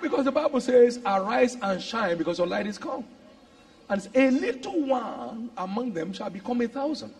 Because 0.00 0.24
the 0.24 0.32
Bible 0.32 0.60
says, 0.60 0.98
Arise 1.04 1.56
and 1.60 1.80
shine 1.82 2.16
because 2.16 2.38
your 2.38 2.46
light 2.46 2.66
is 2.66 2.78
come. 2.78 3.04
And 3.88 4.08
a 4.14 4.30
little 4.30 4.86
one 4.86 5.50
among 5.56 5.92
them 5.92 6.12
shall 6.12 6.30
become 6.30 6.60
a 6.60 6.68
thousand, 6.68 7.12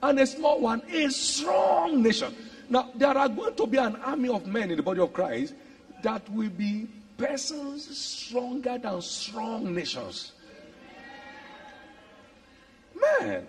and 0.00 0.18
a 0.20 0.26
small 0.26 0.60
one 0.60 0.80
a 0.88 1.10
strong 1.10 2.02
nation. 2.02 2.34
Now, 2.68 2.90
there 2.94 3.16
are 3.16 3.28
going 3.28 3.54
to 3.56 3.66
be 3.66 3.78
an 3.78 3.96
army 3.96 4.28
of 4.28 4.46
men 4.46 4.70
in 4.70 4.76
the 4.76 4.82
body 4.82 5.00
of 5.00 5.12
Christ 5.12 5.54
that 6.02 6.28
will 6.30 6.50
be 6.50 6.86
persons 7.16 7.98
stronger 7.98 8.78
than 8.78 9.02
strong 9.02 9.74
nations. 9.74 10.32
Man, 13.20 13.46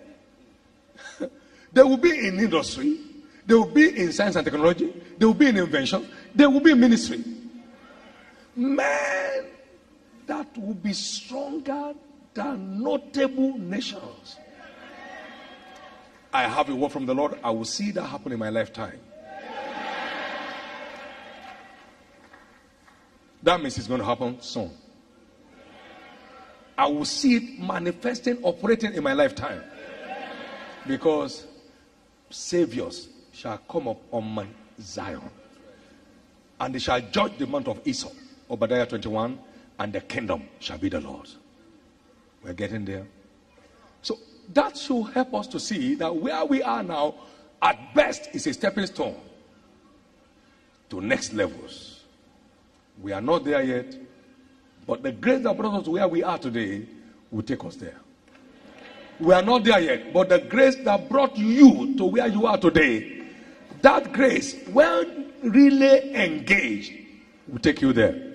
they 1.72 1.82
will 1.82 1.96
be 1.96 2.26
in 2.26 2.40
industry, 2.40 2.98
they 3.46 3.54
will 3.54 3.66
be 3.66 3.96
in 3.96 4.12
science 4.12 4.34
and 4.34 4.44
technology, 4.44 4.92
they 5.18 5.24
will 5.24 5.34
be 5.34 5.46
in 5.46 5.56
invention, 5.56 6.08
they 6.34 6.46
will 6.46 6.60
be 6.60 6.72
in 6.72 6.80
ministry. 6.80 7.22
Man, 8.56 9.46
that 10.26 10.58
will 10.58 10.74
be 10.74 10.92
stronger 10.92 11.94
than 12.34 12.82
notable 12.82 13.58
nations. 13.58 14.36
I 16.32 16.44
have 16.44 16.68
a 16.68 16.74
word 16.74 16.92
from 16.92 17.06
the 17.06 17.14
Lord. 17.14 17.38
I 17.42 17.50
will 17.50 17.64
see 17.64 17.90
that 17.92 18.04
happen 18.04 18.32
in 18.32 18.38
my 18.38 18.50
lifetime. 18.50 19.00
That 23.42 23.60
means 23.60 23.78
it's 23.78 23.86
going 23.86 24.00
to 24.00 24.06
happen 24.06 24.40
soon. 24.40 24.70
I 26.76 26.86
will 26.86 27.04
see 27.04 27.36
it 27.36 27.58
manifesting, 27.58 28.38
operating 28.42 28.94
in 28.94 29.02
my 29.02 29.12
lifetime. 29.12 29.62
Because 30.86 31.46
saviors 32.30 33.08
shall 33.32 33.58
come 33.58 33.88
up 33.88 34.00
on 34.10 34.24
Mount 34.24 34.54
Zion. 34.80 35.30
And 36.58 36.74
they 36.74 36.78
shall 36.78 37.00
judge 37.00 37.38
the 37.38 37.46
mount 37.46 37.68
of 37.68 37.80
Esau, 37.86 38.10
Obadiah 38.50 38.86
21, 38.86 39.38
and 39.78 39.92
the 39.92 40.00
kingdom 40.00 40.48
shall 40.58 40.78
be 40.78 40.88
the 40.88 41.00
Lord's. 41.00 41.36
We're 42.42 42.52
getting 42.52 42.84
there. 42.84 43.06
So 44.02 44.18
that 44.52 44.76
should 44.76 45.04
help 45.12 45.34
us 45.34 45.46
to 45.48 45.60
see 45.60 45.94
that 45.96 46.14
where 46.14 46.44
we 46.44 46.62
are 46.62 46.82
now, 46.82 47.14
at 47.62 47.94
best, 47.94 48.28
is 48.34 48.46
a 48.46 48.52
stepping 48.52 48.86
stone 48.86 49.16
to 50.88 51.00
next 51.00 51.32
levels. 51.32 52.00
We 53.00 53.12
are 53.12 53.20
not 53.20 53.44
there 53.44 53.62
yet, 53.62 53.96
but 54.86 55.02
the 55.02 55.12
grace 55.12 55.42
that 55.44 55.56
brought 55.56 55.78
us 55.78 55.84
to 55.84 55.90
where 55.92 56.08
we 56.08 56.22
are 56.22 56.38
today 56.38 56.86
will 57.30 57.42
take 57.42 57.64
us 57.64 57.76
there. 57.76 57.96
We 59.20 59.34
are 59.34 59.42
not 59.42 59.64
there 59.64 59.78
yet, 59.80 60.12
but 60.12 60.30
the 60.30 60.40
grace 60.40 60.76
that 60.76 61.08
brought 61.08 61.36
you 61.36 61.94
to 61.96 62.04
where 62.06 62.26
you 62.26 62.46
are 62.46 62.58
today, 62.58 63.22
that 63.82 64.12
grace, 64.12 64.56
when 64.68 65.32
really 65.42 66.14
engaged, 66.14 66.92
will 67.46 67.58
take 67.58 67.82
you 67.82 67.92
there. 67.92 68.29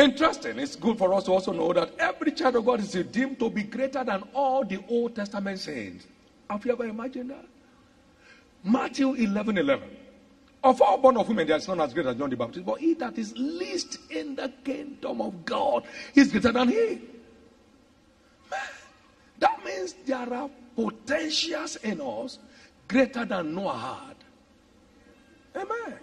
Interesting. 0.00 0.58
It's 0.58 0.76
good 0.76 0.96
for 0.96 1.12
us 1.12 1.24
to 1.24 1.32
also 1.32 1.52
know 1.52 1.74
that 1.74 1.92
every 1.98 2.32
child 2.32 2.56
of 2.56 2.64
God 2.64 2.80
is 2.80 2.92
deemed 2.92 3.38
to 3.38 3.50
be 3.50 3.64
greater 3.64 4.02
than 4.02 4.22
all 4.32 4.64
the 4.64 4.82
Old 4.88 5.14
Testament 5.14 5.58
saints. 5.58 6.06
Have 6.48 6.64
you 6.64 6.72
ever 6.72 6.86
imagined 6.86 7.30
that? 7.30 7.44
Matthew 8.64 9.12
11 9.12 9.58
11. 9.58 9.96
Of 10.64 10.80
all 10.80 10.96
born 10.96 11.18
of 11.18 11.28
women, 11.28 11.46
there 11.46 11.56
is 11.56 11.68
none 11.68 11.80
as 11.82 11.92
great 11.92 12.06
as 12.06 12.16
John 12.16 12.30
the 12.30 12.36
Baptist, 12.36 12.64
but 12.64 12.80
he 12.80 12.94
that 12.94 13.18
is 13.18 13.34
least 13.36 13.98
in 14.10 14.36
the 14.36 14.50
kingdom 14.64 15.20
of 15.20 15.44
God 15.44 15.84
is 16.14 16.30
greater 16.30 16.52
than 16.52 16.68
he. 16.68 17.00
Man, 18.50 18.60
that 19.38 19.64
means 19.64 19.94
there 20.06 20.32
are 20.32 20.50
potentials 20.76 21.76
in 21.76 22.00
us 22.00 22.38
greater 22.88 23.26
than 23.26 23.54
Noah 23.54 24.14
had. 25.54 25.62
Amen. 25.62 25.98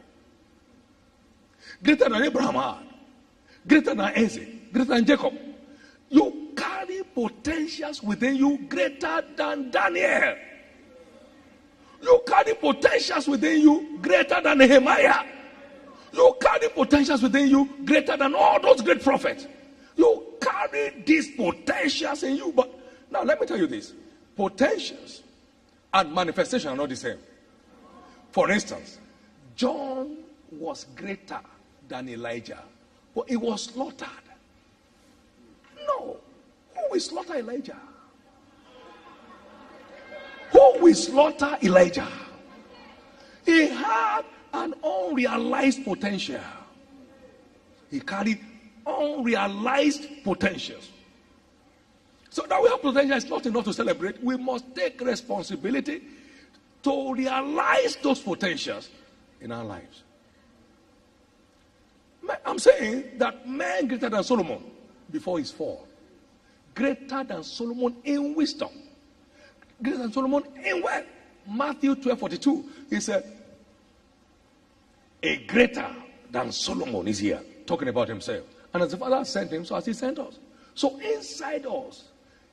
Greater 1.83 2.09
than 2.09 2.23
Abraham 2.23 2.55
had. 2.55 2.96
Greater 3.67 3.93
than 3.95 4.01
Isaac. 4.01 4.71
Greater 4.71 4.89
than 4.89 5.05
Jacob. 5.05 5.33
You 6.09 6.53
carry 6.55 7.03
potentials 7.03 8.01
within 8.01 8.35
you 8.35 8.57
greater 8.69 9.23
than 9.35 9.69
Daniel. 9.71 10.35
You 12.01 12.21
carry 12.27 12.53
potentials 12.53 13.27
within 13.27 13.61
you 13.61 13.99
greater 14.01 14.39
than 14.41 14.57
Nehemiah. 14.59 15.25
You 16.13 16.35
carry 16.39 16.69
potentials 16.69 17.21
within 17.21 17.49
you 17.49 17.69
greater 17.85 18.15
than 18.15 18.33
all 18.35 18.59
those 18.61 18.81
great 18.81 19.03
prophets. 19.03 19.47
You 19.95 20.33
carry 20.41 21.03
these 21.05 21.35
potentials 21.35 22.23
in 22.23 22.37
you. 22.37 22.53
But 22.55 22.69
now 23.11 23.23
let 23.23 23.39
me 23.39 23.47
tell 23.47 23.57
you 23.57 23.67
this 23.67 23.93
potentials 24.35 25.23
and 25.93 26.13
manifestation 26.13 26.69
are 26.69 26.75
not 26.75 26.89
the 26.89 26.95
same. 26.95 27.17
For 28.31 28.51
instance, 28.51 28.99
John 29.55 30.17
was 30.51 30.85
greater 30.95 31.39
than 31.87 32.07
Elijah, 32.09 32.61
but 33.17 33.27
he 33.27 33.35
was 33.35 33.63
slaughtered. 33.63 34.07
No. 35.87 36.17
Who 36.75 36.81
will 36.91 36.99
slaughter 36.99 37.33
Elijah? 37.33 37.79
Who 40.51 40.79
will 40.79 40.93
slaughter 40.93 41.57
Elijah? 41.63 42.07
He 43.43 43.69
had 43.69 44.21
an 44.53 44.75
unrealized 44.83 45.83
potential. 45.83 46.41
He 47.89 48.01
carried 48.01 48.39
unrealized 48.85 50.23
potentials. 50.23 50.87
So 52.29 52.45
that 52.47 52.61
we 52.61 52.69
have 52.69 52.83
potential 52.83 53.17
is 53.17 53.25
not 53.25 53.47
enough 53.47 53.65
to 53.65 53.73
celebrate. 53.73 54.23
We 54.23 54.37
must 54.37 54.75
take 54.75 55.01
responsibility 55.01 56.03
to 56.83 57.13
realize 57.15 57.95
those 57.95 58.19
potentials 58.19 58.89
in 59.41 59.51
our 59.51 59.63
lives. 59.63 60.03
I'm 62.45 62.59
saying 62.59 63.17
that 63.17 63.47
man 63.47 63.87
greater 63.87 64.09
than 64.09 64.23
Solomon 64.23 64.63
before 65.11 65.39
his 65.39 65.51
fall, 65.51 65.87
greater 66.73 67.23
than 67.23 67.43
Solomon 67.43 67.95
in 68.03 68.35
wisdom, 68.35 68.69
greater 69.81 69.99
than 69.99 70.11
Solomon 70.11 70.43
in 70.63 70.81
wealth. 70.81 71.05
Matthew 71.49 71.95
12 71.95 72.19
42, 72.19 72.65
he 72.89 72.99
said, 72.99 73.23
A 75.23 75.37
greater 75.45 75.87
than 76.29 76.51
Solomon 76.51 77.07
is 77.07 77.19
here, 77.19 77.41
talking 77.65 77.87
about 77.87 78.09
himself. 78.09 78.43
And 78.73 78.83
as 78.83 78.91
the 78.91 78.97
Father 78.97 79.23
sent 79.23 79.51
him, 79.51 79.63
so 79.63 79.75
as 79.75 79.85
he 79.85 79.93
sent 79.93 80.19
us. 80.19 80.39
So 80.75 80.99
inside 80.99 81.65
us 81.65 82.09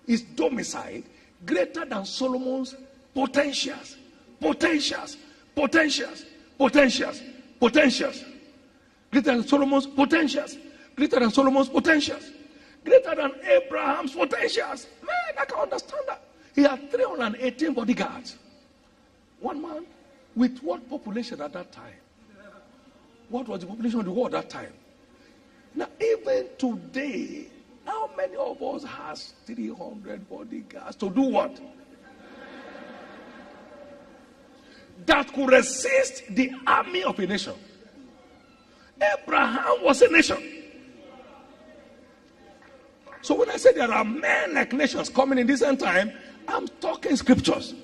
is 0.07 0.23
domicile 0.23 1.03
greater 1.45 1.85
than 1.85 2.05
Solomon's 2.05 2.75
potentials, 3.15 3.97
potentials, 4.41 5.17
potentials, 5.55 6.25
potentials, 6.57 7.23
potentials. 7.61 8.25
Greater 9.15 9.31
than 9.31 9.47
Solomon's 9.47 9.87
potentials, 9.87 10.59
greater 10.97 11.21
than 11.21 11.31
Solomon's 11.31 11.69
potentials, 11.69 12.33
greater 12.85 13.15
than 13.15 13.31
Abraham's 13.45 14.11
potentials. 14.11 14.89
Man, 15.07 15.39
I 15.39 15.45
can 15.45 15.57
understand 15.61 16.03
that. 16.09 16.21
He 16.53 16.63
had 16.63 16.91
318 16.91 17.75
bodyguards. 17.75 18.37
One 19.39 19.63
man 19.63 19.87
with 20.35 20.59
what 20.65 20.91
population 20.91 21.41
at 21.43 21.53
that 21.53 21.71
time? 21.71 21.95
What 23.29 23.47
was 23.47 23.61
the 23.61 23.67
population 23.69 24.01
of 24.01 24.07
the 24.07 24.11
world 24.11 24.35
at 24.35 24.49
that 24.49 24.51
time? 24.51 24.73
Now, 25.77 25.87
even 26.01 26.49
today, 26.59 27.47
how 27.87 28.11
many 28.17 28.35
of 28.35 28.61
us 28.61 28.83
has 28.83 29.35
300 29.47 30.29
bodyguards 30.29 30.97
to 30.97 31.09
do 31.09 31.23
what? 31.23 31.61
that 35.07 35.33
could 35.33 35.51
resist 35.51 36.25
the 36.31 36.51
army 36.67 37.05
of 37.05 37.17
a 37.21 37.27
nation. 37.29 37.55
Abraham 39.13 39.83
was 39.83 40.03
a 40.03 40.09
nation. 40.09 40.39
So 43.23 43.35
when 43.35 43.49
I 43.51 43.57
say 43.57 43.73
there 43.73 43.91
are 43.91 44.05
men 44.05 44.55
like 44.55 44.73
nations 44.73 45.09
coming 45.09 45.39
in 45.39 45.47
this 45.47 45.63
end 45.63 45.81
time, 45.81 46.13
I'm 46.47 46.69
talking 46.81 47.17
scriptures. 47.17 47.75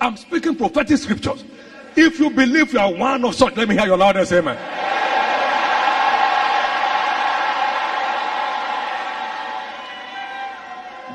I'm 0.00 0.16
speaking 0.16 0.56
prophetic 0.56 0.98
scriptures. 0.98 1.44
If 1.96 2.18
you 2.18 2.30
believe 2.30 2.72
you 2.72 2.78
are 2.78 2.92
one 2.92 3.24
of 3.24 3.34
such, 3.34 3.56
let 3.56 3.68
me 3.68 3.76
hear 3.76 3.86
your 3.86 3.96
loudest 3.96 4.32
amen. 4.32 4.56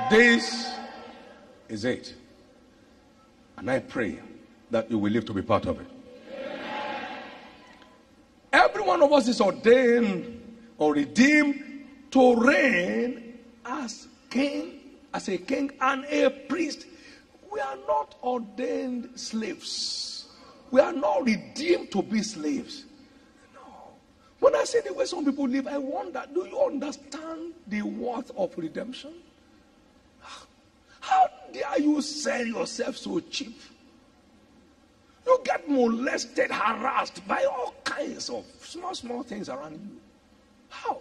This 0.09 0.75
is 1.67 1.85
it. 1.85 2.13
And 3.57 3.69
I 3.71 3.79
pray 3.79 4.19
that 4.71 4.89
you 4.91 4.99
will 4.99 5.11
live 5.11 5.25
to 5.25 5.33
be 5.33 5.41
part 5.41 5.65
of 5.65 5.79
it. 5.79 5.87
Of 9.05 9.13
us 9.13 9.27
is 9.27 9.39
ordained 9.39 10.41
or 10.77 10.93
redeemed 10.93 11.85
to 12.11 12.35
reign 12.35 13.37
as 13.63 14.07
king, 14.29 14.79
as 15.13 15.29
a 15.29 15.37
king 15.37 15.71
and 15.79 16.05
a 16.05 16.29
priest. 16.29 16.87
We 17.51 17.59
are 17.59 17.77
not 17.87 18.15
ordained 18.23 19.11
slaves. 19.15 20.27
We 20.71 20.81
are 20.81 20.91
not 20.91 21.23
redeemed 21.23 21.91
to 21.91 22.01
be 22.01 22.23
slaves. 22.23 22.85
No. 23.53 23.61
When 24.39 24.55
I 24.55 24.63
see 24.63 24.81
the 24.81 24.93
way 24.93 25.05
some 25.05 25.23
people 25.23 25.47
live, 25.47 25.67
I 25.67 25.77
wonder 25.77 26.23
do 26.33 26.45
you 26.45 26.59
understand 26.59 27.53
the 27.67 27.83
worth 27.83 28.31
of 28.35 28.57
redemption? 28.57 29.13
How 30.99 31.27
dare 31.53 31.79
you 31.79 32.01
sell 32.01 32.45
yourself 32.45 32.97
so 32.97 33.19
cheap? 33.19 33.57
You 35.25 35.39
get 35.43 35.67
molested, 35.69 36.51
harassed 36.51 37.27
by 37.27 37.43
all 37.45 37.73
kinds 37.83 38.29
of 38.29 38.45
small, 38.61 38.93
small 38.93 39.23
things 39.23 39.49
around 39.49 39.73
you. 39.73 39.99
How? 40.69 40.99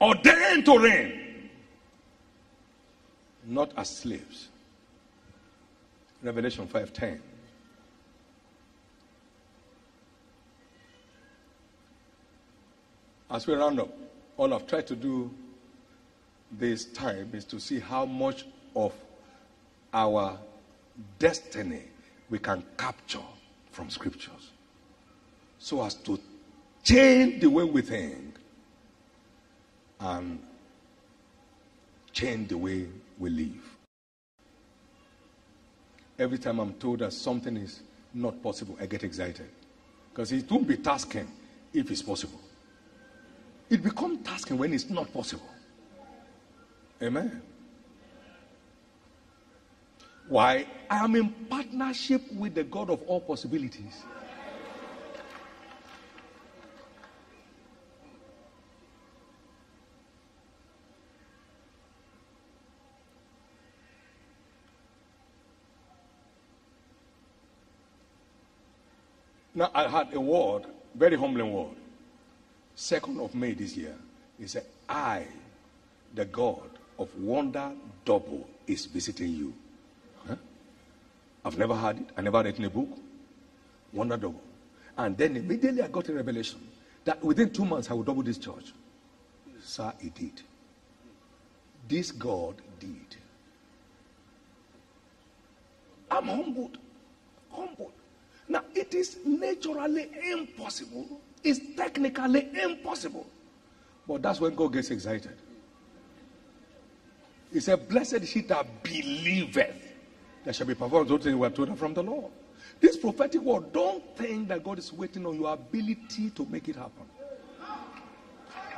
Ordained 0.00 0.64
to 0.66 0.78
reign, 0.78 1.50
not 3.44 3.72
as 3.76 3.96
slaves. 3.98 4.48
Revelation 6.22 6.66
5:10. 6.66 7.20
As 13.30 13.46
we 13.46 13.54
round 13.54 13.80
up, 13.80 13.88
all 14.36 14.52
I've 14.54 14.66
tried 14.66 14.86
to 14.86 14.96
do 14.96 15.30
this 16.52 16.86
time 16.86 17.30
is 17.32 17.44
to 17.46 17.60
see 17.60 17.80
how 17.80 18.04
much 18.04 18.46
of 18.74 18.92
our 19.92 20.38
destiny 21.18 21.82
we 22.30 22.38
can 22.38 22.62
capture 22.76 23.18
from 23.70 23.90
scriptures 23.90 24.52
so 25.58 25.84
as 25.84 25.94
to 25.94 26.18
change 26.82 27.40
the 27.40 27.50
way 27.50 27.64
we 27.64 27.82
think 27.82 28.36
and 30.00 30.38
change 32.12 32.48
the 32.48 32.58
way 32.58 32.86
we 33.18 33.30
live. 33.30 33.76
Every 36.18 36.38
time 36.38 36.60
I'm 36.60 36.72
told 36.74 37.00
that 37.00 37.12
something 37.12 37.56
is 37.56 37.82
not 38.14 38.42
possible, 38.42 38.76
I 38.80 38.86
get 38.86 39.04
excited. 39.04 39.48
Because 40.10 40.32
it 40.32 40.50
won't 40.50 40.66
be 40.66 40.76
tasking 40.76 41.28
if 41.74 41.90
it's 41.90 42.02
possible. 42.02 42.40
It 43.68 43.82
becomes 43.82 44.26
tasking 44.26 44.56
when 44.56 44.72
it's 44.72 44.88
not 44.88 45.12
possible. 45.12 45.48
Amen. 47.02 47.42
Why? 50.28 50.66
I 50.88 51.04
am 51.04 51.14
in 51.14 51.30
partnership 51.48 52.22
with 52.32 52.54
the 52.54 52.64
God 52.64 52.90
of 52.90 53.02
all 53.02 53.20
possibilities. 53.20 54.02
Now, 69.54 69.70
I 69.74 69.88
had 69.88 70.12
a 70.12 70.20
word, 70.20 70.64
very 70.94 71.16
humbling 71.16 71.50
word. 71.50 71.76
Second 72.74 73.18
of 73.20 73.34
May 73.34 73.54
this 73.54 73.74
year, 73.74 73.94
he 74.38 74.46
said, 74.46 74.66
I, 74.86 75.26
the 76.14 76.26
God 76.26 76.75
of 76.98 77.14
wonder 77.16 77.72
double, 78.04 78.48
is 78.66 78.86
visiting 78.86 79.32
you. 79.32 79.54
Huh? 80.26 80.36
I've 81.44 81.58
never 81.58 81.74
heard 81.74 81.98
it. 81.98 82.06
I 82.16 82.22
never 82.22 82.42
read 82.42 82.58
in 82.58 82.64
a 82.64 82.70
book. 82.70 82.88
Wonder 83.92 84.16
double. 84.16 84.42
And 84.96 85.16
then 85.16 85.36
immediately 85.36 85.82
I 85.82 85.88
got 85.88 86.08
a 86.08 86.14
revelation 86.14 86.60
that 87.04 87.22
within 87.22 87.50
two 87.50 87.64
months 87.64 87.90
I 87.90 87.94
will 87.94 88.02
double 88.02 88.22
this 88.22 88.38
church. 88.38 88.72
Sir, 89.62 89.92
he 90.00 90.10
did. 90.10 90.42
This 91.88 92.10
God 92.10 92.56
did. 92.80 93.16
I'm 96.10 96.24
humbled. 96.24 96.78
Humbled. 97.50 97.92
Now, 98.48 98.62
it 98.74 98.94
is 98.94 99.18
naturally 99.24 100.08
impossible. 100.32 101.20
It's 101.42 101.60
technically 101.76 102.48
impossible. 102.62 103.26
But 104.06 104.22
that's 104.22 104.40
when 104.40 104.54
God 104.54 104.72
gets 104.72 104.90
excited. 104.90 105.36
He 107.56 107.60
said, 107.60 107.88
Blessed 107.88 108.16
is 108.16 108.32
he 108.32 108.42
that 108.42 108.82
believeth. 108.82 109.94
There 110.44 110.52
shall 110.52 110.66
be 110.66 110.74
performed 110.74 111.08
those 111.08 111.22
things 111.22 111.34
we 111.36 111.46
are 111.46 111.50
told 111.50 111.78
from 111.78 111.94
the 111.94 112.02
Lord. 112.02 112.30
This 112.80 112.98
prophetic 112.98 113.40
word, 113.40 113.72
don't 113.72 114.04
think 114.14 114.48
that 114.48 114.62
God 114.62 114.78
is 114.78 114.92
waiting 114.92 115.24
on 115.24 115.40
your 115.40 115.54
ability 115.54 116.28
to 116.34 116.44
make 116.50 116.68
it 116.68 116.76
happen. 116.76 117.06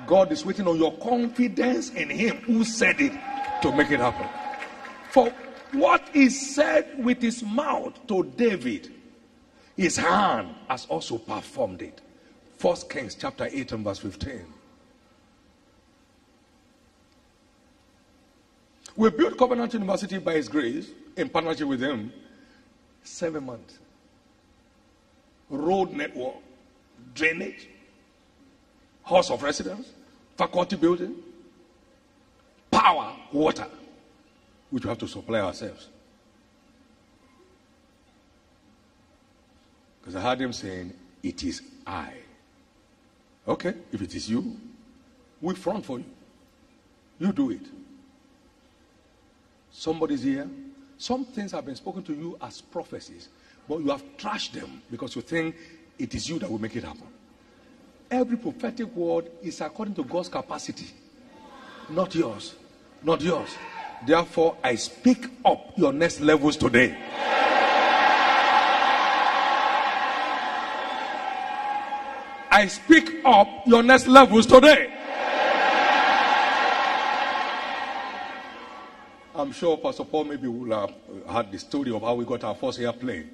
God 0.07 0.31
is 0.31 0.47
waiting 0.47 0.68
on 0.68 0.76
your 0.76 0.97
confidence 0.99 1.91
in 1.91 2.09
Him 2.09 2.37
who 2.43 2.62
said 2.62 3.01
it 3.01 3.11
to 3.62 3.72
make 3.72 3.91
it 3.91 3.99
happen. 3.99 4.29
For 5.11 5.33
what 5.72 6.09
he 6.12 6.31
said 6.31 7.05
with 7.05 7.20
his 7.20 7.43
mouth 7.43 7.95
to 8.07 8.22
David 8.37 8.93
his 9.76 9.97
hand 9.97 10.55
has 10.68 10.87
also 10.87 11.18
performed 11.18 11.83
it. 11.83 12.01
First 12.59 12.89
Kings 12.89 13.16
chapter 13.16 13.49
8 13.51 13.72
and 13.72 13.85
verse 13.85 13.99
15. 13.99 14.47
We 18.99 19.11
built 19.11 19.39
Covenant 19.39 19.73
University 19.75 20.19
by 20.19 20.35
His 20.35 20.49
grace 20.49 20.91
in 21.17 21.29
partnership 21.29 21.69
with 21.69 21.81
Him. 21.81 22.13
Seven 23.05 23.47
months. 23.47 23.79
Road 25.49 25.93
network, 25.93 26.35
drainage, 27.15 27.69
house 29.05 29.31
of 29.31 29.41
residence, 29.41 29.93
faculty 30.37 30.75
building, 30.75 31.15
power, 32.73 33.15
water, 33.33 33.69
which 34.69 34.83
we 34.83 34.89
have 34.89 34.99
to 34.99 35.07
supply 35.07 35.43
ourselves. 35.43 35.87
Because 40.01 40.17
I 40.17 40.21
heard 40.23 40.41
him 40.41 40.53
saying, 40.53 40.93
It 41.23 41.45
is 41.45 41.63
I. 41.87 42.15
Okay, 43.47 43.75
if 43.93 44.03
it 44.03 44.15
is 44.17 44.29
you, 44.29 44.57
we 45.41 45.55
front 45.55 45.87
for 45.87 45.99
you. 46.01 46.05
You 47.21 47.33
do 47.33 47.53
it. 47.53 47.63
Somebody's 49.79 50.24
here. 50.24 50.51
Some 50.99 51.24
things 51.24 51.53
have 51.53 51.64
been 51.64 51.76
spoken 51.76 52.03
to 52.03 52.12
you 52.12 52.37
as 52.43 52.61
prophecies, 52.61 53.29
but 53.68 53.79
you 53.79 53.91
have 53.91 54.03
trashed 54.16 54.51
them 54.51 54.83
because 54.91 55.14
you 55.14 55.22
think 55.22 55.55
it 55.97 56.12
is 56.16 56.29
you 56.29 56.41
that 56.41 56.51
will 56.51 56.61
make 56.61 56.74
it 56.74 56.83
happen. 56.83 57.07
Every 58.11 58.37
prophetic 58.37 58.93
word 58.97 59.31
is 59.41 59.61
according 59.61 59.95
to 59.95 60.03
God's 60.03 60.29
capacity, 60.31 60.89
not 61.91 62.12
yours. 62.12 62.57
Not 63.05 63.20
yours. 63.20 63.51
Therefore, 64.05 64.57
I 64.64 64.74
speak 64.74 65.31
up 65.45 65.79
your 65.79 65.93
next 65.93 66.20
levels 66.22 66.57
today. 66.57 66.99
I 72.51 72.66
speak 72.66 73.20
up 73.24 73.47
your 73.64 73.85
next 73.85 74.09
levels 74.09 74.45
today. 74.45 74.98
I'm 79.39 79.53
sure 79.53 79.76
Pastor 79.76 80.03
Paul 80.03 80.24
maybe 80.24 80.49
will 80.49 80.76
have 80.76 80.93
had 81.30 81.53
the 81.53 81.61
story 81.61 81.93
of 81.93 82.03
how 82.03 82.14
we 82.16 82.24
got 82.24 82.43
our 82.43 82.57
first 82.57 82.80
airplane. 82.80 83.30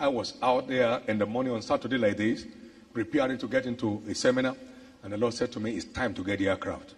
I 0.00 0.08
was 0.08 0.32
out 0.42 0.66
there 0.66 1.02
in 1.06 1.18
the 1.18 1.26
morning 1.26 1.52
on 1.52 1.60
Saturday 1.60 1.98
like 1.98 2.16
this, 2.16 2.46
preparing 2.94 3.36
to 3.36 3.46
get 3.46 3.66
into 3.66 4.02
a 4.08 4.14
seminar, 4.14 4.56
and 5.02 5.12
the 5.12 5.18
Lord 5.18 5.34
said 5.34 5.52
to 5.52 5.60
me, 5.60 5.76
It's 5.76 5.84
time 5.84 6.14
to 6.14 6.24
get 6.24 6.38
the 6.38 6.48
aircraft. 6.48 6.94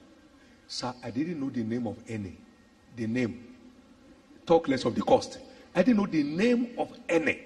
Sir, 0.68 0.94
I 1.02 1.10
didn't 1.10 1.40
know 1.40 1.50
the 1.50 1.64
name 1.64 1.88
of 1.88 1.98
any. 2.06 2.36
The 2.94 3.08
name. 3.08 3.44
Talk 4.46 4.68
less 4.68 4.84
of 4.84 4.94
the 4.94 5.02
cost. 5.02 5.38
I 5.74 5.82
didn't 5.82 5.96
know 5.96 6.06
the 6.06 6.22
name 6.22 6.74
of 6.78 6.92
any. 7.08 7.40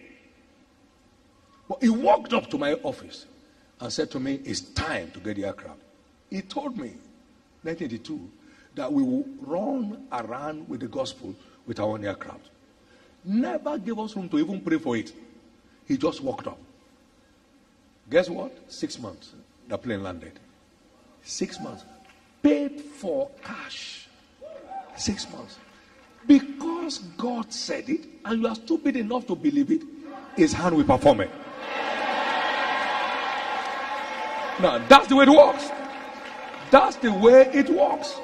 But 1.70 1.82
he 1.82 1.88
walked 1.88 2.34
up 2.34 2.50
to 2.50 2.59
my 2.59 2.74
office 2.82 3.24
and 3.80 3.90
said 3.90 4.11
to 4.11 4.20
me, 4.20 4.42
It's 4.44 4.61
time 4.61 5.11
to 5.12 5.20
get 5.20 5.36
the 5.36 5.46
aircraft. 5.46 5.80
He 6.28 6.42
told 6.42 6.76
me, 6.76 6.92
1982, 7.62 8.30
that 8.79 8.93
we 8.93 9.03
will 9.03 9.24
run 9.41 10.07
around 10.12 10.68
with 10.68 10.81
the 10.81 10.87
gospel 10.87 11.35
with 11.66 11.81
our 11.81 11.89
own 11.89 12.05
aircraft. 12.05 12.49
Never 13.24 13.76
gave 13.76 13.99
us 13.99 14.14
room 14.14 14.29
to 14.29 14.39
even 14.39 14.61
pray 14.61 14.79
for 14.79 14.97
it. 14.97 15.12
He 15.87 15.97
just 15.97 16.22
walked 16.22 16.47
up. 16.47 16.59
Guess 18.09 18.31
what? 18.31 18.57
Six 18.72 18.99
months, 19.01 19.33
the 19.66 19.76
plane 19.76 20.03
landed. 20.03 20.39
Six 21.22 21.61
months. 21.61 21.85
Paid 22.41 22.81
for 22.81 23.31
cash. 23.43 24.07
Six 24.97 25.31
months. 25.33 25.59
Because 26.26 26.99
God 27.16 27.53
said 27.53 27.89
it, 27.89 28.07
and 28.24 28.41
you 28.41 28.49
are 28.49 28.55
stupid 28.55 28.97
enough 28.97 29.26
to 29.26 29.35
believe 29.35 29.72
it, 29.72 29.83
His 30.37 30.53
hand 30.53 30.76
will 30.76 30.85
perform 30.85 31.22
it. 31.22 31.31
Now, 34.61 34.79
that's 34.89 35.09
the 35.09 35.16
way 35.16 35.24
it 35.24 35.31
works. 35.31 35.68
That's 36.70 36.97
the 36.97 37.12
way 37.12 37.51
it 37.53 37.68
works. 37.70 38.20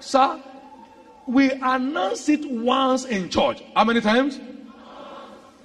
Sir, 0.00 0.40
we 1.26 1.50
announce 1.52 2.28
it 2.28 2.50
once 2.50 3.04
in 3.04 3.28
church. 3.28 3.62
How 3.74 3.84
many 3.84 4.00
times? 4.00 4.40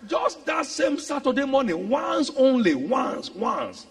Just 0.08 0.46
that 0.46 0.66
same 0.66 1.00
Saturday 1.00 1.46
morning, 1.46 1.88
once 1.90 2.30
only, 2.36 2.76
once, 2.76 3.30
once, 3.32 3.88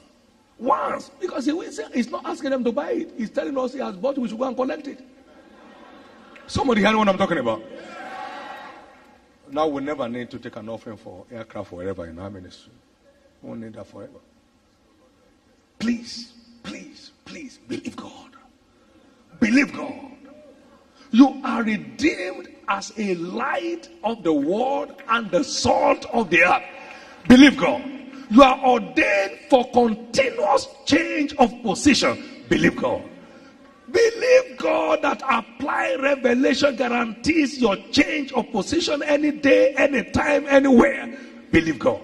once. 0.58 1.10
Because 1.20 1.46
he, 1.46 1.58
he's 1.94 2.10
not 2.10 2.26
asking 2.26 2.50
them 2.50 2.64
to 2.64 2.72
buy 2.72 2.90
it. 2.92 3.14
He's 3.16 3.30
telling 3.30 3.56
us 3.56 3.72
he 3.72 3.78
has 3.78 3.96
bought 3.96 4.18
it, 4.18 4.20
we 4.20 4.28
should 4.28 4.38
go 4.38 4.44
and 4.44 4.56
collect 4.56 4.86
it. 4.88 5.00
Somebody 6.46 6.82
hear 6.82 6.94
what 6.96 7.08
I'm 7.08 7.16
talking 7.16 7.38
about? 7.38 7.62
Now 9.50 9.66
we 9.68 9.82
never 9.82 10.08
need 10.08 10.30
to 10.30 10.38
take 10.38 10.56
an 10.56 10.68
offering 10.68 10.96
for 10.96 11.24
aircraft 11.30 11.70
forever 11.70 12.06
in 12.06 12.18
our 12.18 12.30
ministry. 12.30 12.72
We 13.40 13.48
won't 13.48 13.60
need 13.60 13.74
that 13.74 13.86
forever. 13.86 14.18
Please, 15.78 16.32
please, 16.62 17.12
please 17.24 17.58
believe 17.68 17.96
God. 17.96 18.30
Believe 19.40 19.72
God. 19.72 20.11
You 21.12 21.40
are 21.44 21.62
redeemed 21.62 22.48
as 22.68 22.92
a 22.96 23.14
light 23.16 23.88
of 24.02 24.22
the 24.22 24.32
world 24.32 24.94
and 25.08 25.30
the 25.30 25.44
salt 25.44 26.06
of 26.06 26.30
the 26.30 26.42
earth. 26.42 26.64
Believe 27.28 27.56
God. 27.56 27.84
You 28.30 28.42
are 28.42 28.58
ordained 28.64 29.38
for 29.50 29.70
continuous 29.72 30.66
change 30.86 31.34
of 31.36 31.52
position. 31.62 32.44
Believe 32.48 32.76
God. 32.76 33.02
Believe 33.90 34.56
God 34.56 35.02
that 35.02 35.22
apply 35.28 35.96
revelation 35.96 36.76
guarantees 36.76 37.60
your 37.60 37.76
change 37.90 38.32
of 38.32 38.50
position 38.50 39.02
any 39.02 39.32
day, 39.32 39.74
any 39.76 40.02
time, 40.10 40.46
anywhere. 40.48 41.14
Believe 41.50 41.78
God. 41.78 42.00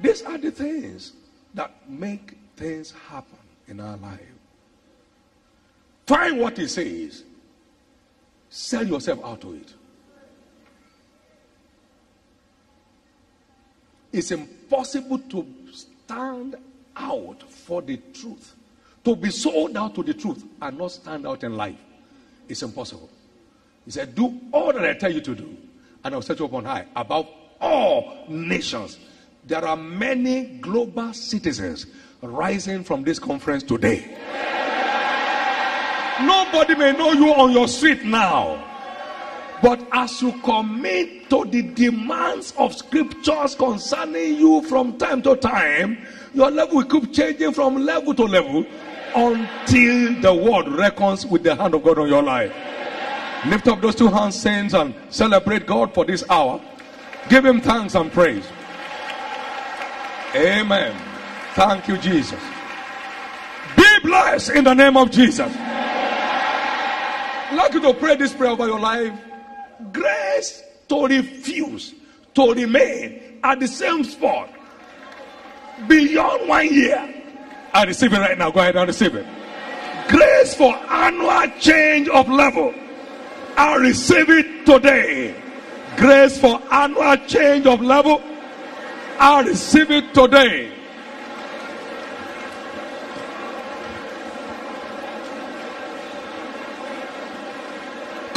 These 0.00 0.22
are 0.22 0.38
the 0.38 0.50
things 0.50 1.12
that 1.54 1.70
make 1.88 2.36
things 2.56 2.92
happen 3.08 3.38
in 3.68 3.78
our 3.78 3.96
life. 3.98 4.20
Find 6.08 6.40
what 6.40 6.56
he 6.56 6.66
says, 6.66 7.22
sell 8.50 8.86
yourself 8.86 9.24
out 9.24 9.40
to 9.42 9.54
it. 9.54 9.74
It's 14.12 14.30
impossible 14.30 15.18
to 15.18 15.46
stand 15.72 16.56
out 16.96 17.42
for 17.42 17.82
the 17.82 17.98
truth, 18.12 18.54
to 19.04 19.14
be 19.14 19.30
sold 19.30 19.76
out 19.76 19.94
to 19.94 20.02
the 20.02 20.14
truth 20.14 20.42
and 20.60 20.78
not 20.78 20.92
stand 20.92 21.26
out 21.26 21.44
in 21.44 21.56
life. 21.56 21.78
It's 22.48 22.62
impossible. 22.62 23.10
He 23.84 23.90
said, 23.90 24.14
Do 24.14 24.40
all 24.52 24.72
that 24.72 24.84
I 24.84 24.94
tell 24.94 25.12
you 25.12 25.20
to 25.20 25.34
do, 25.34 25.56
and 26.04 26.14
I'll 26.14 26.22
set 26.22 26.38
you 26.38 26.46
up 26.46 26.54
on 26.54 26.64
high 26.64 26.86
above 26.96 27.28
all 27.60 28.24
nations. 28.28 28.98
There 29.46 29.64
are 29.64 29.76
many 29.76 30.58
global 30.58 31.12
citizens 31.12 31.86
rising 32.22 32.84
from 32.84 33.04
this 33.04 33.18
conference 33.18 33.62
today. 33.62 34.57
Nobody 36.20 36.74
may 36.74 36.92
know 36.92 37.12
you 37.12 37.32
on 37.32 37.52
your 37.52 37.68
street 37.68 38.04
now. 38.04 38.64
But 39.62 39.86
as 39.92 40.22
you 40.22 40.32
commit 40.42 41.28
to 41.30 41.44
the 41.44 41.62
demands 41.62 42.54
of 42.56 42.74
scriptures 42.74 43.54
concerning 43.54 44.36
you 44.36 44.62
from 44.62 44.98
time 44.98 45.22
to 45.22 45.36
time, 45.36 45.98
your 46.32 46.50
level 46.50 46.76
will 46.76 46.84
keep 46.84 47.12
changing 47.12 47.52
from 47.52 47.84
level 47.84 48.14
to 48.14 48.24
level 48.24 48.64
until 49.14 50.20
the 50.20 50.34
world 50.34 50.68
reckons 50.68 51.26
with 51.26 51.42
the 51.42 51.56
hand 51.56 51.74
of 51.74 51.82
God 51.82 51.98
on 51.98 52.08
your 52.08 52.22
life. 52.22 52.52
Lift 53.46 53.68
up 53.68 53.80
those 53.80 53.94
two 53.94 54.08
hands, 54.08 54.34
saints, 54.40 54.74
and 54.74 54.94
celebrate 55.10 55.66
God 55.66 55.94
for 55.94 56.04
this 56.04 56.24
hour. 56.28 56.60
Give 57.28 57.44
Him 57.44 57.60
thanks 57.60 57.94
and 57.94 58.12
praise. 58.12 58.44
Amen. 60.34 60.96
Thank 61.54 61.88
you, 61.88 61.96
Jesus. 61.98 62.40
Be 63.76 63.86
blessed 64.02 64.50
in 64.50 64.64
the 64.64 64.74
name 64.74 64.96
of 64.96 65.10
Jesus. 65.10 65.52
I'd 67.50 67.56
like 67.56 67.72
you 67.72 67.80
to 67.80 67.94
pray 67.94 68.14
this 68.16 68.34
prayer 68.34 68.50
over 68.50 68.66
your 68.66 68.78
life. 68.78 69.12
Grace 69.90 70.62
to 70.88 71.06
refuse 71.06 71.94
to 72.34 72.52
remain 72.52 73.40
at 73.42 73.58
the 73.58 73.66
same 73.66 74.04
spot 74.04 74.50
beyond 75.86 76.46
one 76.46 76.72
year. 76.72 77.14
I 77.72 77.84
receive 77.84 78.12
it 78.12 78.18
right 78.18 78.36
now. 78.36 78.50
Go 78.50 78.60
ahead 78.60 78.76
and 78.76 78.86
receive 78.86 79.14
it. 79.14 79.26
Grace 80.08 80.54
for 80.54 80.74
annual 80.74 81.50
change 81.58 82.08
of 82.08 82.28
level. 82.28 82.74
I 83.56 83.76
receive 83.76 84.28
it 84.28 84.66
today. 84.66 85.34
Grace 85.96 86.38
for 86.38 86.60
annual 86.70 87.16
change 87.26 87.66
of 87.66 87.80
level. 87.80 88.22
I 89.18 89.40
receive 89.40 89.90
it 89.90 90.12
today. 90.12 90.77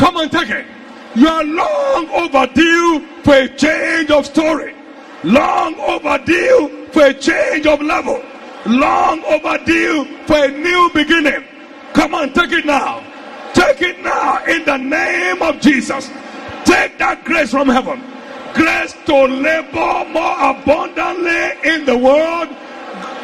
Come 0.01 0.17
and 0.17 0.31
take 0.31 0.49
it. 0.49 0.65
You 1.13 1.27
are 1.27 1.43
long 1.43 2.09
overdue 2.09 3.05
for 3.23 3.35
a 3.35 3.47
change 3.49 4.09
of 4.09 4.25
story. 4.25 4.73
Long 5.23 5.75
overdue 5.79 6.87
for 6.91 7.05
a 7.05 7.13
change 7.13 7.67
of 7.67 7.79
level. 7.83 8.19
Long 8.65 9.23
overdue 9.25 10.05
for 10.25 10.37
a 10.37 10.47
new 10.47 10.89
beginning. 10.91 11.45
Come 11.93 12.15
on, 12.15 12.33
take 12.33 12.51
it 12.51 12.65
now. 12.65 13.03
Take 13.53 13.83
it 13.83 14.01
now 14.01 14.43
in 14.45 14.65
the 14.65 14.77
name 14.77 15.39
of 15.43 15.61
Jesus. 15.61 16.07
Take 16.65 16.97
that 16.97 17.21
grace 17.23 17.51
from 17.51 17.67
heaven. 17.67 18.01
Grace 18.55 18.95
to 19.05 19.25
labor 19.25 20.09
more 20.09 20.35
abundantly 20.49 21.71
in 21.71 21.85
the 21.85 21.95
world. 21.95 22.49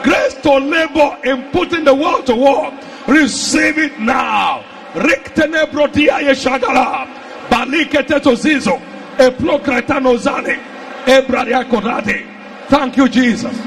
Grace 0.04 0.36
to 0.44 0.58
labor 0.60 1.18
in 1.24 1.50
putting 1.52 1.86
the 1.86 1.96
world 1.96 2.28
to 2.28 2.36
work. 2.36 2.72
Receive 3.08 3.80
it 3.80 4.00
now. 4.00 4.64
Riktene 4.98 5.66
brodia 5.72 6.20
yeshagala. 6.20 7.08
Balikete 7.50 8.20
tozizo. 8.20 8.82
Eplokretano 9.18 10.18
zane. 10.18 10.60
Ebradia 11.06 11.64
kodade. 11.70 12.26
Thank 12.68 12.98
you, 12.98 13.08
Jesus. 13.08 13.58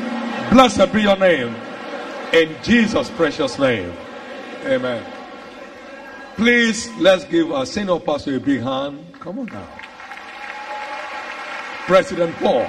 Blessed 0.51 0.93
be 0.93 1.03
your 1.03 1.17
name. 1.17 1.55
In 2.33 2.55
Jesus' 2.63 3.11
precious 3.11 3.59
name. 3.59 3.93
Amen. 4.65 5.03
Please, 6.37 6.91
let's 6.99 7.25
give 7.25 7.51
our 7.53 7.67
senior 7.67 7.99
pastor 7.99 8.37
a 8.37 8.41
big 8.41 8.61
hand. 8.61 9.05
Come 9.21 9.41
on 9.41 9.47
now. 9.47 9.67
President 11.87 12.35
Paul. 12.37 12.69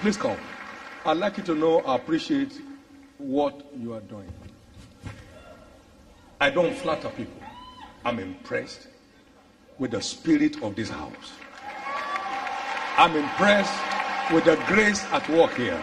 Please 0.00 0.16
come. 0.16 0.38
I'd 1.06 1.16
like 1.16 1.36
you 1.38 1.44
to 1.44 1.54
know 1.54 1.80
I 1.80 1.96
appreciate 1.96 2.60
what 3.18 3.60
you 3.78 3.94
are 3.94 4.00
doing. 4.00 4.32
I 6.40 6.50
don't 6.50 6.74
flatter 6.74 7.08
people. 7.10 7.40
I'm 8.04 8.18
impressed 8.18 8.88
with 9.78 9.92
the 9.92 10.02
spirit 10.02 10.62
of 10.62 10.76
this 10.76 10.90
house. 10.90 11.32
I'm 12.96 13.16
impressed 13.16 14.32
with 14.32 14.44
the 14.44 14.56
grace 14.66 15.04
at 15.12 15.28
work 15.28 15.54
here. 15.54 15.80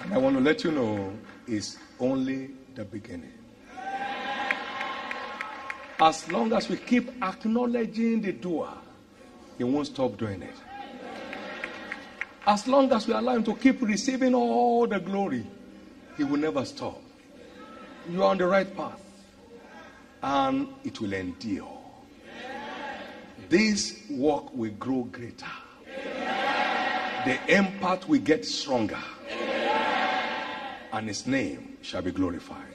And 0.00 0.14
I 0.14 0.18
want 0.18 0.36
to 0.36 0.42
let 0.42 0.64
you 0.64 0.72
know 0.72 1.12
it's 1.46 1.78
only 2.00 2.50
the 2.74 2.84
beginning. 2.84 3.32
As 6.00 6.30
long 6.32 6.52
as 6.52 6.68
we 6.68 6.76
keep 6.76 7.10
acknowledging 7.22 8.20
the 8.22 8.32
doer, 8.32 8.72
he 9.58 9.64
won't 9.64 9.86
stop 9.86 10.16
doing 10.16 10.42
it. 10.42 10.56
As 12.46 12.66
long 12.66 12.90
as 12.92 13.06
we 13.06 13.14
allow 13.14 13.34
him 13.34 13.44
to 13.44 13.54
keep 13.54 13.80
receiving 13.82 14.34
all 14.34 14.86
the 14.86 14.98
glory, 14.98 15.46
he 16.16 16.24
will 16.24 16.38
never 16.38 16.64
stop. 16.64 17.01
You 18.10 18.22
are 18.22 18.30
on 18.30 18.38
the 18.38 18.46
right 18.46 18.76
path, 18.76 19.00
and 20.22 20.68
it 20.84 21.00
will 21.00 21.12
endure. 21.12 21.78
This 23.48 24.02
work 24.10 24.52
will 24.54 24.72
grow 24.72 25.04
greater. 25.04 25.46
The 27.24 27.38
impact 27.48 28.08
will 28.08 28.20
get 28.20 28.44
stronger. 28.44 28.98
And 30.92 31.08
his 31.08 31.26
name 31.26 31.78
shall 31.82 32.02
be 32.02 32.10
glorified. 32.10 32.66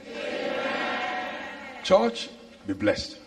Church, 1.84 2.30
be 2.66 2.72
blessed. 2.72 3.18